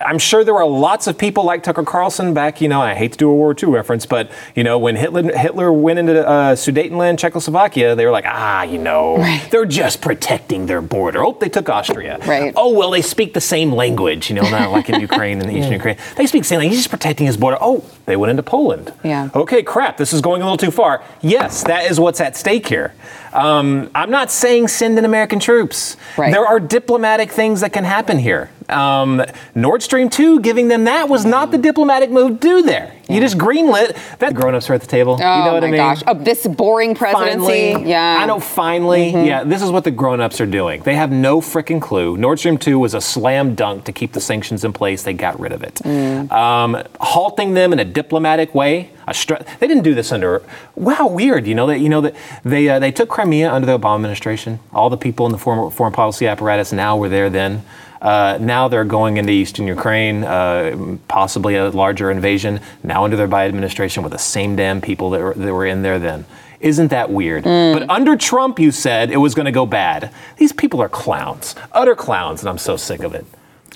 I'm 0.00 0.18
sure 0.18 0.42
there 0.44 0.54
were 0.54 0.66
lots 0.66 1.06
of 1.06 1.16
people 1.16 1.44
like 1.44 1.62
Tucker 1.62 1.84
Carlson 1.84 2.34
back, 2.34 2.60
you 2.60 2.68
know, 2.68 2.80
I 2.80 2.94
hate 2.94 3.12
to 3.12 3.18
do 3.18 3.28
a 3.30 3.34
World 3.34 3.62
War 3.62 3.70
II 3.70 3.74
reference, 3.74 4.06
but, 4.06 4.30
you 4.56 4.64
know, 4.64 4.78
when 4.78 4.96
Hitler, 4.96 5.22
Hitler 5.36 5.72
went 5.72 6.00
into 6.00 6.26
uh, 6.26 6.56
Sudetenland, 6.56 7.18
Czechoslovakia, 7.18 7.94
they 7.94 8.04
were 8.04 8.10
like, 8.10 8.24
ah, 8.26 8.62
you 8.62 8.78
know, 8.78 9.18
they're 9.50 9.64
just 9.64 10.00
protecting 10.00 10.66
their 10.66 10.82
border. 10.82 11.24
Oh, 11.24 11.32
they 11.40 11.48
took 11.48 11.68
Austria. 11.68 12.18
Right. 12.26 12.52
Oh, 12.56 12.72
well, 12.72 12.90
they 12.90 13.02
speak 13.02 13.34
the 13.34 13.40
same 13.40 13.72
language, 13.72 14.30
you 14.30 14.36
know, 14.36 14.48
not 14.50 14.72
like 14.72 14.88
in 14.88 15.00
Ukraine 15.08 15.40
and 15.40 15.48
the 15.48 15.56
Eastern 15.56 15.74
Ukraine. 15.74 15.96
They 16.16 16.26
speak 16.26 16.42
the 16.42 16.48
same 16.48 16.58
language. 16.58 16.74
He's 16.74 16.84
just 16.84 16.90
protecting 16.90 17.26
his 17.26 17.36
border. 17.36 17.58
Oh, 17.60 17.84
they 18.06 18.16
went 18.16 18.30
into 18.30 18.42
Poland. 18.42 18.92
Yeah. 19.04 19.30
Okay, 19.34 19.62
crap, 19.62 19.96
this 19.96 20.12
is 20.12 20.20
going 20.20 20.42
a 20.42 20.44
little 20.44 20.58
too 20.58 20.72
far. 20.72 21.04
Yes, 21.22 21.62
that 21.64 21.88
is 21.88 22.00
what's 22.00 22.20
at 22.20 22.36
stake 22.36 22.66
here. 22.66 22.94
Um, 23.32 23.90
I'm 23.94 24.10
not 24.10 24.30
saying 24.30 24.68
send 24.68 24.98
in 24.98 25.04
American 25.04 25.38
troops. 25.38 25.96
Right. 26.16 26.32
There 26.32 26.44
are 26.44 26.58
diplomatic 26.58 27.30
things 27.30 27.60
that 27.60 27.72
can 27.72 27.84
happen 27.84 28.18
here. 28.18 28.50
Um, 28.68 29.24
Nord 29.54 29.82
Stream 29.82 30.10
2, 30.10 30.40
giving 30.40 30.68
them 30.68 30.84
that 30.84 31.08
was 31.08 31.24
not 31.24 31.50
the 31.50 31.58
diplomatic 31.58 32.10
move 32.10 32.40
to 32.40 32.46
do 32.48 32.62
there. 32.62 32.94
You 33.08 33.20
just 33.20 33.38
greenlit 33.38 33.96
that. 34.18 34.34
Grown 34.34 34.54
ups 34.54 34.68
are 34.68 34.74
at 34.74 34.82
the 34.82 34.86
table. 34.86 35.14
Oh 35.18 35.38
you 35.38 35.44
know 35.46 35.54
what 35.54 35.62
my 35.62 35.68
I 35.68 35.70
mean? 35.70 35.78
gosh! 35.78 36.02
Oh, 36.06 36.12
this 36.12 36.46
boring 36.46 36.94
presidency. 36.94 37.72
Finally, 37.72 37.88
yeah. 37.88 38.16
Mm-hmm. 38.16 38.22
I 38.22 38.26
know. 38.26 38.38
Finally, 38.38 39.10
yeah. 39.12 39.44
This 39.44 39.62
is 39.62 39.70
what 39.70 39.84
the 39.84 39.90
grown-ups 39.90 40.42
are 40.42 40.46
doing. 40.46 40.82
They 40.82 40.94
have 40.94 41.10
no 41.10 41.40
freaking 41.40 41.80
clue. 41.80 42.18
Nord 42.18 42.38
Stream 42.38 42.58
two 42.58 42.78
was 42.78 42.92
a 42.92 43.00
slam 43.00 43.54
dunk 43.54 43.84
to 43.84 43.92
keep 43.92 44.12
the 44.12 44.20
sanctions 44.20 44.62
in 44.62 44.74
place. 44.74 45.04
They 45.04 45.14
got 45.14 45.40
rid 45.40 45.52
of 45.52 45.62
it. 45.62 45.76
Mm. 45.76 46.30
Um, 46.30 46.82
halting 47.00 47.54
them 47.54 47.72
in 47.72 47.78
a 47.78 47.84
diplomatic 47.84 48.54
way. 48.54 48.90
A 49.06 49.14
str- 49.14 49.42
they 49.58 49.66
didn't 49.66 49.84
do 49.84 49.94
this 49.94 50.12
under. 50.12 50.42
Wow, 50.74 51.06
weird. 51.06 51.46
You 51.46 51.54
know 51.54 51.66
that. 51.68 51.78
You 51.78 51.88
know 51.88 52.02
that 52.02 52.14
they 52.44 52.68
uh, 52.68 52.78
they 52.78 52.92
took 52.92 53.08
Crimea 53.08 53.50
under 53.50 53.64
the 53.64 53.78
Obama 53.78 53.94
administration. 53.94 54.60
All 54.74 54.90
the 54.90 54.98
people 54.98 55.24
in 55.24 55.32
the 55.32 55.38
foreign, 55.38 55.70
foreign 55.70 55.94
policy 55.94 56.26
apparatus 56.26 56.74
now 56.74 56.94
were 56.98 57.08
there 57.08 57.30
then. 57.30 57.64
Uh, 58.00 58.38
now 58.40 58.68
they're 58.68 58.84
going 58.84 59.16
into 59.16 59.32
eastern 59.32 59.66
Ukraine, 59.66 60.24
uh, 60.24 60.96
possibly 61.08 61.56
a 61.56 61.68
larger 61.70 62.10
invasion. 62.10 62.60
Now 62.82 63.04
under 63.04 63.16
their 63.16 63.28
Biden 63.28 63.48
administration 63.48 64.02
with 64.02 64.12
the 64.12 64.18
same 64.18 64.56
damn 64.56 64.80
people 64.80 65.10
that 65.10 65.20
were, 65.20 65.34
that 65.34 65.52
were 65.52 65.66
in 65.66 65.82
there 65.82 65.98
then. 65.98 66.24
Isn't 66.60 66.88
that 66.88 67.10
weird? 67.10 67.44
But 67.44 67.88
under 67.88 68.16
Trump, 68.16 68.58
you 68.58 68.72
said 68.72 69.10
it 69.12 69.18
was 69.18 69.34
going 69.34 69.46
to 69.46 69.52
go 69.52 69.64
bad. 69.64 70.12
These 70.38 70.52
people 70.52 70.82
are 70.82 70.88
clowns, 70.88 71.54
utter 71.72 71.94
clowns, 71.94 72.40
and 72.40 72.48
I'm 72.48 72.58
so 72.58 72.76
sick 72.76 73.02
of 73.04 73.14
it. 73.14 73.24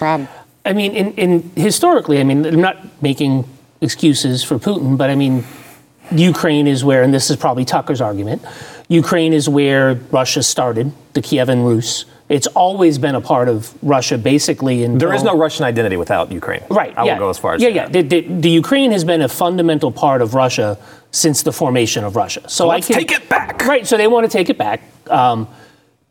Rob. 0.01 0.29
I 0.65 0.73
mean, 0.73 0.93
in, 0.93 1.13
in 1.15 1.51
historically, 1.55 2.19
I 2.21 2.25
mean, 2.25 2.45
I'm 2.45 2.61
not 2.61 3.03
making 3.03 3.45
excuses 3.81 4.43
for 4.43 4.59
Putin, 4.59 4.97
but 4.97 5.11
I 5.11 5.15
mean, 5.15 5.45
Ukraine 6.11 6.67
is 6.67 6.85
where, 6.85 7.03
and 7.03 7.13
this 7.13 7.31
is 7.31 7.37
probably 7.37 7.65
Tucker's 7.65 8.01
argument, 8.01 8.45
Ukraine 8.89 9.33
is 9.33 9.49
where 9.49 9.95
Russia 10.11 10.43
started, 10.43 10.93
the 11.15 11.23
Kievan 11.23 11.65
Rus. 11.65 12.05
It's 12.33 12.47
always 12.49 12.97
been 12.97 13.15
a 13.15 13.21
part 13.21 13.49
of 13.49 13.75
Russia, 13.83 14.17
basically. 14.17 14.85
Until, 14.85 14.99
There 14.99 15.15
is 15.15 15.23
no 15.23 15.37
Russian 15.37 15.67
identity 15.67 15.99
without 15.99 16.33
Ukraine. 16.33 16.63
Right. 16.71 16.97
I 16.97 17.05
yeah. 17.05 17.13
will 17.13 17.27
go 17.27 17.31
as 17.31 17.39
far 17.39 17.55
as 17.55 17.63
yeah, 17.63 17.69
yeah. 17.69 17.89
The, 17.89 18.01
the, 18.03 18.21
the 18.23 18.49
Ukraine 18.49 18.91
has 18.93 19.05
been 19.05 19.21
a 19.21 19.29
fundamental 19.29 19.93
part 19.93 20.23
of 20.23 20.33
Russia 20.33 20.79
since 21.11 21.43
the 21.43 21.53
formation 21.53 22.05
of 22.05 22.17
Russia. 22.17 22.49
So, 22.49 22.69
let's 22.69 22.91
I 22.91 22.95
can 22.95 23.07
take 23.07 23.13
it 23.19 23.29
back. 23.29 23.67
Right. 23.67 23.87
So 23.87 23.99
they 23.99 24.07
want 24.07 24.25
to 24.25 24.33
take 24.39 24.49
it 24.49 24.57
back. 24.57 24.81
Um, 25.11 25.47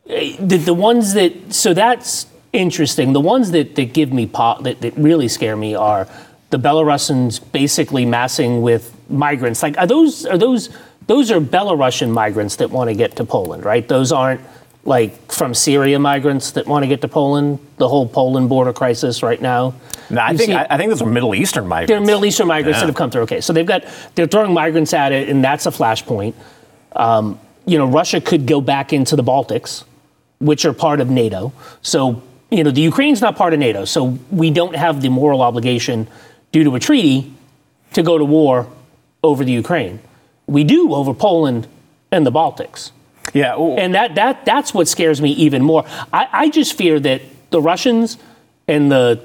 the, 0.05 0.62
the 0.63 0.73
ones 0.73 1.13
that 1.13 1.53
so 1.53 1.73
that's 1.73 2.27
interesting. 2.53 3.13
The 3.13 3.19
ones 3.19 3.51
that, 3.51 3.75
that 3.75 3.93
give 3.93 4.13
me 4.13 4.27
pop 4.27 4.63
that, 4.63 4.81
that 4.81 4.95
really 4.97 5.27
scare 5.27 5.55
me 5.55 5.73
are 5.75 6.07
the 6.51 6.57
Belarusians 6.57 7.39
basically 7.51 8.05
massing 8.05 8.62
with 8.62 8.95
migrants. 9.10 9.63
Like 9.63 9.77
are 9.77 9.88
those 9.88 10.25
are 10.25 10.38
those 10.38 10.69
those 11.07 11.31
are 11.31 11.39
Belarusian 11.39 12.12
migrants 12.12 12.57
that 12.57 12.69
want 12.69 12.89
to 12.89 12.95
get 12.95 13.15
to 13.15 13.25
Poland, 13.25 13.65
right? 13.65 13.88
Those 13.88 14.12
aren't 14.12 14.41
like 14.84 15.32
from 15.32 15.54
Syria 15.54 16.00
migrants 16.00 16.52
that 16.52 16.65
want 16.67 16.84
to 16.84 16.88
get 16.88 17.02
to 17.02 17.08
Poland. 17.08 17.60
The 17.78 17.88
whole 17.88 18.08
Poland 18.08 18.50
border 18.50 18.74
crisis 18.74 19.22
right 19.22 19.41
now. 19.41 19.74
No, 20.10 20.22
I 20.22 20.32
You 20.32 20.38
think 20.38 20.50
see- 20.50 20.56
I, 20.56 20.67
I 20.70 20.78
think 20.78 20.89
those 20.89 21.02
are 21.02 21.06
Middle 21.06 21.36
Eastern 21.36 21.67
migrants. 21.67 21.89
they're 21.89 22.02
Middle 22.02 22.26
Eastern 22.26 22.48
migrants 22.48 22.78
Yeah. 22.78 22.82
that 22.82 22.88
have 22.88 22.96
come 22.96 23.12
through. 23.12 23.22
Okay, 23.24 23.41
so 23.41 23.54
they've 23.54 23.65
got 23.65 23.84
they're 24.15 24.28
throwing 24.28 24.54
migrants 24.54 24.94
at 24.94 25.12
it, 25.12 25.30
and 25.30 25.44
that's 25.44 25.65
a 25.65 25.72
flashpoint. 25.72 26.34
Um, 26.96 27.39
you 27.65 27.78
know, 27.78 27.86
Russia 27.86 28.20
could 28.20 28.46
go 28.48 28.60
back 28.60 28.91
into 28.91 29.15
the 29.15 29.24
Baltics, 29.24 29.84
which 30.39 30.65
are 30.65 30.74
part 30.74 31.00
of 31.00 31.10
NATO. 31.10 31.54
So 31.82 32.22
you 32.50 32.63
know, 32.65 32.72
the 32.72 32.82
Ukraine's 32.82 33.22
not 33.22 33.38
part 33.38 33.54
of 33.54 33.60
NATO, 33.60 33.86
so 33.86 34.17
we 34.30 34.50
don't 34.52 34.76
have 34.76 35.02
the 35.02 35.08
moral 35.10 35.41
obligation 35.41 36.08
due 36.52 36.65
to 36.65 36.76
a 36.76 36.80
treaty 36.80 37.32
to 37.94 38.04
go 38.04 38.17
to 38.17 38.26
war 38.26 38.67
over 39.24 39.46
the 39.46 39.54
Ukraine. 39.54 40.00
We 40.48 40.65
do 40.65 40.94
over 40.94 41.13
Poland 41.13 41.67
and 42.12 42.26
the 42.26 42.32
Baltics. 42.32 42.91
Yeah. 43.34 43.55
well, 43.55 43.75
And 43.77 43.93
that, 43.95 44.15
that 44.15 44.45
that's 44.45 44.73
what 44.73 44.88
scares 44.88 45.21
me 45.21 45.31
even 45.31 45.63
more. 45.63 45.86
I, 46.12 46.27
I 46.31 46.49
just 46.49 46.73
fear 46.77 46.99
that 46.99 47.21
the 47.51 47.62
Russians 47.62 48.17
and 48.67 48.91
the 48.91 49.21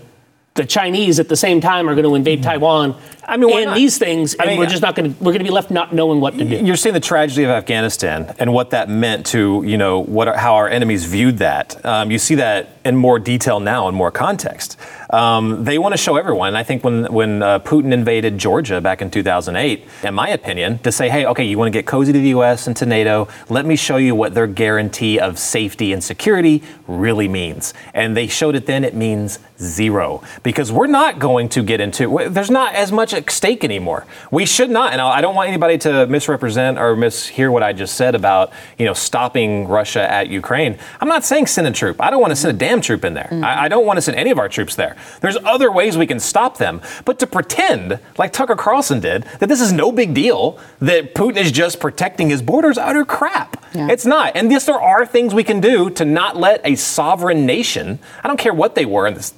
the 0.54 0.64
Chinese 0.64 1.20
at 1.20 1.28
the 1.28 1.37
same 1.37 1.61
time 1.61 1.88
are 1.88 1.94
going 1.94 2.06
to 2.06 2.14
invade 2.14 2.42
Taiwan 2.42 2.92
Mm-hmm. 2.92 3.15
I 3.26 3.36
mean, 3.36 3.50
why 3.50 3.60
and 3.60 3.70
not? 3.70 3.76
these 3.76 3.98
things, 3.98 4.34
and 4.34 4.42
I 4.42 4.46
mean, 4.46 4.58
we're 4.58 4.66
just 4.66 4.82
not 4.82 4.94
going 4.94 5.12
to 5.12 5.18
we're 5.18 5.32
going 5.32 5.40
to 5.40 5.44
be 5.44 5.50
left 5.50 5.70
not 5.70 5.92
knowing 5.92 6.20
what 6.20 6.38
to 6.38 6.44
do. 6.44 6.64
You're 6.64 6.76
seeing 6.76 6.94
the 6.94 7.00
tragedy 7.00 7.44
of 7.44 7.50
Afghanistan 7.50 8.34
and 8.38 8.52
what 8.52 8.70
that 8.70 8.88
meant 8.88 9.26
to 9.26 9.62
you 9.66 9.76
know 9.76 10.00
what 10.00 10.34
how 10.36 10.54
our 10.54 10.68
enemies 10.68 11.04
viewed 11.04 11.38
that. 11.38 11.84
Um, 11.84 12.10
you 12.10 12.18
see 12.18 12.36
that 12.36 12.76
in 12.84 12.96
more 12.96 13.18
detail 13.18 13.58
now, 13.58 13.88
in 13.88 13.94
more 13.94 14.12
context. 14.12 14.76
Um, 15.10 15.64
they 15.64 15.78
want 15.78 15.92
to 15.92 15.96
show 15.96 16.16
everyone. 16.16 16.48
And 16.48 16.56
I 16.56 16.62
think 16.62 16.84
when 16.84 17.12
when 17.12 17.42
uh, 17.42 17.58
Putin 17.60 17.92
invaded 17.92 18.38
Georgia 18.38 18.80
back 18.80 19.02
in 19.02 19.10
2008, 19.10 19.84
in 20.04 20.14
my 20.14 20.28
opinion, 20.28 20.78
to 20.80 20.92
say, 20.92 21.08
hey, 21.08 21.26
okay, 21.26 21.44
you 21.44 21.58
want 21.58 21.72
to 21.72 21.76
get 21.76 21.86
cozy 21.86 22.12
to 22.12 22.18
the 22.18 22.28
U.S. 22.28 22.66
and 22.66 22.76
to 22.76 22.86
NATO? 22.86 23.28
Let 23.48 23.66
me 23.66 23.76
show 23.76 23.96
you 23.96 24.14
what 24.14 24.34
their 24.34 24.46
guarantee 24.46 25.18
of 25.18 25.38
safety 25.38 25.92
and 25.92 26.02
security 26.02 26.62
really 26.86 27.28
means. 27.28 27.74
And 27.92 28.16
they 28.16 28.28
showed 28.28 28.54
it 28.54 28.66
then. 28.66 28.84
It 28.84 28.94
means 28.94 29.40
zero 29.58 30.22
because 30.42 30.70
we're 30.70 30.86
not 30.86 31.18
going 31.18 31.48
to 31.50 31.62
get 31.62 31.80
into. 31.80 32.28
There's 32.28 32.50
not 32.50 32.74
as 32.74 32.92
much 32.92 33.12
at 33.16 33.31
stake 33.31 33.64
anymore. 33.64 34.07
We 34.31 34.46
should 34.46 34.70
not, 34.70 34.92
and 34.92 35.00
I 35.00 35.20
don't 35.20 35.35
want 35.35 35.48
anybody 35.48 35.79
to 35.79 36.07
misrepresent 36.07 36.79
or 36.79 36.94
mishear 36.96 37.50
what 37.50 37.62
I 37.62 37.72
just 37.72 37.94
said 37.96 38.14
about 38.14 38.52
you 38.79 38.87
know 38.87 38.94
stopping 38.94 39.66
Russia 39.68 40.11
at 40.11 40.29
Ukraine. 40.29 40.79
I'm 41.00 41.09
not 41.09 41.24
saying 41.24 41.46
send 41.46 41.66
a 41.66 41.72
troop. 41.72 42.00
I 42.00 42.11
don't 42.11 42.20
want 42.20 42.33
to 42.33 42.37
send 42.37 42.55
a 42.55 42.59
damn 42.59 42.81
troop 42.81 43.05
in 43.05 43.14
there. 43.14 43.29
I, 43.33 43.64
I 43.64 43.68
don't 43.68 43.87
want 43.87 43.96
to 43.96 44.02
send 44.02 44.16
any 44.16 44.31
of 44.31 44.38
our 44.38 44.48
troops 44.48 44.74
there. 44.76 44.96
There's 45.20 45.37
other 45.44 45.70
ways 45.72 45.96
we 45.96 46.07
can 46.07 46.20
stop 46.20 46.59
them, 46.59 46.81
but 47.05 47.18
to 47.20 47.26
pretend 47.26 47.98
like 48.18 48.33
Tucker 48.33 48.57
Carlson 48.57 49.00
did 49.00 49.24
that 49.40 49.48
this 49.48 49.61
is 49.61 49.72
no 49.72 49.92
big 49.92 50.14
deal, 50.14 50.59
that 50.81 51.14
Putin 51.14 51.37
is 51.37 51.52
just 51.52 51.81
protecting 51.81 52.31
his 52.31 52.42
borders, 52.42 52.79
utter 52.79 53.05
crap. 53.05 53.64
Yeah. 53.74 53.88
It's 53.90 54.07
not. 54.07 54.37
And 54.37 54.50
yes, 54.50 54.66
there 54.66 54.81
are 54.81 55.05
things 55.05 55.35
we 55.35 55.44
can 55.44 55.61
do 55.61 55.90
to 55.90 56.05
not 56.05 56.37
let 56.37 56.61
a 56.64 56.76
sovereign 56.76 57.46
nation. 57.46 57.98
I 58.22 58.29
don't 58.29 58.38
care 58.38 58.55
what 58.55 58.74
they 58.74 58.87
were 58.87 59.07
in 59.07 59.14
this 59.14 59.35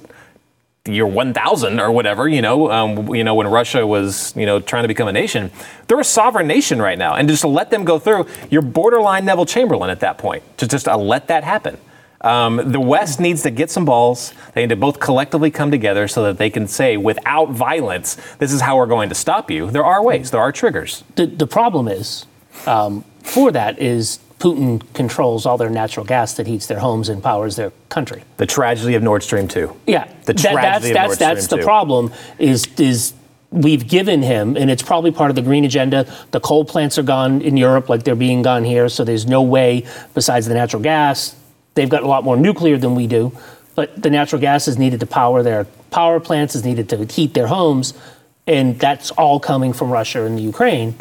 year 0.85 1.05
1000 1.05 1.79
or 1.79 1.91
whatever, 1.91 2.27
you 2.27 2.41
know, 2.41 2.71
um, 2.71 3.13
you 3.13 3.23
know, 3.23 3.35
when 3.35 3.47
Russia 3.47 3.85
was, 3.85 4.35
you 4.35 4.45
know, 4.45 4.59
trying 4.59 4.83
to 4.83 4.87
become 4.87 5.07
a 5.07 5.13
nation, 5.13 5.51
they're 5.87 5.99
a 5.99 6.03
sovereign 6.03 6.47
nation 6.47 6.81
right 6.81 6.97
now, 6.97 7.15
and 7.15 7.27
just 7.27 7.41
to 7.41 7.47
let 7.47 7.69
them 7.69 7.83
go 7.83 7.99
through, 7.99 8.25
you're 8.49 8.61
borderline 8.61 9.25
Neville 9.25 9.45
Chamberlain 9.45 9.89
at 9.89 9.99
that 9.99 10.17
point. 10.17 10.43
To 10.57 10.67
just 10.67 10.87
uh, 10.87 10.97
let 10.97 11.27
that 11.27 11.43
happen. 11.43 11.77
Um, 12.21 12.71
the 12.71 12.79
West 12.81 13.19
needs 13.19 13.43
to 13.43 13.49
get 13.49 13.71
some 13.71 13.85
balls. 13.85 14.33
They 14.53 14.61
need 14.61 14.69
to 14.69 14.75
both 14.75 14.99
collectively 14.99 15.51
come 15.51 15.71
together 15.71 16.07
so 16.07 16.23
that 16.23 16.37
they 16.37 16.49
can 16.49 16.67
say, 16.67 16.97
without 16.97 17.51
violence, 17.51 18.17
this 18.39 18.51
is 18.51 18.59
how 18.59 18.75
we're 18.75 18.87
going 18.87 19.09
to 19.09 19.15
stop 19.15 19.49
you. 19.49 19.71
There 19.71 19.85
are 19.85 20.03
ways. 20.03 20.31
There 20.31 20.41
are 20.41 20.51
triggers. 20.51 21.03
The 21.15 21.27
the 21.27 21.47
problem 21.47 21.87
is 21.87 22.25
um, 22.65 23.05
for 23.23 23.51
that 23.51 23.79
is 23.79 24.19
Putin 24.39 24.81
controls 24.93 25.45
all 25.45 25.57
their 25.57 25.69
natural 25.69 26.05
gas 26.05 26.33
that 26.35 26.47
heats 26.47 26.67
their 26.67 26.79
homes 26.79 27.09
and 27.09 27.21
powers 27.21 27.57
their 27.57 27.71
country. 27.89 28.23
The 28.37 28.45
tragedy 28.45 28.95
of 28.95 29.03
Nord 29.03 29.21
Stream 29.23 29.47
2. 29.47 29.75
Yeah, 29.85 30.05
The 30.25 30.33
That- 30.33 30.37
tragedy 30.41 30.61
that's 30.61 30.85
of 30.85 30.93
that's 30.93 31.09
Nord 31.09 31.19
that's 31.19 31.45
Stream 31.45 31.59
the 31.59 31.65
problem. 31.65 32.11
Is 32.37 32.67
is 32.77 33.13
we've 33.51 33.87
given 33.87 34.21
him, 34.21 34.55
and 34.55 34.69
it's 34.69 34.83
probably 34.83 35.11
part 35.11 35.29
of 35.29 35.35
the 35.35 35.41
green 35.41 35.65
agenda. 35.65 36.05
The 36.31 36.39
coal 36.39 36.63
plants 36.65 36.97
are 36.99 37.03
gone 37.03 37.41
in 37.41 37.57
Europe, 37.57 37.89
like 37.89 38.03
they're 38.03 38.15
being 38.15 38.41
gone 38.43 38.63
here. 38.63 38.87
So 38.89 39.03
there's 39.03 39.25
no 39.25 39.41
way, 39.41 39.85
besides 40.13 40.45
the 40.47 40.53
natural 40.53 40.83
gas, 40.83 41.35
they've 41.73 41.89
got 41.89 42.03
a 42.03 42.07
lot 42.07 42.23
more 42.23 42.37
nuclear 42.37 42.77
than 42.77 42.93
we 42.95 43.07
do. 43.07 43.31
But 43.75 44.01
the 44.01 44.09
natural 44.09 44.39
gas 44.41 44.67
is 44.67 44.77
needed 44.77 44.99
to 44.99 45.05
power 45.07 45.41
their 45.41 45.65
power 45.89 46.19
plants, 46.19 46.53
is 46.55 46.63
needed 46.63 46.89
to 46.89 47.05
heat 47.05 47.33
their 47.33 47.47
homes, 47.47 47.93
and 48.45 48.77
that's 48.79 49.09
all 49.11 49.39
coming 49.39 49.73
from 49.73 49.89
Russia 49.89 50.23
and 50.25 50.37
the 50.37 50.41
Ukraine. 50.43 50.95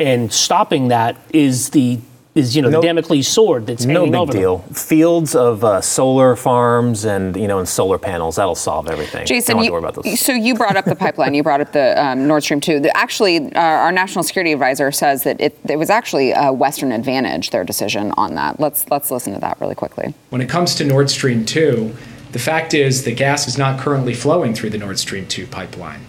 And 0.00 0.32
stopping 0.32 0.88
that 0.88 1.16
is 1.32 1.70
the 1.70 2.00
is 2.32 2.54
you 2.54 2.62
know 2.62 2.70
No- 2.70 2.80
the 2.80 2.86
Damocles 2.86 3.26
sword 3.26 3.66
that's 3.66 3.84
No 3.84 4.00
hanging 4.06 4.12
big 4.12 4.20
over 4.20 4.32
them. 4.32 4.40
deal. 4.40 4.58
Fields 4.72 5.34
of 5.34 5.64
uh, 5.64 5.80
solar 5.80 6.36
farms 6.36 7.04
and 7.04 7.36
you 7.36 7.48
know 7.48 7.58
and 7.58 7.68
solar 7.68 7.98
panels 7.98 8.36
that'll 8.36 8.54
solve 8.54 8.88
everything. 8.88 9.26
Jason, 9.26 9.56
don't 9.56 9.64
you, 9.64 9.72
worry 9.72 9.80
about 9.80 9.94
those. 10.02 10.20
so 10.20 10.32
you 10.32 10.54
brought 10.54 10.76
up 10.76 10.84
the 10.84 10.94
pipeline. 10.94 11.34
You 11.34 11.42
brought 11.42 11.60
up 11.60 11.72
the 11.72 12.00
um, 12.02 12.28
Nord 12.28 12.44
Stream 12.44 12.60
2. 12.60 12.80
The, 12.80 12.96
actually, 12.96 13.52
uh, 13.52 13.60
our 13.60 13.90
national 13.92 14.22
security 14.22 14.52
advisor 14.52 14.92
says 14.92 15.24
that 15.24 15.40
it, 15.40 15.58
it 15.68 15.76
was 15.76 15.90
actually 15.90 16.30
a 16.32 16.52
Western 16.52 16.92
advantage, 16.92 17.50
their 17.50 17.64
decision 17.64 18.12
on 18.16 18.36
that. 18.36 18.60
Let's, 18.60 18.88
let's 18.90 19.10
listen 19.10 19.34
to 19.34 19.40
that 19.40 19.60
really 19.60 19.74
quickly. 19.74 20.14
When 20.30 20.40
it 20.40 20.48
comes 20.48 20.76
to 20.76 20.84
Nord 20.84 21.10
Stream 21.10 21.44
2, 21.44 21.92
the 22.30 22.38
fact 22.38 22.74
is 22.74 23.02
the 23.02 23.12
gas 23.14 23.48
is 23.48 23.58
not 23.58 23.80
currently 23.80 24.14
flowing 24.14 24.54
through 24.54 24.70
the 24.70 24.78
Nord 24.78 24.98
Stream 25.00 25.26
2 25.26 25.48
pipeline, 25.48 26.00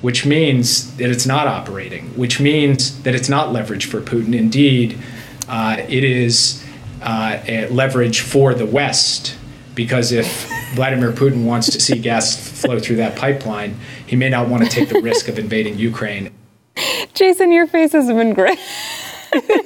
which 0.00 0.24
means 0.24 0.96
that 0.96 1.10
it's 1.10 1.26
not 1.26 1.46
operating, 1.46 2.06
which 2.16 2.40
means 2.40 3.02
that 3.02 3.14
it's 3.14 3.28
not 3.28 3.52
leverage 3.52 3.86
for 3.86 4.00
Putin. 4.00 4.34
Indeed, 4.34 4.98
uh, 5.48 5.76
it 5.88 6.04
is 6.04 6.64
uh, 7.02 7.38
a 7.46 7.68
leverage 7.68 8.20
for 8.20 8.54
the 8.54 8.66
West, 8.66 9.36
because 9.74 10.12
if 10.12 10.48
Vladimir 10.74 11.12
Putin 11.12 11.44
wants 11.44 11.70
to 11.70 11.80
see 11.80 11.98
gas 11.98 12.60
flow 12.60 12.78
through 12.78 12.96
that 12.96 13.16
pipeline, 13.16 13.76
he 14.06 14.16
may 14.16 14.28
not 14.28 14.48
want 14.48 14.64
to 14.64 14.68
take 14.68 14.88
the 14.88 15.00
risk 15.00 15.28
of 15.28 15.38
invading 15.38 15.78
Ukraine. 15.78 16.30
Jason, 17.14 17.52
your 17.52 17.66
face 17.66 17.92
has 17.92 18.06
been 18.06 18.32
great. 18.32 18.58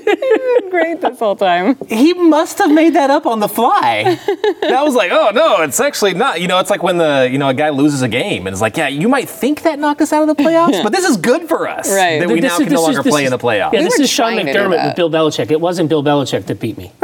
You've 0.74 0.82
been 0.82 0.98
great 1.00 1.10
this 1.10 1.18
whole 1.18 1.36
time. 1.36 1.76
he 1.88 2.12
must 2.14 2.58
have 2.58 2.70
made 2.70 2.94
that 2.94 3.10
up 3.10 3.26
on 3.26 3.40
the 3.40 3.48
fly. 3.48 4.18
that 4.62 4.82
was 4.82 4.94
like, 4.94 5.10
oh 5.12 5.30
no, 5.34 5.62
it's 5.62 5.80
actually 5.80 6.14
not. 6.14 6.40
You 6.40 6.48
know, 6.48 6.58
it's 6.58 6.70
like 6.70 6.82
when 6.82 6.98
the 6.98 7.28
you 7.30 7.38
know 7.38 7.48
a 7.48 7.54
guy 7.54 7.70
loses 7.70 8.02
a 8.02 8.08
game 8.08 8.46
and 8.46 8.54
it's 8.54 8.60
like, 8.60 8.76
yeah, 8.76 8.88
you 8.88 9.08
might 9.08 9.28
think 9.28 9.62
that 9.62 9.78
knocked 9.78 10.00
us 10.00 10.12
out 10.12 10.28
of 10.28 10.36
the 10.36 10.42
playoffs, 10.42 10.82
but 10.82 10.92
this 10.92 11.04
is 11.04 11.16
good 11.16 11.48
for 11.48 11.68
us. 11.68 11.88
Right. 11.90 12.18
That 12.20 12.28
we 12.28 12.40
This 12.40 12.50
now 12.52 12.56
is- 12.58 12.64
can 12.64 12.72
no 12.72 12.80
this 12.80 12.88
is- 12.88 12.94
longer 12.96 13.10
play 13.10 13.22
is- 13.24 13.32
in 13.32 13.38
the 13.38 13.42
playoffs. 13.44 13.72
Yeah, 13.72 13.78
We 13.80 13.84
this 13.84 13.98
is 14.00 14.10
Sean 14.10 14.32
trying 14.32 14.46
to 14.46 14.52
do 14.52 14.58
McDermott 14.58 14.86
with 14.86 14.96
Bill 14.96 15.10
Belichick. 15.10 15.50
It 15.50 15.60
wasn't 15.60 15.88
Bill 15.88 16.02
Belichick 16.02 16.46
that 16.46 16.60
beat 16.60 16.76
me 16.78 16.92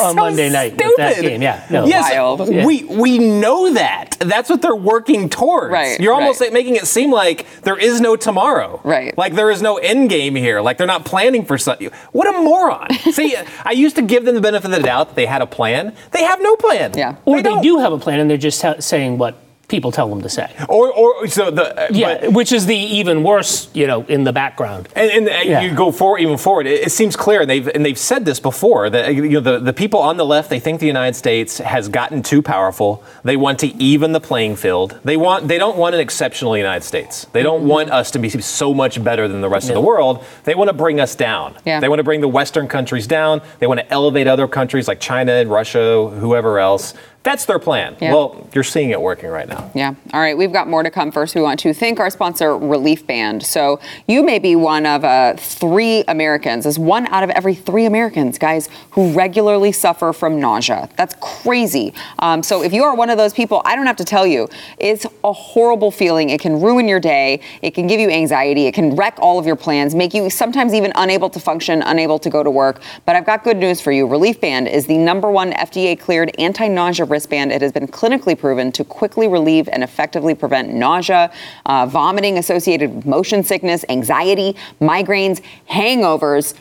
on 0.00 0.16
Monday 0.16 0.50
night 0.50 0.72
with 0.76 0.96
that 0.96 1.12
stupid. 1.14 1.28
game. 1.28 1.42
Yeah, 1.42 1.64
no. 1.70 1.86
Yes, 1.86 2.10
Wild. 2.12 2.48
We 2.48 2.84
we 2.84 3.18
know 3.18 3.72
that. 3.74 4.16
That's 4.20 4.50
what 4.50 4.62
they're 4.62 4.74
working 4.74 5.28
towards. 5.28 5.72
Right, 5.72 5.98
You're 6.00 6.14
almost 6.14 6.40
right. 6.40 6.52
making 6.52 6.76
it 6.76 6.86
seem 6.86 7.12
like 7.12 7.46
there 7.62 7.76
is 7.76 8.00
no 8.00 8.16
tomorrow. 8.16 8.80
Right. 8.84 9.16
Like 9.16 9.34
there 9.34 9.50
is 9.50 9.62
no 9.62 9.76
end 9.76 10.10
game 10.10 10.34
here. 10.34 10.60
Like 10.60 10.76
they're 10.78 10.86
not 10.86 11.04
planning 11.04 11.44
for 11.44 11.56
something. 11.58 11.90
What 12.12 12.26
a 12.28 12.38
moron. 12.40 12.77
See, 13.12 13.36
I 13.64 13.72
used 13.72 13.96
to 13.96 14.02
give 14.02 14.24
them 14.24 14.34
the 14.34 14.40
benefit 14.40 14.70
of 14.70 14.76
the 14.76 14.82
doubt 14.82 15.08
that 15.08 15.16
they 15.16 15.26
had 15.26 15.42
a 15.42 15.46
plan. 15.46 15.94
They 16.12 16.22
have 16.22 16.40
no 16.42 16.56
plan. 16.56 16.92
Yeah. 16.96 17.16
Or 17.24 17.36
they, 17.36 17.42
don't. 17.42 17.62
do 17.62 17.78
have 17.78 17.92
a 17.92 17.98
plan 17.98 18.20
and 18.20 18.30
they're 18.30 18.36
just 18.36 18.60
ta- 18.60 18.80
saying 18.80 19.18
what 19.18 19.36
people 19.68 19.92
tell 19.92 20.08
them 20.08 20.22
to 20.22 20.28
say. 20.28 20.50
Or 20.68 20.90
or 20.92 21.26
so 21.28 21.50
the 21.50 21.84
uh, 21.84 21.88
Yeah, 21.90 22.18
but- 22.20 22.32
which 22.32 22.52
is 22.52 22.66
the 22.66 22.76
even 22.76 23.22
worse, 23.22 23.68
you 23.74 23.86
know, 23.86 24.04
in 24.08 24.24
the 24.24 24.32
background. 24.32 24.88
And, 24.96 25.10
and, 25.10 25.28
and 25.28 25.48
Yeah. 25.48 25.60
you 25.60 25.74
go 25.74 25.92
forward, 25.92 26.20
even 26.20 26.38
forward. 26.38 26.66
It, 26.66 26.86
it 26.86 26.92
seems 26.92 27.16
clear, 27.16 27.42
and 27.42 27.50
they've 27.50 27.68
and 27.68 27.84
they've 27.84 27.98
said 27.98 28.24
this 28.24 28.40
before 28.40 28.90
that 28.90 29.06
uh, 29.06 29.10
you 29.10 29.28
know 29.28 29.40
the, 29.40 29.58
the 29.58 29.72
people 29.72 30.00
on 30.00 30.16
the 30.16 30.24
left 30.24 30.50
they 30.50 30.58
think 30.60 30.80
the 30.80 30.86
United 30.86 31.16
States 31.16 31.58
has 31.58 31.88
gotten 31.88 32.22
too 32.22 32.42
powerful. 32.42 33.02
They 33.24 33.36
want 33.36 33.58
to 33.60 33.68
even 33.82 34.12
the 34.12 34.20
playing 34.20 34.56
field. 34.56 34.98
They 35.04 35.16
want 35.16 35.48
they 35.48 35.58
don't 35.58 35.76
want 35.76 35.94
an 35.94 36.00
exceptional 36.00 36.56
United 36.56 36.84
States. 36.84 37.26
They 37.32 37.42
don't 37.42 37.60
mm-hmm. 37.60 37.68
want 37.68 37.90
us 37.90 38.10
to 38.12 38.18
be 38.18 38.28
so 38.30 38.72
much 38.72 39.02
better 39.04 39.28
than 39.28 39.40
the 39.42 39.48
rest 39.48 39.68
of 39.68 39.74
the 39.74 39.80
world. 39.80 40.24
They 40.44 40.54
want 40.54 40.68
to 40.68 40.74
bring 40.74 40.98
us 41.00 41.14
down. 41.14 41.56
Yeah. 41.66 41.80
They 41.80 41.88
want 41.88 41.98
to 41.98 42.04
bring 42.04 42.22
the 42.22 42.28
Western 42.28 42.68
countries 42.68 43.06
down. 43.06 43.42
They 43.58 43.66
want 43.66 43.80
to 43.80 43.90
elevate 43.92 44.26
other 44.26 44.48
countries 44.48 44.88
like 44.88 45.00
China 45.00 45.32
and 45.32 45.50
Russia, 45.50 46.08
whoever 46.08 46.58
else. 46.58 46.94
That's 47.28 47.44
their 47.44 47.58
plan. 47.58 47.94
Yeah. 48.00 48.14
Well, 48.14 48.48
you're 48.54 48.64
seeing 48.64 48.88
it 48.88 49.02
working 49.02 49.28
right 49.28 49.46
now. 49.46 49.70
Yeah. 49.74 49.94
All 50.14 50.20
right. 50.20 50.34
We've 50.34 50.50
got 50.50 50.66
more 50.66 50.82
to 50.82 50.90
come. 50.90 51.12
First, 51.12 51.34
we 51.34 51.42
want 51.42 51.60
to 51.60 51.74
thank 51.74 52.00
our 52.00 52.08
sponsor, 52.08 52.52
Reliefband. 52.52 53.42
So 53.42 53.80
you 54.06 54.22
may 54.24 54.38
be 54.38 54.56
one 54.56 54.86
of 54.86 55.04
uh, 55.04 55.34
three 55.36 56.04
Americans, 56.08 56.64
as 56.64 56.78
one 56.78 57.06
out 57.08 57.22
of 57.22 57.28
every 57.28 57.54
three 57.54 57.84
Americans, 57.84 58.38
guys, 58.38 58.70
who 58.92 59.12
regularly 59.12 59.72
suffer 59.72 60.14
from 60.14 60.40
nausea. 60.40 60.88
That's 60.96 61.14
crazy. 61.20 61.92
Um, 62.20 62.42
so 62.42 62.62
if 62.62 62.72
you 62.72 62.82
are 62.82 62.94
one 62.94 63.10
of 63.10 63.18
those 63.18 63.34
people, 63.34 63.60
I 63.66 63.76
don't 63.76 63.84
have 63.84 63.96
to 63.96 64.06
tell 64.06 64.26
you, 64.26 64.48
it's 64.78 65.04
a 65.22 65.32
horrible 65.34 65.90
feeling. 65.90 66.30
It 66.30 66.40
can 66.40 66.62
ruin 66.62 66.88
your 66.88 66.98
day. 66.98 67.42
It 67.60 67.72
can 67.72 67.86
give 67.86 68.00
you 68.00 68.08
anxiety. 68.08 68.64
It 68.64 68.72
can 68.72 68.96
wreck 68.96 69.18
all 69.18 69.38
of 69.38 69.44
your 69.44 69.56
plans, 69.56 69.94
make 69.94 70.14
you 70.14 70.30
sometimes 70.30 70.72
even 70.72 70.92
unable 70.94 71.28
to 71.28 71.40
function, 71.40 71.82
unable 71.82 72.18
to 72.20 72.30
go 72.30 72.42
to 72.42 72.50
work. 72.50 72.80
But 73.04 73.16
I've 73.16 73.26
got 73.26 73.44
good 73.44 73.58
news 73.58 73.82
for 73.82 73.92
you. 73.92 74.06
Reliefband 74.06 74.72
is 74.72 74.86
the 74.86 74.96
number 74.96 75.30
one 75.30 75.52
FDA 75.52 76.00
cleared 76.00 76.34
anti 76.38 76.68
nausea 76.68 77.04
wristband. 77.18 77.50
It 77.50 77.62
has 77.62 77.72
been 77.72 77.88
clinically 77.88 78.38
proven 78.38 78.70
to 78.70 78.84
quickly 78.84 79.26
relieve 79.26 79.68
and 79.72 79.82
effectively 79.82 80.36
prevent 80.36 80.72
nausea, 80.72 81.32
uh, 81.66 81.84
vomiting 81.86 82.38
associated 82.38 82.94
with 82.94 83.06
motion 83.06 83.42
sickness, 83.42 83.84
anxiety, 83.88 84.54
migraines, 84.80 85.42
hangovers. 85.68 86.54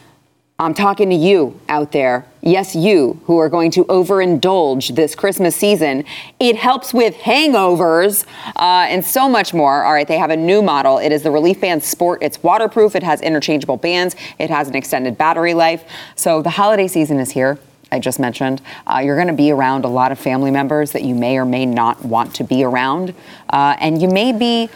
I'm 0.57 0.73
talking 0.73 1.11
to 1.11 1.15
you 1.15 1.59
out 1.69 1.91
there. 1.91 2.25
Yes, 2.41 2.75
you 2.75 3.21
who 3.25 3.37
are 3.37 3.49
going 3.49 3.69
to 3.71 3.85
overindulge 3.85 4.95
this 4.95 5.13
Christmas 5.13 5.55
season. 5.55 6.05
It 6.39 6.55
helps 6.55 6.91
with 6.91 7.13
hangovers 7.13 8.25
uh, 8.55 8.89
and 8.89 9.05
so 9.05 9.29
much 9.29 9.53
more. 9.53 9.83
All 9.85 9.93
right, 9.93 10.07
they 10.07 10.17
have 10.17 10.31
a 10.31 10.37
new 10.37 10.63
model. 10.63 10.97
It 10.97 11.11
is 11.11 11.21
the 11.21 11.29
Reliefband 11.29 11.83
Sport. 11.83 12.23
It's 12.23 12.41
waterproof, 12.41 12.95
it 12.95 13.03
has 13.03 13.21
interchangeable 13.21 13.77
bands, 13.77 14.15
it 14.39 14.49
has 14.49 14.67
an 14.67 14.75
extended 14.75 15.19
battery 15.19 15.53
life. 15.53 15.83
So 16.15 16.41
the 16.41 16.49
holiday 16.49 16.87
season 16.87 17.19
is 17.19 17.29
here. 17.29 17.59
I 17.91 17.99
just 17.99 18.19
mentioned, 18.19 18.61
uh, 18.85 18.99
you're 19.03 19.15
going 19.15 19.27
to 19.27 19.33
be 19.33 19.51
around 19.51 19.85
a 19.85 19.87
lot 19.87 20.11
of 20.11 20.19
family 20.19 20.51
members 20.51 20.91
that 20.91 21.03
you 21.03 21.15
may 21.15 21.37
or 21.37 21.45
may 21.45 21.65
not 21.65 22.03
want 22.03 22.35
to 22.35 22.43
be 22.43 22.63
around, 22.63 23.13
uh, 23.49 23.75
and 23.79 24.01
you 24.01 24.09
may 24.09 24.31
be 24.31 24.69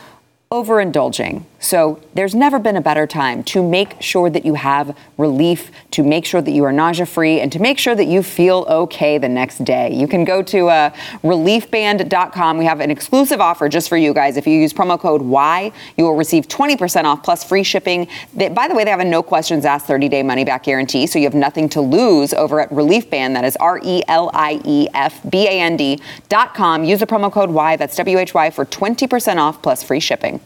overindulging. 0.52 1.46
So 1.62 2.02
there's 2.16 2.34
never 2.34 2.58
been 2.58 2.76
a 2.76 2.82
better 2.82 3.06
time 3.06 3.44
to 3.44 3.64
make 3.64 4.02
sure 4.02 4.32
that 4.32 4.44
you 4.44 4.56
have 4.56 4.98
relief, 5.18 5.72
to 5.92 6.04
make 6.04 6.26
sure 6.26 6.42
that 6.42 6.52
you 6.52 6.64
are 6.66 6.74
nausea 6.74 7.06
free, 7.06 7.40
and 7.40 7.52
to 7.52 7.60
make 7.60 7.78
sure 7.78 7.94
that 7.94 8.06
you 8.06 8.24
feel 8.24 8.66
okay 8.68 9.20
the 9.20 9.30
next 9.30 9.64
day. 9.64 9.94
You 9.94 10.08
can 10.08 10.26
go 10.26 10.42
to 10.42 10.68
uh, 10.70 10.90
reliefband.com. 11.24 12.58
We 12.58 12.66
have 12.66 12.80
an 12.80 12.92
exclusive 12.92 13.40
offer 13.40 13.70
just 13.70 13.88
for 13.88 13.96
you 13.96 14.14
guys. 14.14 14.38
If 14.38 14.48
you 14.48 14.60
use 14.60 14.74
promo 14.74 15.00
code 15.00 15.22
WHY, 15.22 15.72
you 15.98 16.04
will 16.04 16.16
receive 16.16 16.48
20% 16.48 17.06
off 17.06 17.24
plus 17.24 17.44
free 17.44 17.64
shipping. 17.64 18.08
They, 18.34 18.50
by 18.50 18.68
the 18.68 18.76
way, 18.76 18.84
they 18.84 18.92
have 18.92 19.00
a 19.00 19.06
no 19.06 19.24
questions 19.24 19.64
asked 19.64 19.86
30 19.86 20.10
day 20.10 20.24
money 20.24 20.44
back 20.44 20.64
guarantee, 20.64 21.08
so 21.08 21.18
you 21.18 21.26
have 21.26 21.36
nothing 21.36 21.70
to 21.70 21.82
lose 21.82 22.34
over 22.34 22.60
at 22.60 22.70
reliefband. 22.72 23.36
That 23.36 23.46
is 23.46 23.56
R 23.58 23.80
E 23.84 24.02
L 24.10 24.32
I 24.34 24.60
E 24.66 24.88
F 24.94 25.22
B 25.30 25.48
A 25.48 25.62
N 25.62 25.78
D.com. 25.78 26.84
Use 26.84 27.00
the 27.00 27.08
promo 27.08 27.32
code 27.32 27.52
WHY, 27.52 27.78
that's 27.78 27.96
W 27.96 28.18
H 28.18 28.34
Y, 28.34 28.50
for 28.50 28.66
20% 28.66 29.38
off 29.38 29.62
plus 29.62 29.84
free 29.84 30.00
shipping. 30.00 30.41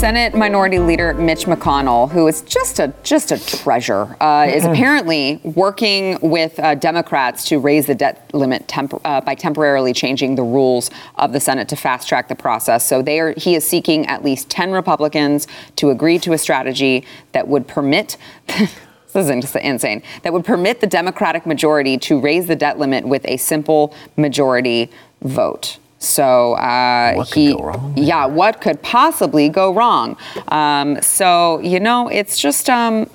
Senate 0.00 0.34
Minority 0.34 0.78
Leader 0.78 1.14
Mitch 1.14 1.44
McConnell, 1.44 2.10
who 2.10 2.26
is 2.26 2.42
just 2.42 2.78
a 2.80 2.92
just 3.02 3.30
a 3.30 3.38
treasure, 3.38 4.16
uh, 4.20 4.46
is 4.48 4.64
apparently 4.64 5.40
working 5.44 6.18
with 6.20 6.58
uh, 6.58 6.74
Democrats 6.74 7.44
to 7.44 7.58
raise 7.58 7.86
the 7.86 7.94
debt 7.94 8.28
limit 8.34 8.66
temp- 8.66 9.00
uh, 9.04 9.20
by 9.20 9.34
temporarily 9.34 9.92
changing 9.92 10.34
the 10.34 10.42
rules 10.42 10.90
of 11.16 11.32
the 11.32 11.38
Senate 11.38 11.68
to 11.68 11.76
fast 11.76 12.08
track 12.08 12.28
the 12.28 12.34
process. 12.34 12.84
So 12.84 13.02
they 13.02 13.20
are 13.20 13.34
he 13.36 13.54
is 13.54 13.64
seeking 13.64 14.06
at 14.06 14.24
least 14.24 14.50
ten 14.50 14.72
Republicans 14.72 15.46
to 15.76 15.90
agree 15.90 16.18
to 16.18 16.32
a 16.32 16.38
strategy 16.38 17.06
that 17.32 17.48
would 17.48 17.68
permit. 17.68 18.16
This 19.12 19.28
is 19.28 19.56
insane. 19.56 20.04
That 20.22 20.32
would 20.32 20.44
permit 20.44 20.80
the 20.80 20.86
Democratic 20.86 21.44
majority 21.44 21.98
to 21.98 22.20
raise 22.20 22.46
the 22.46 22.54
debt 22.54 22.78
limit 22.78 23.08
with 23.08 23.24
a 23.24 23.38
simple 23.38 23.92
majority 24.16 24.88
vote. 25.20 25.79
So 26.02 26.54
uh, 26.54 27.24
he, 27.24 27.54
yeah, 27.94 28.24
what 28.26 28.60
could 28.62 28.80
possibly 28.82 29.48
go 29.50 29.72
wrong? 29.72 30.16
Um, 30.48 31.00
so 31.02 31.60
you 31.60 31.78
know, 31.78 32.08
it's 32.08 32.38
just, 32.38 32.68
um, 32.70 33.08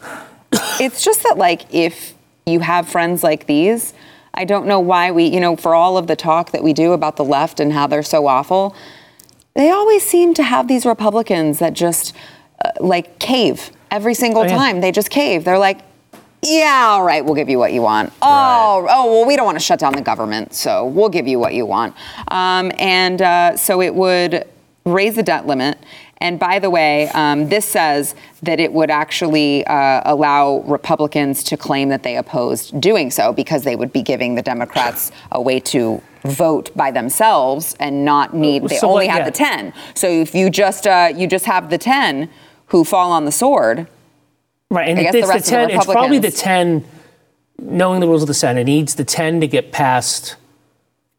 it's 0.79 1.03
just 1.03 1.23
that 1.23 1.37
like 1.37 1.61
if 1.73 2.13
you 2.45 2.59
have 2.59 2.87
friends 2.87 3.23
like 3.23 3.47
these, 3.47 3.93
I 4.35 4.45
don't 4.45 4.67
know 4.67 4.79
why 4.79 5.09
we, 5.11 5.25
you 5.25 5.39
know, 5.39 5.55
for 5.55 5.73
all 5.73 5.97
of 5.97 6.05
the 6.07 6.15
talk 6.15 6.51
that 6.51 6.61
we 6.61 6.73
do 6.73 6.91
about 6.93 7.15
the 7.15 7.23
left 7.25 7.59
and 7.59 7.73
how 7.73 7.87
they're 7.87 8.03
so 8.03 8.27
awful, 8.27 8.75
they 9.55 9.71
always 9.71 10.03
seem 10.03 10.33
to 10.35 10.43
have 10.43 10.67
these 10.67 10.85
Republicans 10.85 11.57
that 11.59 11.73
just 11.73 12.13
uh, 12.63 12.69
like 12.79 13.17
cave 13.17 13.71
every 13.89 14.13
single 14.13 14.41
Oh, 14.43 14.45
yeah. 14.45 14.57
time. 14.57 14.81
They 14.81 14.91
just 14.91 15.09
cave. 15.09 15.43
They're 15.43 15.57
like, 15.57 15.79
yeah, 16.45 16.85
all 16.89 17.03
right, 17.03 17.23
we'll 17.25 17.35
give 17.35 17.49
you 17.49 17.57
what 17.59 17.73
you 17.73 17.81
want. 17.81 18.13
Oh, 18.21 18.87
oh, 18.89 19.11
well, 19.11 19.25
we 19.25 19.35
don't 19.35 19.45
want 19.45 19.57
to 19.57 19.63
shut 19.63 19.79
down 19.79 19.93
the 19.93 20.01
government, 20.01 20.53
so 20.53 20.85
we'll 20.85 21.09
give 21.09 21.27
you 21.27 21.39
what 21.39 21.53
you 21.53 21.65
want. 21.65 21.95
Um, 22.29 22.71
and 22.79 23.21
uh, 23.21 23.57
so 23.57 23.81
it 23.81 23.93
would 23.95 24.47
raise 24.85 25.15
the 25.15 25.23
debt 25.23 25.47
limit. 25.47 25.77
And 26.19 26.39
by 26.39 26.59
the 26.59 26.69
way, 26.69 27.09
um, 27.09 27.49
this 27.49 27.65
says 27.65 28.15
that 28.43 28.59
it 28.59 28.71
would 28.71 28.89
actually 28.89 29.65
uh, 29.67 30.01
allow 30.05 30.59
Republicans 30.59 31.43
to 31.45 31.57
claim 31.57 31.89
that 31.89 32.03
they 32.03 32.15
opposed 32.17 32.79
doing 32.79 33.11
so 33.11 33.33
because 33.33 33.63
they 33.63 33.75
would 33.75 33.91
be 33.91 34.01
giving 34.01 34.35
the 34.35 34.41
Democrats 34.41 35.11
a 35.33 35.41
way 35.41 35.59
to 35.59 36.01
vote 36.23 36.71
by 36.75 36.89
themselves 36.89 37.75
and 37.79 38.05
not 38.05 38.33
need. 38.33 38.63
They 38.67 38.77
So 38.77 38.89
only 38.89 39.07
what- 39.07 39.11
have 39.13 39.19
yeah. 39.19 39.25
the 39.25 39.31
ten. 39.31 39.73
So 39.93 40.07
if 40.07 40.33
you 40.33 40.49
just 40.49 40.87
uh, 40.87 41.11
you 41.15 41.27
just 41.27 41.45
have 41.45 41.69
the 41.69 41.77
ten 41.77 42.29
who 42.67 42.83
fall 42.83 43.11
on 43.11 43.25
the 43.25 43.31
sword. 43.31 43.87
Right, 44.71 44.89
and 44.89 44.97
I 44.99 45.01
it- 45.01 45.05
guess 45.05 45.11
the 45.13 45.19
it's 45.19 45.27
rest 45.29 45.45
the 45.49 45.61
of 45.63 45.67
the. 45.69 45.75
It's 45.75 45.85
probably 45.85 46.19
the 46.19 46.31
ten. 46.31 46.83
Knowing 47.57 48.01
the 48.01 48.07
rules 48.07 48.21
of 48.21 48.27
the 48.27 48.33
Senate, 48.33 48.61
it 48.61 48.63
needs 48.65 48.95
the 48.95 49.05
ten 49.05 49.39
to 49.39 49.47
get 49.47 49.71
past 49.71 50.35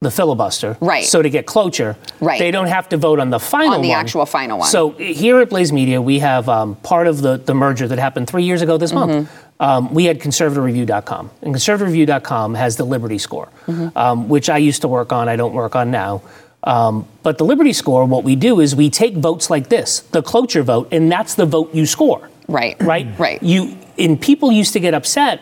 the 0.02 0.10
filibuster. 0.10 0.76
Right. 0.80 1.04
So 1.06 1.22
to 1.22 1.30
get 1.30 1.46
cloture, 1.46 1.96
Right. 2.20 2.38
They 2.38 2.50
don't 2.50 2.66
have 2.66 2.90
to 2.90 2.98
vote 2.98 3.18
on 3.18 3.30
the 3.30 3.38
final 3.40 3.68
one. 3.68 3.76
On 3.76 3.82
the 3.82 3.88
one. 3.88 3.98
actual 3.98 4.26
final 4.26 4.58
one. 4.58 4.68
So 4.68 4.90
here 4.90 5.40
at 5.40 5.48
Blaze 5.48 5.72
Media, 5.72 6.02
we 6.02 6.18
have 6.18 6.46
um, 6.50 6.74
part 6.76 7.06
of 7.06 7.22
the 7.22 7.38
the 7.38 7.54
merger 7.54 7.88
that 7.88 7.98
happened 7.98 8.28
three 8.28 8.42
years 8.44 8.60
ago 8.60 8.76
this 8.76 8.92
month. 8.92 9.12
Mm-hmm. 9.12 9.62
Um, 9.62 9.94
we 9.94 10.04
had 10.04 10.20
conservativereview.com, 10.20 11.30
and 11.40 11.54
conservativereview.com 11.54 12.54
has 12.56 12.76
the 12.76 12.84
Liberty 12.84 13.16
Score, 13.18 13.48
Mm-hmm. 13.66 13.96
um, 13.96 14.28
which 14.28 14.50
I 14.50 14.58
used 14.58 14.82
to 14.82 14.88
work 14.88 15.12
on. 15.14 15.30
I 15.30 15.36
don't 15.36 15.54
work 15.54 15.74
on 15.74 15.90
now. 15.90 16.20
Um, 16.64 17.06
but 17.22 17.38
the 17.38 17.44
Liberty 17.44 17.72
Score, 17.72 18.04
what 18.04 18.24
we 18.24 18.36
do 18.36 18.60
is 18.60 18.76
we 18.76 18.90
take 18.90 19.14
votes 19.14 19.48
like 19.48 19.68
this, 19.70 20.00
the 20.00 20.20
cloture 20.20 20.62
vote, 20.62 20.88
and 20.92 21.10
that's 21.10 21.34
the 21.36 21.46
vote 21.46 21.74
you 21.74 21.86
score 21.86 22.28
Right. 22.48 22.80
right? 22.82 23.06
Right. 23.18 23.42
You 23.42 23.76
and 23.98 24.20
people 24.20 24.52
used 24.52 24.72
to 24.74 24.80
get 24.80 24.94
upset 24.94 25.40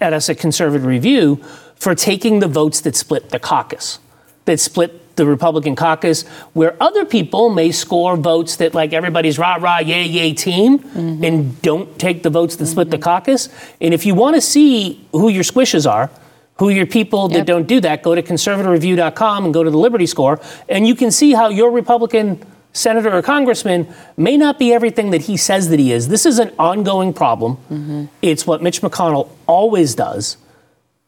at 0.00 0.12
us 0.12 0.28
at 0.30 0.38
Conservative 0.38 0.84
Review 0.86 1.36
for 1.76 1.94
taking 1.94 2.40
the 2.40 2.48
votes 2.48 2.80
that 2.82 2.94
split 2.96 3.30
the 3.30 3.38
caucus, 3.38 3.98
that 4.44 4.60
split 4.60 5.16
the 5.16 5.26
Republican 5.26 5.76
caucus, 5.76 6.26
where 6.52 6.76
other 6.80 7.04
people 7.04 7.50
may 7.50 7.72
score 7.72 8.16
votes 8.16 8.56
that 8.56 8.74
like 8.74 8.92
everybody's 8.92 9.38
rah 9.38 9.56
rah 9.56 9.78
yay 9.78 10.04
yay 10.04 10.32
team 10.32 10.78
Mm-hmm. 10.78 11.24
and 11.24 11.62
don't 11.62 11.98
take 11.98 12.22
the 12.22 12.30
votes 12.30 12.56
that 12.56 12.66
split 12.66 12.90
the 12.90 12.98
caucus. 12.98 13.48
And 13.80 13.92
if 13.92 14.06
you 14.06 14.14
want 14.14 14.36
to 14.36 14.40
see 14.40 15.04
who 15.12 15.28
your 15.28 15.44
squishes 15.44 15.90
are. 15.90 16.10
Who 16.56 16.68
your 16.68 16.84
people 16.84 17.28
that 17.28 17.38
Yep. 17.38 17.46
don't 17.46 17.66
do 17.66 17.80
that, 17.80 18.02
go 18.02 18.14
to 18.14 18.20
conservativereview.com 18.22 19.44
and 19.46 19.54
go 19.54 19.64
to 19.64 19.70
the 19.70 19.78
Liberty 19.78 20.04
Score, 20.04 20.38
and 20.68 20.86
you 20.86 20.94
can 20.94 21.10
see 21.10 21.32
how 21.32 21.48
your 21.48 21.70
Republican 21.70 22.44
senator 22.72 23.12
or 23.12 23.22
congressman 23.22 23.86
may 24.16 24.36
not 24.36 24.58
be 24.58 24.72
everything 24.72 25.10
that 25.10 25.22
he 25.22 25.36
says 25.36 25.68
that 25.70 25.78
he 25.78 25.92
is. 25.92 26.08
This 26.08 26.24
is 26.26 26.38
an 26.38 26.52
ongoing 26.58 27.12
problem. 27.12 27.56
Mm-hmm. 27.70 28.04
It's 28.22 28.46
what 28.46 28.62
Mitch 28.62 28.80
McConnell 28.80 29.28
always 29.46 29.94
does. 29.94 30.36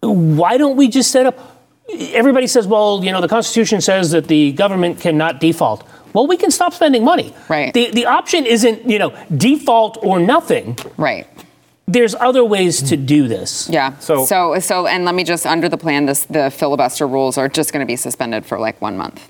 Why 0.00 0.56
don't 0.58 0.76
we 0.76 0.88
just 0.88 1.10
set 1.10 1.26
up? 1.26 1.38
Everybody 2.12 2.46
says, 2.46 2.66
well, 2.66 3.04
you 3.04 3.12
know, 3.12 3.20
the 3.20 3.28
Constitution 3.28 3.80
says 3.80 4.10
that 4.12 4.26
the 4.28 4.52
government 4.52 5.00
cannot 5.00 5.40
default. 5.40 5.86
Well, 6.12 6.26
we 6.26 6.36
can 6.36 6.50
stop 6.50 6.74
spending 6.74 7.04
money. 7.04 7.34
Right. 7.48 7.72
The, 7.72 7.90
the 7.90 8.06
option 8.06 8.44
isn't, 8.46 8.88
you 8.88 8.98
know, 8.98 9.16
default 9.36 9.98
or 10.02 10.18
nothing. 10.18 10.76
Right. 10.96 11.26
There's 11.86 12.14
other 12.14 12.44
ways 12.44 12.82
to 12.90 12.96
do 12.96 13.28
this. 13.28 13.68
Yeah. 13.68 13.96
So- 13.98 14.24
so 14.24 14.58
so 14.60 14.86
and 14.86 15.04
let 15.04 15.14
me 15.14 15.24
just 15.24 15.46
under 15.46 15.68
the 15.68 15.76
plan 15.78 16.06
this 16.06 16.24
the 16.24 16.50
filibuster 16.50 17.06
rules 17.06 17.36
are 17.38 17.48
just 17.48 17.72
going 17.72 17.80
to 17.80 17.86
be 17.86 17.96
suspended 17.96 18.46
for 18.46 18.58
like 18.58 18.80
one 18.80 18.96
month. 18.96 19.28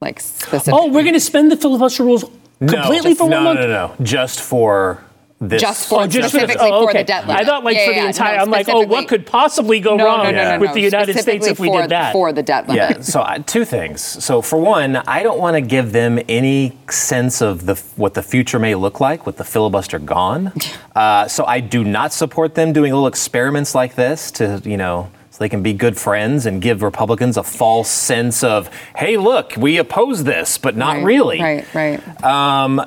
Like 0.00 0.20
specific. 0.20 0.74
Oh, 0.74 0.86
we're 0.88 1.02
going 1.02 1.14
to 1.14 1.20
spend 1.20 1.50
the 1.50 1.56
filibuster 1.56 2.04
rules 2.04 2.24
completely 2.58 3.10
no, 3.10 3.16
for 3.16 3.28
no, 3.30 3.36
one 3.36 3.44
month? 3.44 3.60
No, 3.60 3.66
no, 3.66 3.94
no, 3.98 4.04
just 4.04 4.40
for 4.42 5.02
this. 5.40 5.60
Just 5.62 5.88
for- 5.88 6.02
Oh, 6.02 6.06
just 6.06 6.32
for 6.32 6.40
the, 6.40 6.48
Specifically 6.48 6.70
oh, 6.70 6.86
for 6.86 6.92
the 6.92 6.98
okay. 6.98 7.04
debt 7.04 7.26
limit. 7.26 7.42
I 7.42 7.46
thought 7.46 7.64
like 7.64 7.76
Yeah, 7.78 7.84
for 7.86 7.90
yeah, 7.92 7.96
the 7.96 8.02
no, 8.02 8.08
entire. 8.08 8.38
I'm 8.38 8.50
like, 8.50 8.68
oh, 8.68 8.86
what 8.86 9.08
could 9.08 9.24
possibly 9.24 9.80
go 9.80 9.96
no, 9.96 10.04
wrong 10.04 10.24
no, 10.24 10.30
no, 10.32 10.56
no, 10.56 10.58
with 10.58 10.74
the 10.74 10.80
United 10.82 11.18
States 11.18 11.46
if 11.46 11.58
we 11.58 11.68
for, 11.68 11.80
did 11.80 11.90
that? 11.92 12.12
for 12.12 12.30
the 12.32 12.42
debt 12.42 12.68
limit. 12.68 12.96
Yeah. 12.96 13.00
So 13.00 13.22
I, 13.26 13.38
two 13.38 13.64
things. 13.64 14.02
So 14.02 14.42
for 14.42 14.58
one, 14.58 14.96
I 14.96 15.22
don't 15.22 15.38
want 15.38 15.54
to 15.56 15.62
give 15.62 15.92
them 15.92 16.18
any 16.28 16.76
sense 16.90 17.40
of 17.40 17.64
the 17.64 17.76
what 17.96 18.12
the 18.12 18.22
future 18.22 18.58
may 18.58 18.74
look 18.74 19.00
like 19.00 19.24
with 19.24 19.38
the 19.38 19.44
filibuster 19.44 19.98
gone. 19.98 20.52
Uh, 20.96 21.28
so 21.28 21.44
I 21.44 21.60
do 21.60 21.84
not 21.84 22.14
support 22.14 22.54
them 22.54 22.72
doing 22.72 22.90
little 22.90 23.06
experiments 23.06 23.74
like 23.74 23.96
this 23.96 24.30
to 24.32 24.62
you 24.64 24.78
know. 24.78 25.10
So 25.36 25.44
they 25.44 25.50
can 25.50 25.62
be 25.62 25.74
good 25.74 25.98
friends 25.98 26.46
and 26.46 26.62
give 26.62 26.80
Republicans 26.82 27.36
a 27.36 27.42
false 27.42 27.90
sense 27.90 28.42
of, 28.42 28.68
hey, 28.96 29.18
look, 29.18 29.52
we 29.58 29.76
oppose 29.76 30.24
this, 30.24 30.56
but 30.56 30.78
not 30.78 30.96
Right, 30.96 31.04
really. 31.04 31.42
Right. 31.42 31.74
Right. 31.74 32.24
Um, 32.24 32.80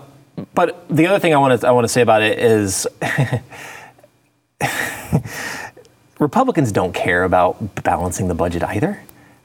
but 0.55 0.83
the 0.89 1.05
other 1.05 1.19
thing 1.19 1.31
I 1.35 1.37
want 1.37 1.61
to 1.61 1.67
I 1.67 1.69
want 1.69 1.83
to 1.83 1.89
say 1.89 2.01
about 2.01 2.23
it 2.23 2.39
is 2.39 2.87
Republicans 6.19 6.71
don't 6.71 6.91
care 6.91 7.23
about 7.23 7.83
balancing 7.83 8.27
the 8.27 8.33
budget 8.33 8.63
either. 8.63 8.99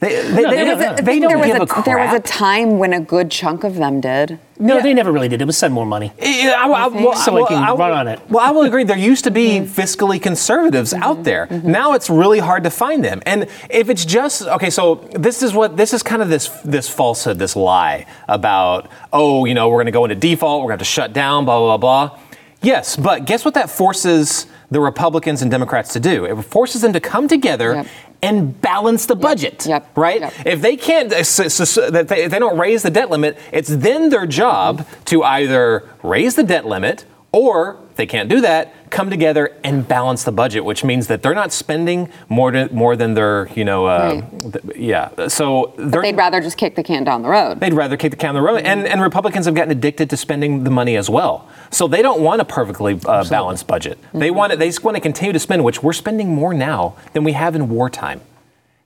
They, 0.04 0.22
they, 0.22 0.42
No, 0.42 0.50
they, 0.50 0.56
they 0.56 0.64
don't- 0.64 0.78
don't. 0.80 1.04
they 1.04 1.18
don't 1.18 1.28
there 1.30 1.38
was 1.38 1.46
give 1.46 1.56
a, 1.56 1.62
a 1.62 1.66
crap. 1.66 1.84
there 1.86 1.98
was 1.98 2.12
a 2.14 2.20
time 2.20 2.78
when 2.78 2.92
a 2.92 3.00
good 3.00 3.30
chunk 3.30 3.64
of 3.64 3.76
them 3.76 4.00
did. 4.00 4.38
No, 4.58 4.80
they 4.80 4.92
never 4.94 5.10
really 5.10 5.28
did. 5.28 5.40
It 5.40 5.46
was 5.46 5.56
send 5.56 5.72
more 5.74 5.86
money. 5.86 6.12
Yeah, 6.20 6.54
I- 6.58 6.68
I- 6.68 6.86
well, 6.88 7.14
So 7.16 7.32
we 7.32 7.40
well, 7.40 7.46
can 7.48 7.62
I 7.62 7.70
will- 7.72 7.78
run 7.78 7.92
on 7.92 8.08
it. 8.08 8.20
Well, 8.28 8.44
I 8.44 8.50
will 8.50 8.62
agree. 8.62 8.84
There 8.84 8.96
used 8.98 9.24
to 9.24 9.30
be 9.30 9.48
Mm-hmm. 9.60 9.80
fiscally 9.80 10.20
conservatives 10.20 10.92
out 10.92 11.24
there. 11.24 11.46
Now 11.64 11.94
it's 11.94 12.10
really 12.10 12.38
hard 12.38 12.64
to 12.64 12.70
find 12.70 13.04
them. 13.04 13.22
And 13.26 13.48
if 13.70 13.88
it's 13.88 14.04
just 14.04 14.42
okay, 14.42 14.70
so 14.70 14.96
this 15.12 15.42
is 15.42 15.54
what 15.54 15.76
this 15.76 15.92
is 15.92 16.02
kind 16.02 16.20
of 16.22 16.28
this 16.28 16.48
this 16.64 16.88
falsehood, 16.88 17.38
this 17.38 17.56
lie 17.56 18.06
about 18.28 18.88
oh, 19.12 19.44
you 19.46 19.54
know, 19.54 19.68
we're 19.68 19.76
going 19.82 19.86
to 19.86 19.98
go 20.00 20.04
into 20.04 20.16
default, 20.16 20.62
we're 20.62 20.68
going 20.68 20.78
to 20.78 20.82
have 20.84 20.88
to 20.88 20.92
shut 21.00 21.12
down, 21.12 21.44
blah 21.46 21.58
blah 21.58 21.76
blah. 21.78 22.08
blah. 22.08 22.18
Yes, 22.62 22.96
but 22.96 23.26
guess 23.26 23.44
what 23.44 23.54
that 23.54 23.68
forces 23.70 24.46
the 24.70 24.80
Republicans 24.80 25.42
and 25.42 25.50
Democrats 25.50 25.92
to 25.92 26.00
do? 26.00 26.24
It 26.24 26.42
forces 26.44 26.80
them 26.80 26.92
to 26.94 27.00
come 27.00 27.28
together. 27.28 27.74
Yep. 27.74 27.86
And 28.24 28.60
balance 28.60 29.06
the 29.06 29.16
budget, 29.16 29.66
Yep. 29.66 29.96
right? 29.96 30.20
Yep. 30.20 30.32
If 30.46 30.60
they 30.62 30.76
can't, 30.76 31.12
uh, 31.12 31.16
if 31.18 32.30
they 32.30 32.38
don't 32.38 32.58
raise 32.58 32.82
the 32.82 32.90
debt 32.90 33.10
limit, 33.10 33.38
it's 33.52 33.68
then 33.68 34.08
their 34.08 34.26
job 34.26 34.86
to 35.06 35.22
either 35.22 35.84
raise 36.02 36.34
the 36.34 36.42
debt 36.42 36.66
limit 36.66 37.04
or 37.34 37.80
if 37.90 37.96
they 37.96 38.06
can't 38.06 38.28
do 38.28 38.40
that, 38.42 38.72
come 38.90 39.10
together 39.10 39.56
and 39.64 39.88
balance 39.88 40.22
the 40.22 40.30
budget, 40.30 40.64
which 40.64 40.84
means 40.84 41.08
that 41.08 41.20
they're 41.20 41.34
not 41.34 41.52
spending 41.52 42.08
more 42.28 42.52
than 42.52 42.68
more 42.72 42.94
than 42.94 43.14
their, 43.14 43.48
you 43.56 43.64
know, 43.64 43.86
uh, 43.86 44.20
th- 44.52 44.76
yeah. 44.76 45.26
So 45.26 45.74
They'd 45.76 46.16
rather 46.16 46.40
just 46.40 46.56
kick 46.56 46.76
the 46.76 46.84
can 46.84 47.02
down 47.02 47.22
the 47.22 47.28
road. 47.28 47.58
They'd 47.58 47.74
rather 47.74 47.96
kick 47.96 48.12
the 48.12 48.16
can 48.16 48.28
down 48.28 48.34
the 48.36 48.40
road. 48.48 48.62
And, 48.62 48.86
and 48.86 49.02
Republicans 49.02 49.46
have 49.46 49.54
gotten 49.56 49.72
addicted 49.72 50.10
to 50.10 50.16
spending 50.16 50.62
the 50.62 50.70
money 50.70 50.96
as 50.96 51.10
well. 51.10 51.48
So 51.72 51.88
they 51.88 52.02
don't 52.02 52.20
want 52.20 52.40
a 52.40 52.44
perfectly 52.44 53.00
uh, 53.04 53.28
balanced 53.28 53.66
budget. 53.66 53.98
They 54.12 54.30
want 54.30 54.52
it, 54.52 54.60
they 54.60 54.68
just 54.68 54.84
want 54.84 54.96
to 54.96 55.00
continue 55.00 55.32
to 55.32 55.40
spend, 55.40 55.64
which 55.64 55.82
we're 55.82 55.92
spending 55.92 56.28
more 56.32 56.54
now 56.54 56.94
than 57.14 57.24
we 57.24 57.32
have 57.32 57.56
in 57.56 57.68
wartime. 57.68 58.20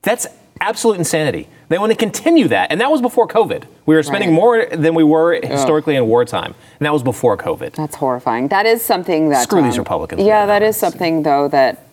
That's 0.01 0.27
absolute 0.59 0.97
insanity. 0.97 1.49
They 1.69 1.79
want 1.79 1.93
to 1.93 1.97
continue 1.97 2.49
that. 2.49 2.71
And 2.71 2.81
that 2.81 2.91
was 2.91 3.03
before 3.03 3.29
COVID. 3.29 3.65
We 3.87 3.95
were 3.95 4.03
spending 4.03 4.31
Right. 4.31 4.37
more 4.37 4.67
than 4.73 4.95
we 4.95 5.05
were 5.05 5.39
historically 5.43 5.97
in 5.97 6.07
wartime. 6.07 6.55
And 6.79 6.87
that 6.87 6.93
was 6.93 7.03
before 7.03 7.37
COVID. 7.37 7.73
That's 7.75 7.97
horrifying. 7.97 8.49
That 8.49 8.65
is 8.67 8.83
something 8.83 9.29
that. 9.31 9.39
um, 9.39 9.43
Screw 9.45 9.63
these 9.63 9.79
Republicans, 9.79 10.23
Yeah, 10.23 10.47
that 10.47 10.63
is 10.63 10.77
something, 10.77 11.23
though, 11.25 11.49
that 11.49 11.85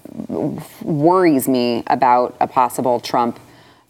worries 0.82 1.48
me 1.48 1.84
about 1.88 2.36
a 2.40 2.48
possible 2.48 3.00
Trump 3.00 3.40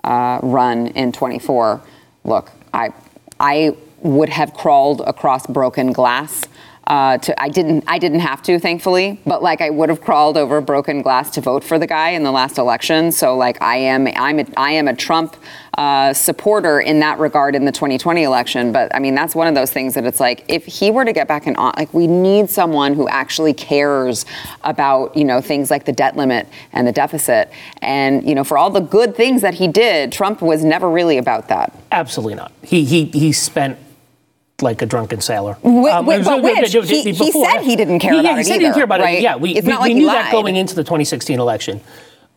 uh, 0.04 0.40
run 0.42 0.88
in 0.88 1.12
24. 1.12 1.82
Look, 2.24 2.52
I, 2.74 2.90
I 3.40 3.76
would 4.02 4.30
have 4.30 4.54
crawled 4.54 5.02
across 5.02 5.46
broken 5.48 5.92
glass. 5.92 6.48
Uh, 6.88 7.18
to, 7.18 7.42
I 7.42 7.50
didn't. 7.50 7.84
I 7.88 7.98
didn't 7.98 8.20
have 8.20 8.44
to, 8.44 8.60
thankfully. 8.60 9.20
But 9.26 9.42
like, 9.42 9.60
I 9.60 9.72
would 9.72 9.90
have 9.90 10.02
crawled 10.02 10.38
over 10.38 10.62
broken 10.62 11.02
glass 11.02 11.32
to 11.32 11.42
vote 11.42 11.64
for 11.64 11.80
the 11.80 11.88
guy 11.88 12.10
in 12.10 12.24
the 12.24 12.32
last 12.32 12.60
election. 12.60 13.12
So 13.12 13.36
like, 13.36 13.60
I 13.62 13.78
am. 13.78 14.08
I'm. 14.08 14.40
A, 14.40 14.46
I 14.56 14.72
am 14.72 14.88
a 14.88 14.96
Trump 14.96 15.36
uh, 15.80 16.14
supporter 16.14 16.80
in 16.80 17.00
that 17.00 17.18
regard 17.18 17.56
in 17.56 17.66
the 17.66 17.72
2020 17.72 18.22
election. 18.22 18.72
But 18.72 18.94
I 18.94 19.00
mean, 19.00 19.16
that's 19.16 19.34
one 19.34 19.48
of 19.48 19.56
those 19.56 19.72
things 19.72 19.96
that 19.96 20.06
it's 20.06 20.20
like, 20.20 20.46
if 20.48 20.66
he 20.66 20.92
were 20.92 21.06
to 21.06 21.12
get 21.12 21.28
back 21.28 21.48
in, 21.48 21.56
on, 21.56 21.74
like, 21.76 21.92
we 21.92 22.06
need 22.06 22.52
someone 22.52 22.94
who 22.94 23.08
actually 23.10 23.54
cares 23.54 24.26
about 24.64 25.18
you 25.18 25.26
know 25.26 25.42
things 25.42 25.72
like 25.72 25.86
the 25.86 25.94
debt 25.94 26.16
limit 26.16 26.48
and 26.72 26.88
the 26.88 26.92
deficit. 26.92 27.50
And 27.82 28.28
you 28.28 28.36
know, 28.36 28.44
for 28.44 28.60
all 28.60 28.70
the 28.70 28.80
good 28.80 29.16
things 29.16 29.42
that 29.42 29.56
he 29.56 29.68
did, 29.68 30.12
Trump 30.12 30.40
was 30.40 30.64
never 30.64 30.88
really 30.88 31.18
about 31.18 31.48
that. 31.48 31.74
Absolutely 31.92 32.36
not. 32.36 32.52
He 32.62 32.86
he 32.86 33.06
he 33.06 33.32
spent 33.32 33.80
like 34.62 34.82
a 34.82 34.86
drunken 34.86 35.20
sailor. 35.22 35.54
Wh- 35.62 35.66
Um, 35.92 36.06
wh- 36.06 36.24
but 36.24 36.42
which? 36.42 36.72
He- 36.74 37.02
he 37.12 37.32
said 37.32 37.62
he 37.62 37.76
didn't 37.76 38.00
care 38.00 38.14
yeah, 38.14 38.20
about 38.22 38.36
he 38.36 38.42
it 38.42 38.46
said 38.46 38.54
he 38.54 38.60
didn't 38.60 38.76
care 38.76 38.84
about 38.86 39.02
right? 39.02 39.18
it. 39.18 39.22
Yeah, 39.24 39.36
we, 39.36 39.52
It's 39.56 39.68
we, 39.68 39.74
like 39.74 39.82
we 39.90 39.94
knew 39.94 40.08
that 40.08 40.32
going 40.32 40.56
into 40.56 40.76
the 40.76 40.84
2016 40.84 41.40
election. 41.40 41.82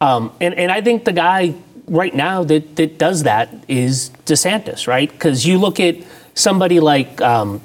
Um, 0.00 0.32
and, 0.40 0.54
and 0.54 0.70
I 0.72 0.80
think 0.80 1.04
the 1.04 1.12
guy 1.12 1.54
right 1.86 2.14
now 2.14 2.44
that, 2.44 2.76
that 2.76 2.98
does 2.98 3.22
that 3.22 3.48
is 3.68 4.10
DeSantis, 4.26 4.86
right? 4.86 5.10
Because 5.10 5.46
you 5.46 5.58
look 5.58 5.80
at 5.80 5.96
somebody 6.34 6.80
like 6.80 7.20
um, 7.20 7.60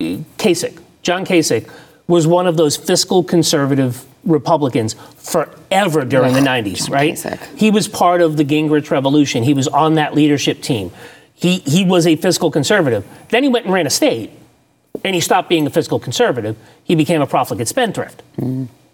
Kasich, 0.00 0.78
John 1.02 1.24
Kasich, 1.24 1.68
was 2.06 2.26
one 2.26 2.46
of 2.46 2.56
those 2.56 2.76
fiscal 2.76 3.22
conservative 3.22 4.04
Republicans 4.24 4.94
forever 5.16 6.04
during 6.04 6.32
the 6.34 6.40
90s, 6.40 6.86
John 6.86 6.92
right? 6.94 7.14
Kasich. 7.14 7.56
He 7.56 7.70
was 7.70 7.86
part 7.88 8.20
of 8.20 8.36
the 8.36 8.44
Gingrich 8.44 8.90
Revolution. 8.90 9.42
He 9.42 9.54
was 9.54 9.68
on 9.68 9.94
that 9.94 10.14
leadership 10.14 10.62
team. 10.62 10.90
He, 11.40 11.58
he 11.60 11.84
was 11.84 12.06
a 12.06 12.16
fiscal 12.16 12.50
conservative. 12.50 13.06
Then 13.28 13.42
he 13.44 13.48
went 13.48 13.64
and 13.66 13.72
ran 13.72 13.86
a 13.86 13.90
state, 13.90 14.30
and 15.04 15.14
he 15.14 15.20
stopped 15.20 15.48
being 15.48 15.66
a 15.66 15.70
fiscal 15.70 16.00
conservative. 16.00 16.56
He 16.84 16.94
became 16.96 17.22
a 17.22 17.26
profligate 17.26 17.68
spendthrift, 17.68 18.22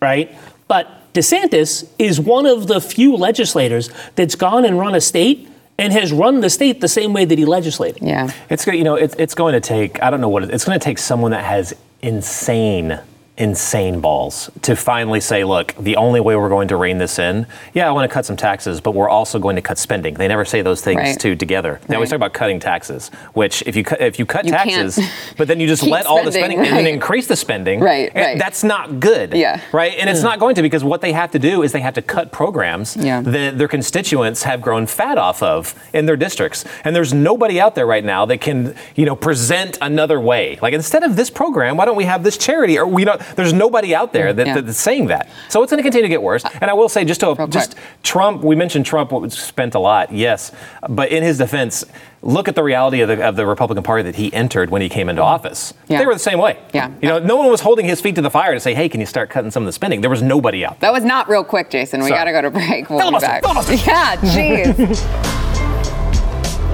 right? 0.01 0.35
But 0.69 1.13
DeSantis 1.15 1.89
is 1.99 2.21
one 2.21 2.45
of 2.45 2.67
the 2.67 2.81
few 2.81 3.17
legislators 3.17 3.89
that's 4.15 4.35
gone 4.35 4.65
and 4.65 4.79
run 4.79 4.95
a 4.95 5.01
state 5.01 5.49
and 5.79 5.93
has 5.93 6.13
run 6.13 6.41
the 6.41 6.51
state 6.51 6.81
the 6.81 6.89
same 6.89 7.13
way 7.13 7.25
that 7.25 7.39
he 7.39 7.45
legislated. 7.45 8.03
Yeah. 8.03 8.31
It's 8.51 8.65
go- 8.65 8.73
you 8.73 8.85
know 8.85 8.95
it's, 8.95 9.15
it's 9.17 9.35
going 9.35 9.55
to 9.55 9.61
take 9.61 10.03
I 10.03 10.11
don't 10.11 10.21
know 10.21 10.29
what 10.29 10.45
it, 10.45 10.51
it's 10.51 10.65
going 10.65 10.79
to 10.79 10.85
take 10.85 10.99
someone 10.99 11.31
that 11.33 11.45
has 11.45 11.75
insane 12.03 12.99
insane 13.37 13.99
balls 14.01 14.49
to 14.63 14.77
finally 14.77 15.21
say 15.21 15.43
look 15.43 15.75
the 15.81 15.97
only 15.97 16.21
way 16.21 16.37
we're 16.37 16.49
going 16.49 16.69
to 16.69 16.77
rein 16.77 16.99
this 16.99 17.19
in 17.19 17.45
yeah 17.73 17.89
I 17.89 17.91
want 17.91 18.09
to 18.09 18.15
cut 18.15 18.25
some 18.25 18.37
taxes 18.37 18.81
but 18.81 18.95
we're 18.95 19.09
also 19.09 19.41
going 19.41 19.57
to 19.57 19.63
cut 19.63 19.77
spending 19.77 20.15
they 20.15 20.29
never 20.29 20.45
say 20.45 20.63
those 20.63 20.81
things 20.83 20.99
Right. 21.01 21.19
two 21.19 21.35
together 21.35 21.81
they 21.89 21.97
always 21.97 22.07
Right. 22.13 22.19
talk 22.19 22.27
about 22.29 22.33
cutting 22.33 22.61
taxes 22.61 23.09
which 23.33 23.65
if 23.67 23.75
you 23.75 23.83
cut 23.83 24.01
if 24.01 24.21
you 24.21 24.25
cut 24.27 24.45
You 24.45 24.53
taxes 24.53 25.01
but 25.37 25.49
then 25.49 25.59
you 25.59 25.67
just 25.67 25.83
keep 25.87 25.91
let 25.93 26.07
all 26.07 26.23
the 26.23 26.31
spending, 26.31 26.59
spending 26.61 26.79
and 26.79 26.87
then 26.87 26.95
increase 26.95 27.27
the 27.27 27.35
spending 27.35 27.81
Right, 27.81 28.13
eh, 28.15 28.25
right. 28.25 28.39
that's 28.39 28.63
not 28.63 29.01
good 29.01 29.35
Yeah. 29.35 29.61
right 29.73 29.95
and 29.99 30.09
it's 30.09 30.23
not 30.23 30.39
going 30.39 30.55
to 30.55 30.63
because 30.63 30.85
what 30.85 31.01
they 31.01 31.11
have 31.13 31.33
to 31.33 31.41
do 31.41 31.65
is 31.65 31.73
they 31.73 31.81
have 31.81 31.95
to 31.95 32.03
cut 32.03 32.31
programs 32.31 32.97
Yeah. 32.97 33.21
that 33.23 33.59
their 33.59 33.67
constituents 33.69 34.45
have 34.45 34.61
grown 34.61 34.87
fat 34.87 35.19
off 35.19 35.43
of 35.43 35.75
in 35.93 36.07
their 36.07 36.17
districts. 36.17 36.65
And 36.85 36.95
there's 36.95 37.13
nobody 37.13 37.61
out 37.61 37.75
there 37.75 37.87
right 37.87 38.05
now 38.05 38.27
that 38.27 38.41
can, 38.41 38.75
you 38.95 39.05
know, 39.07 39.17
present 39.17 39.79
another 39.81 40.21
way. 40.21 40.59
Like 40.63 40.73
instead 40.75 41.03
of 41.03 41.17
this 41.17 41.31
program, 41.31 41.77
why 41.77 41.85
don't 41.85 41.97
we 41.97 42.05
have 42.05 42.23
this 42.23 42.37
charity? 42.37 42.79
Or 42.79 42.87
we 42.87 43.05
don't. 43.05 43.21
There's 43.37 43.53
nobody 43.53 43.95
out 43.95 44.13
there 44.13 44.33
that, 44.33 44.47
Yeah. 44.47 44.61
that's 44.61 44.79
saying 44.79 45.07
that. 45.07 45.29
So 45.49 45.63
it's 45.63 45.71
going 45.71 45.79
to 45.79 45.83
continue 45.83 46.05
to 46.05 46.09
get 46.09 46.23
worse. 46.23 46.45
And 46.61 46.71
I 46.71 46.75
will 46.75 46.89
say, 46.89 47.05
just 47.05 47.21
to 47.21 47.47
just 47.49 47.77
Trump. 48.03 48.43
We 48.43 48.57
mentioned 48.57 48.87
Trump 48.87 49.31
spent 49.33 49.75
a 49.75 49.79
lot, 49.79 50.13
yes, 50.13 50.53
but 50.89 51.11
in 51.11 51.23
his 51.23 51.39
defense. 51.39 51.85
Look 52.23 52.49
at 52.49 52.55
the 52.55 52.63
reality 52.63 53.03
of 53.03 53.09
the, 53.09 53.23
of 53.23 53.37
the 53.37 53.45
Republican 53.45 53.83
Party 53.83 54.03
that 54.05 54.15
he 54.15 54.33
entered 54.33 54.71
when 54.71 54.81
he 54.81 54.89
came 54.89 55.11
into 55.11 55.21
mm-hmm. 55.21 55.29
office. 55.29 55.75
Yeah. 55.89 55.99
They 55.99 56.07
were 56.07 56.15
the 56.15 56.19
same 56.19 56.39
way. 56.39 56.59
Yeah. 56.73 56.91
You 57.03 57.09
know, 57.09 57.19
no 57.19 57.37
one 57.37 57.51
was 57.51 57.61
holding 57.61 57.85
his 57.85 58.01
feet 58.01 58.15
to 58.15 58.23
the 58.23 58.31
fire 58.31 58.55
to 58.55 58.61
say, 58.61 58.73
"Hey, 58.73 58.89
can 58.89 58.99
you 58.99 59.05
start 59.05 59.29
cutting 59.29 59.51
some 59.51 59.63
of 59.63 59.67
the 59.67 59.73
spending?" 59.73 60.01
There 60.01 60.09
was 60.09 60.23
nobody 60.23 60.65
out 60.65 60.81
there. 60.81 60.91
That 60.91 60.95
was 60.95 61.05
not 61.05 61.29
real 61.29 61.45
quick, 61.45 61.69
Jason. 61.69 62.03
We 62.03 62.09
got 62.09 62.25
to 62.25 62.33
go 62.33 62.41
to 62.41 62.51
break. 62.51 62.89
We'll 62.89 62.99
Filibuster, 63.01 63.27
be 63.27 63.33
back. 63.33 63.45
filibuster. 63.45 63.75
Yeah, 63.91 64.17
jeez. 64.17 65.05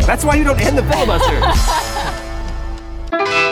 That's 0.07 0.24
why 0.24 0.36
you 0.36 0.44
don't 0.44 0.61
end 0.61 0.78
the 0.78 0.84
filibuster. 0.84 1.40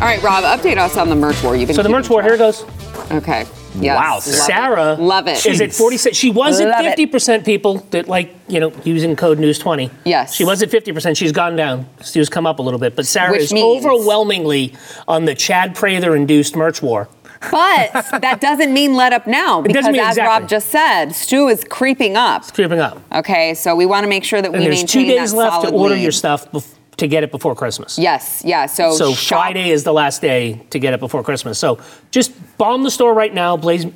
All 0.00 0.06
right, 0.06 0.22
Rob, 0.22 0.44
update 0.44 0.78
us 0.78 0.96
on 0.96 1.10
the 1.10 1.14
merch 1.14 1.42
war. 1.42 1.54
You've 1.54 1.66
been 1.68 1.76
So 1.76 1.82
the 1.82 1.88
keeping 1.88 2.00
merch 2.00 2.08
war, 2.08 2.22
here 2.22 2.36
track. 2.36 2.54
goes. 2.54 2.64
Okay. 3.12 3.46
Yes. 3.78 3.96
Wow, 3.98 4.14
Love 4.14 4.26
it. 4.26 4.32
Sara 4.32 4.94
Love 4.94 5.28
it. 5.28 5.46
is 5.46 5.60
at 5.60 5.72
46. 5.74 6.16
She 6.16 6.30
was 6.30 6.58
at 6.60 6.68
Love 6.68 6.98
it. 6.98 6.98
50% 7.12 7.44
people 7.44 7.76
that 7.90 8.08
like, 8.08 8.34
you 8.48 8.58
know, 8.60 8.72
using 8.82 9.14
code 9.14 9.38
news 9.38 9.58
20. 9.58 9.90
Yes. 10.04 10.34
She 10.34 10.44
was 10.44 10.62
at 10.62 10.70
50%. 10.70 11.16
She's 11.16 11.32
gone 11.32 11.54
down. 11.54 11.86
She's 12.02 12.28
come 12.30 12.46
up 12.46 12.58
a 12.58 12.62
little 12.62 12.80
bit. 12.80 12.96
But 12.96 13.06
Sara 13.06 13.30
Which 13.32 13.42
is 13.42 13.52
means- 13.52 13.84
overwhelmingly 13.84 14.74
on 15.06 15.26
the 15.26 15.34
Chad 15.34 15.74
Prather 15.74 16.16
induced 16.16 16.56
merch 16.56 16.80
war. 16.82 17.08
But 17.50 17.92
that 18.22 18.38
doesn't 18.40 18.72
mean 18.72 18.94
let 18.94 19.12
up 19.12 19.26
now 19.26 19.60
because, 19.60 19.74
doesn't 19.82 19.92
mean 19.92 20.00
as 20.00 20.16
exactly. 20.16 20.40
Rob 20.40 20.48
just 20.48 20.68
said, 20.70 21.10
Stu 21.12 21.48
is 21.48 21.62
creeping 21.64 22.16
up. 22.16 22.50
Creeping 22.52 22.80
up. 22.80 23.00
Okay, 23.12 23.54
so 23.54 23.76
we 23.76 23.86
want 23.86 24.04
to 24.04 24.08
make 24.08 24.24
sure 24.24 24.40
that 24.42 24.48
And 24.50 24.58
we 24.58 24.64
there's 24.64 24.78
maintain 24.80 25.04
two 25.06 25.08
days 25.14 25.30
that 25.32 25.36
left 25.38 25.66
to 25.68 25.70
order 25.72 25.94
lead. 25.94 26.02
your 26.02 26.12
stuff 26.12 26.50
bef- 26.50 26.74
to 27.00 27.08
get 27.08 27.24
it 27.24 27.30
before 27.30 27.54
Christmas. 27.54 27.98
Yes, 27.98 28.42
yeah. 28.44 28.66
So, 28.66 28.92
So 28.92 29.12
shop- 29.14 29.38
Friday 29.40 29.70
is 29.70 29.84
the 29.84 29.92
last 29.92 30.22
day 30.22 30.62
to 30.70 30.78
get 30.78 30.94
it 30.94 31.00
before 31.00 31.22
Christmas. 31.22 31.58
So 31.58 31.78
just 32.10 32.32
bomb 32.58 32.82
the 32.82 32.90
store 32.90 33.12
right 33.12 33.32
now. 33.34 33.56
Blaze. 33.56 33.86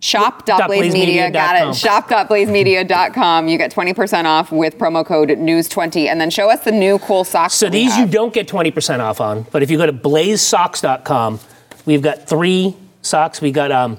Shop.blazemedia, 0.00 1.32
got 1.32 1.56
it. 1.56 1.74
Shop.blazemedia.com. 1.74 3.48
You 3.48 3.56
get 3.56 3.72
20% 3.72 4.26
off 4.26 4.52
with 4.52 4.76
promo 4.76 5.04
code 5.04 5.30
news20. 5.30 6.08
And 6.08 6.20
then 6.20 6.28
show 6.28 6.50
us 6.50 6.62
the 6.62 6.72
new 6.72 6.98
cool 6.98 7.24
socks. 7.24 7.54
So 7.54 7.70
these 7.70 7.96
you 7.96 8.06
don't 8.06 8.34
get 8.34 8.46
20% 8.46 9.00
off 9.00 9.22
on, 9.22 9.46
but 9.50 9.62
if 9.62 9.70
you 9.70 9.78
go 9.78 9.86
to 9.86 9.94
blazesocks.com, 9.94 11.40
we've 11.86 12.02
got 12.02 12.28
three 12.28 12.76
socks. 13.00 13.40
We 13.40 13.50
got 13.50 13.72
um, 13.72 13.98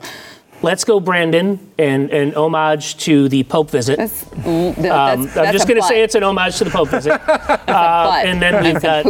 Let's 0.61 0.83
Go 0.83 0.99
Brandon 0.99 1.59
and 1.77 2.09
an 2.11 2.33
homage 2.35 2.97
to 3.05 3.29
the 3.29 3.43
Pope 3.43 3.69
visit. 3.69 3.97
That's, 3.97 4.23
mm, 4.25 4.75
th- 4.75 4.87
Um, 4.87 5.23
that's, 5.25 5.37
I'm 5.37 5.53
just 5.53 5.67
going 5.67 5.79
to 5.79 5.85
say 5.87 6.01
it's 6.01 6.15
an 6.15 6.23
homage 6.23 6.57
to 6.57 6.63
the 6.63 6.71
Pope 6.71 6.89
visit. 6.89 7.21
Uh, 7.75 8.21
and 8.25 8.41
then 8.41 8.63
we've 8.63 8.81
got 8.81 9.05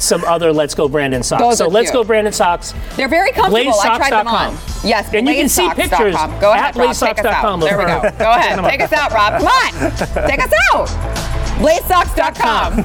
some 0.00 0.24
other 0.24 0.52
Let's 0.52 0.74
Go 0.74 0.88
Brandon 0.88 1.22
socks. 1.22 1.40
Those 1.42 1.58
so 1.58 1.68
Let's 1.68 1.90
cute. 1.90 2.02
Go 2.02 2.04
Brandon 2.04 2.32
socks. 2.32 2.74
They're 2.96 3.08
very 3.08 3.30
comfortable. 3.32 3.72
I 3.80 3.96
tried 3.96 4.10
them 4.12 4.26
on. 4.28 4.56
Yes, 4.82 5.12
And 5.14 5.26
you 5.28 5.34
can 5.34 5.48
see 5.48 5.68
pictures 5.74 6.14
Go 6.16 6.52
at 6.52 6.74
ahead, 6.74 6.76
Rob. 6.76 6.94
Take 6.96 7.00
us 7.00 7.02
out. 7.02 7.16
blazesocks.com 7.16 7.60
There 7.60 7.78
we 7.78 7.84
go. 7.84 8.00
Go 8.18 8.30
ahead. 8.32 8.58
Take 8.70 8.80
us 8.82 8.92
out, 8.92 9.12
Rob. 9.12 9.38
Come 9.40 9.48
on. 9.48 9.72
Take 10.28 10.40
us 10.40 10.52
out. 10.72 10.88
Blazesocks.com. 11.58 12.84